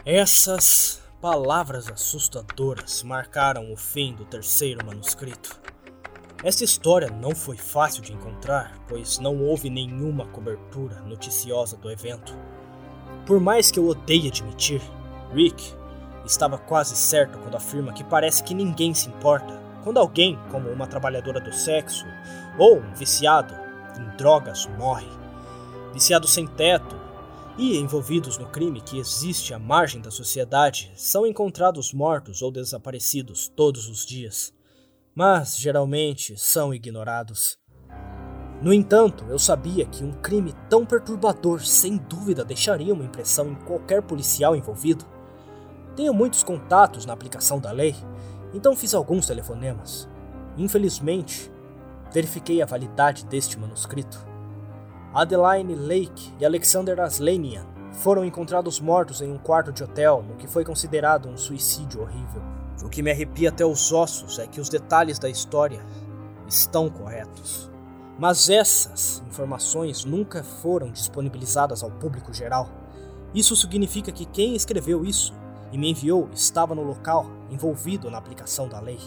Essas 0.04 1.05
palavras 1.26 1.88
assustadoras 1.88 3.02
marcaram 3.02 3.72
o 3.72 3.76
fim 3.76 4.14
do 4.14 4.24
terceiro 4.24 4.86
manuscrito. 4.86 5.60
Esta 6.44 6.62
história 6.62 7.10
não 7.10 7.34
foi 7.34 7.56
fácil 7.56 8.00
de 8.00 8.12
encontrar, 8.12 8.78
pois 8.86 9.18
não 9.18 9.42
houve 9.42 9.68
nenhuma 9.68 10.26
cobertura 10.26 11.00
noticiosa 11.00 11.76
do 11.78 11.90
evento. 11.90 12.32
Por 13.26 13.40
mais 13.40 13.72
que 13.72 13.78
eu 13.80 13.88
odeie 13.88 14.28
admitir, 14.28 14.80
Rick 15.32 15.74
estava 16.24 16.58
quase 16.58 16.94
certo 16.94 17.40
quando 17.40 17.56
afirma 17.56 17.92
que 17.92 18.04
parece 18.04 18.44
que 18.44 18.54
ninguém 18.54 18.94
se 18.94 19.08
importa 19.08 19.60
quando 19.82 19.98
alguém, 19.98 20.38
como 20.52 20.70
uma 20.70 20.86
trabalhadora 20.86 21.40
do 21.40 21.52
sexo 21.52 22.06
ou 22.56 22.78
um 22.78 22.94
viciado 22.94 23.52
em 23.98 24.16
drogas, 24.16 24.68
morre. 24.78 25.10
Viciado 25.92 26.28
sem 26.28 26.46
teto, 26.46 26.96
e 27.58 27.78
envolvidos 27.78 28.36
no 28.36 28.46
crime 28.46 28.80
que 28.80 28.98
existe 28.98 29.54
à 29.54 29.58
margem 29.58 30.00
da 30.00 30.10
sociedade 30.10 30.92
são 30.94 31.26
encontrados 31.26 31.92
mortos 31.92 32.42
ou 32.42 32.50
desaparecidos 32.50 33.48
todos 33.48 33.88
os 33.88 34.04
dias, 34.04 34.52
mas 35.14 35.56
geralmente 35.56 36.36
são 36.36 36.74
ignorados. 36.74 37.58
No 38.60 38.72
entanto, 38.72 39.24
eu 39.28 39.38
sabia 39.38 39.86
que 39.86 40.04
um 40.04 40.12
crime 40.12 40.54
tão 40.68 40.84
perturbador 40.84 41.64
sem 41.64 41.96
dúvida 41.96 42.44
deixaria 42.44 42.92
uma 42.92 43.04
impressão 43.04 43.50
em 43.50 43.54
qualquer 43.54 44.02
policial 44.02 44.54
envolvido. 44.54 45.04
Tenho 45.94 46.12
muitos 46.12 46.42
contatos 46.42 47.06
na 47.06 47.12
aplicação 47.12 47.58
da 47.58 47.70
lei, 47.70 47.94
então 48.52 48.76
fiz 48.76 48.94
alguns 48.94 49.26
telefonemas. 49.26 50.08
Infelizmente, 50.58 51.50
verifiquei 52.12 52.60
a 52.60 52.66
validade 52.66 53.24
deste 53.26 53.58
manuscrito. 53.58 54.35
Adeline 55.16 55.74
Lake 55.74 56.30
e 56.38 56.44
Alexander 56.44 57.00
Aslanian 57.00 57.64
foram 57.90 58.22
encontrados 58.22 58.78
mortos 58.78 59.22
em 59.22 59.32
um 59.32 59.38
quarto 59.38 59.72
de 59.72 59.82
hotel 59.82 60.22
no 60.22 60.36
que 60.36 60.46
foi 60.46 60.62
considerado 60.62 61.26
um 61.26 61.38
suicídio 61.38 62.02
horrível. 62.02 62.42
O 62.84 62.90
que 62.90 63.02
me 63.02 63.10
arrepia 63.10 63.48
até 63.48 63.64
os 63.64 63.90
ossos 63.90 64.38
é 64.38 64.46
que 64.46 64.60
os 64.60 64.68
detalhes 64.68 65.18
da 65.18 65.30
história 65.30 65.80
estão 66.46 66.90
corretos. 66.90 67.70
Mas 68.18 68.50
essas 68.50 69.24
informações 69.26 70.04
nunca 70.04 70.44
foram 70.44 70.90
disponibilizadas 70.90 71.82
ao 71.82 71.90
público 71.90 72.34
geral. 72.34 72.68
Isso 73.34 73.56
significa 73.56 74.12
que 74.12 74.26
quem 74.26 74.54
escreveu 74.54 75.02
isso 75.02 75.32
e 75.72 75.78
me 75.78 75.88
enviou 75.88 76.28
estava 76.34 76.74
no 76.74 76.82
local 76.82 77.24
envolvido 77.50 78.10
na 78.10 78.18
aplicação 78.18 78.68
da 78.68 78.80
lei. 78.80 79.00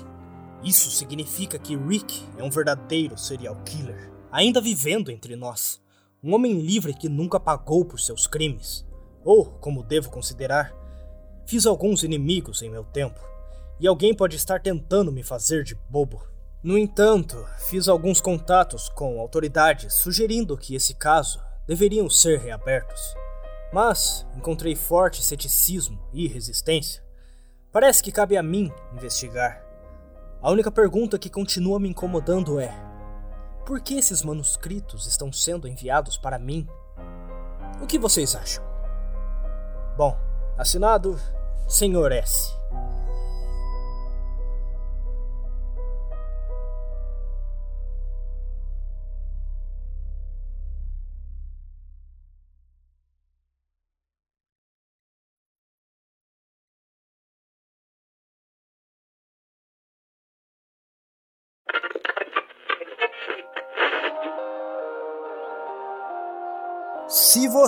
Isso 0.64 0.90
significa 0.90 1.60
que 1.60 1.78
Rick 1.78 2.26
é 2.36 2.44
um 2.44 2.50
verdadeiro 2.50 3.16
serial 3.16 3.56
killer, 3.64 4.12
ainda 4.32 4.60
vivendo 4.60 5.12
entre 5.12 5.36
nós 5.36 5.80
um 6.24 6.34
homem 6.34 6.60
livre 6.60 6.94
que 6.94 7.08
nunca 7.08 7.40
pagou 7.40 7.86
por 7.86 8.00
seus 8.00 8.28
crimes. 8.28 8.86
Ou, 9.24 9.46
como 9.46 9.84
devo 9.84 10.10
considerar, 10.10 10.74
fiz 11.46 11.66
alguns 11.66 12.04
inimigos 12.04 12.62
em 12.62 12.70
meu 12.70 12.84
tempo, 12.84 13.20
e 13.80 13.88
alguém 13.88 14.14
pode 14.14 14.36
estar 14.36 14.62
tentando 14.62 15.12
me 15.12 15.24
fazer 15.24 15.64
de 15.64 15.76
bobo. 15.90 16.22
No 16.62 16.78
entanto, 16.78 17.46
fiz 17.70 17.88
alguns 17.88 18.20
contatos 18.20 18.90
com 18.90 19.20
autoridades 19.20 19.94
sugerindo 19.94 20.58
que 20.58 20.76
esse 20.76 20.94
caso 20.94 21.42
deveriam 21.66 22.10
ser 22.10 22.40
reabertos. 22.40 23.02
Mas 23.72 24.28
encontrei 24.36 24.76
forte 24.76 25.24
ceticismo 25.24 26.02
e 26.12 26.28
resistência. 26.28 27.02
Parece 27.72 28.04
que 28.04 28.12
cabe 28.12 28.36
a 28.36 28.44
mim 28.44 28.72
investigar. 28.94 29.64
A 30.42 30.52
única 30.52 30.72
pergunta 30.72 31.20
que 31.20 31.30
continua 31.30 31.80
me 31.80 31.90
incomodando 31.90 32.60
é: 32.60 32.89
por 33.66 33.82
que 33.82 33.96
esses 33.96 34.24
manuscritos 34.24 35.06
estão 35.06 35.32
sendo 35.32 35.68
enviados 35.68 36.18
para 36.18 36.40
mim? 36.40 36.68
O 37.82 37.88
que 37.88 38.00
vocês 38.00 38.36
acham? 38.36 38.64
Bom, 39.96 40.18
assinado 40.58 41.20
Senhor 41.68 42.12
S. 42.12 42.58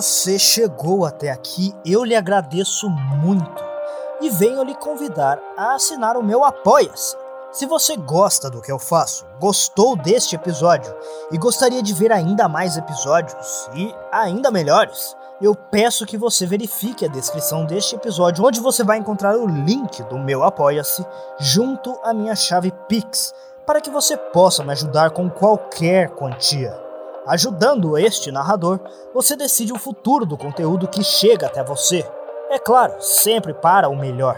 você 0.02 0.36
chegou 0.36 1.06
até 1.06 1.30
aqui, 1.30 1.72
eu 1.86 2.02
lhe 2.02 2.16
agradeço 2.16 2.90
muito. 2.90 3.72
e 4.20 4.30
venho 4.30 4.62
lhe 4.62 4.74
convidar 4.76 5.40
a 5.56 5.74
assinar 5.74 6.16
o 6.16 6.22
meu 6.22 6.44
Apoia-se. 6.44 7.16
Se 7.50 7.66
você 7.66 7.96
gosta 7.96 8.48
do 8.48 8.62
que 8.62 8.70
eu 8.70 8.78
faço, 8.78 9.26
gostou 9.40 9.96
deste 9.96 10.36
episódio 10.36 10.94
e 11.32 11.38
gostaria 11.38 11.82
de 11.82 11.92
ver 11.92 12.12
ainda 12.12 12.48
mais 12.48 12.76
episódios 12.76 13.68
e 13.74 13.92
ainda 14.12 14.50
melhores, 14.50 15.16
eu 15.40 15.56
peço 15.56 16.06
que 16.06 16.16
você 16.16 16.46
verifique 16.46 17.04
a 17.04 17.08
descrição 17.08 17.64
deste 17.64 17.96
episódio, 17.96 18.44
onde 18.44 18.60
você 18.60 18.84
vai 18.84 18.98
encontrar 18.98 19.36
o 19.36 19.46
link 19.46 20.02
do 20.04 20.18
meu 20.18 20.44
Apoia-se 20.44 21.04
junto 21.38 21.98
à 22.02 22.14
minha 22.14 22.36
chave 22.36 22.72
Pix, 22.88 23.34
para 23.66 23.80
que 23.80 23.90
você 23.90 24.16
possa 24.16 24.64
me 24.64 24.72
ajudar 24.72 25.10
com 25.10 25.28
qualquer 25.28 26.10
quantia. 26.10 26.81
Ajudando 27.26 27.96
este 27.96 28.32
narrador, 28.32 28.80
você 29.14 29.36
decide 29.36 29.72
o 29.72 29.78
futuro 29.78 30.26
do 30.26 30.36
conteúdo 30.36 30.88
que 30.88 31.04
chega 31.04 31.46
até 31.46 31.62
você. 31.62 32.04
É 32.50 32.58
claro, 32.58 32.94
sempre 33.00 33.54
para 33.54 33.88
o 33.88 33.96
melhor. 33.96 34.36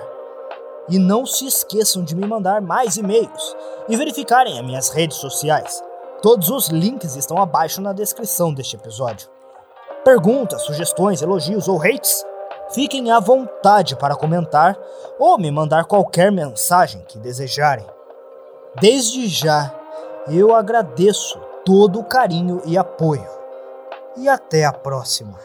E 0.89 0.99
não 0.99 1.25
se 1.25 1.47
esqueçam 1.47 2.05
de 2.05 2.15
me 2.15 2.27
mandar 2.27 2.61
mais 2.61 2.99
e-mails 2.99 3.57
e 3.89 3.97
verificarem 3.97 4.59
as 4.59 4.65
minhas 4.67 4.91
redes 4.91 5.17
sociais. 5.17 5.83
Todos 6.21 6.51
os 6.51 6.69
links 6.69 7.17
estão 7.17 7.39
abaixo 7.39 7.81
na 7.81 7.95
descrição 7.95 8.53
deste 8.53 8.77
episódio. 8.77 9.31
Perguntas, 10.05 10.63
sugestões, 10.63 11.23
elogios 11.23 11.69
ou 11.69 11.81
hates? 11.83 12.25
Fiquem 12.71 13.11
à 13.11 13.19
vontade 13.19 13.97
para 13.97 14.15
comentar 14.15 14.79
ou 15.19 15.39
me 15.39 15.51
mandar 15.51 15.87
qualquer 15.87 16.31
mensagem 16.31 17.03
que 17.09 17.19
desejarem. 17.19 17.87
Desde 18.79 19.27
já, 19.27 19.75
eu 20.29 20.55
agradeço 20.55 21.39
todo 21.65 22.01
o 22.01 22.05
carinho 22.05 22.61
e 22.67 22.77
apoio. 22.77 23.27
E 24.17 24.29
até 24.29 24.65
a 24.65 24.73
próxima. 24.73 25.39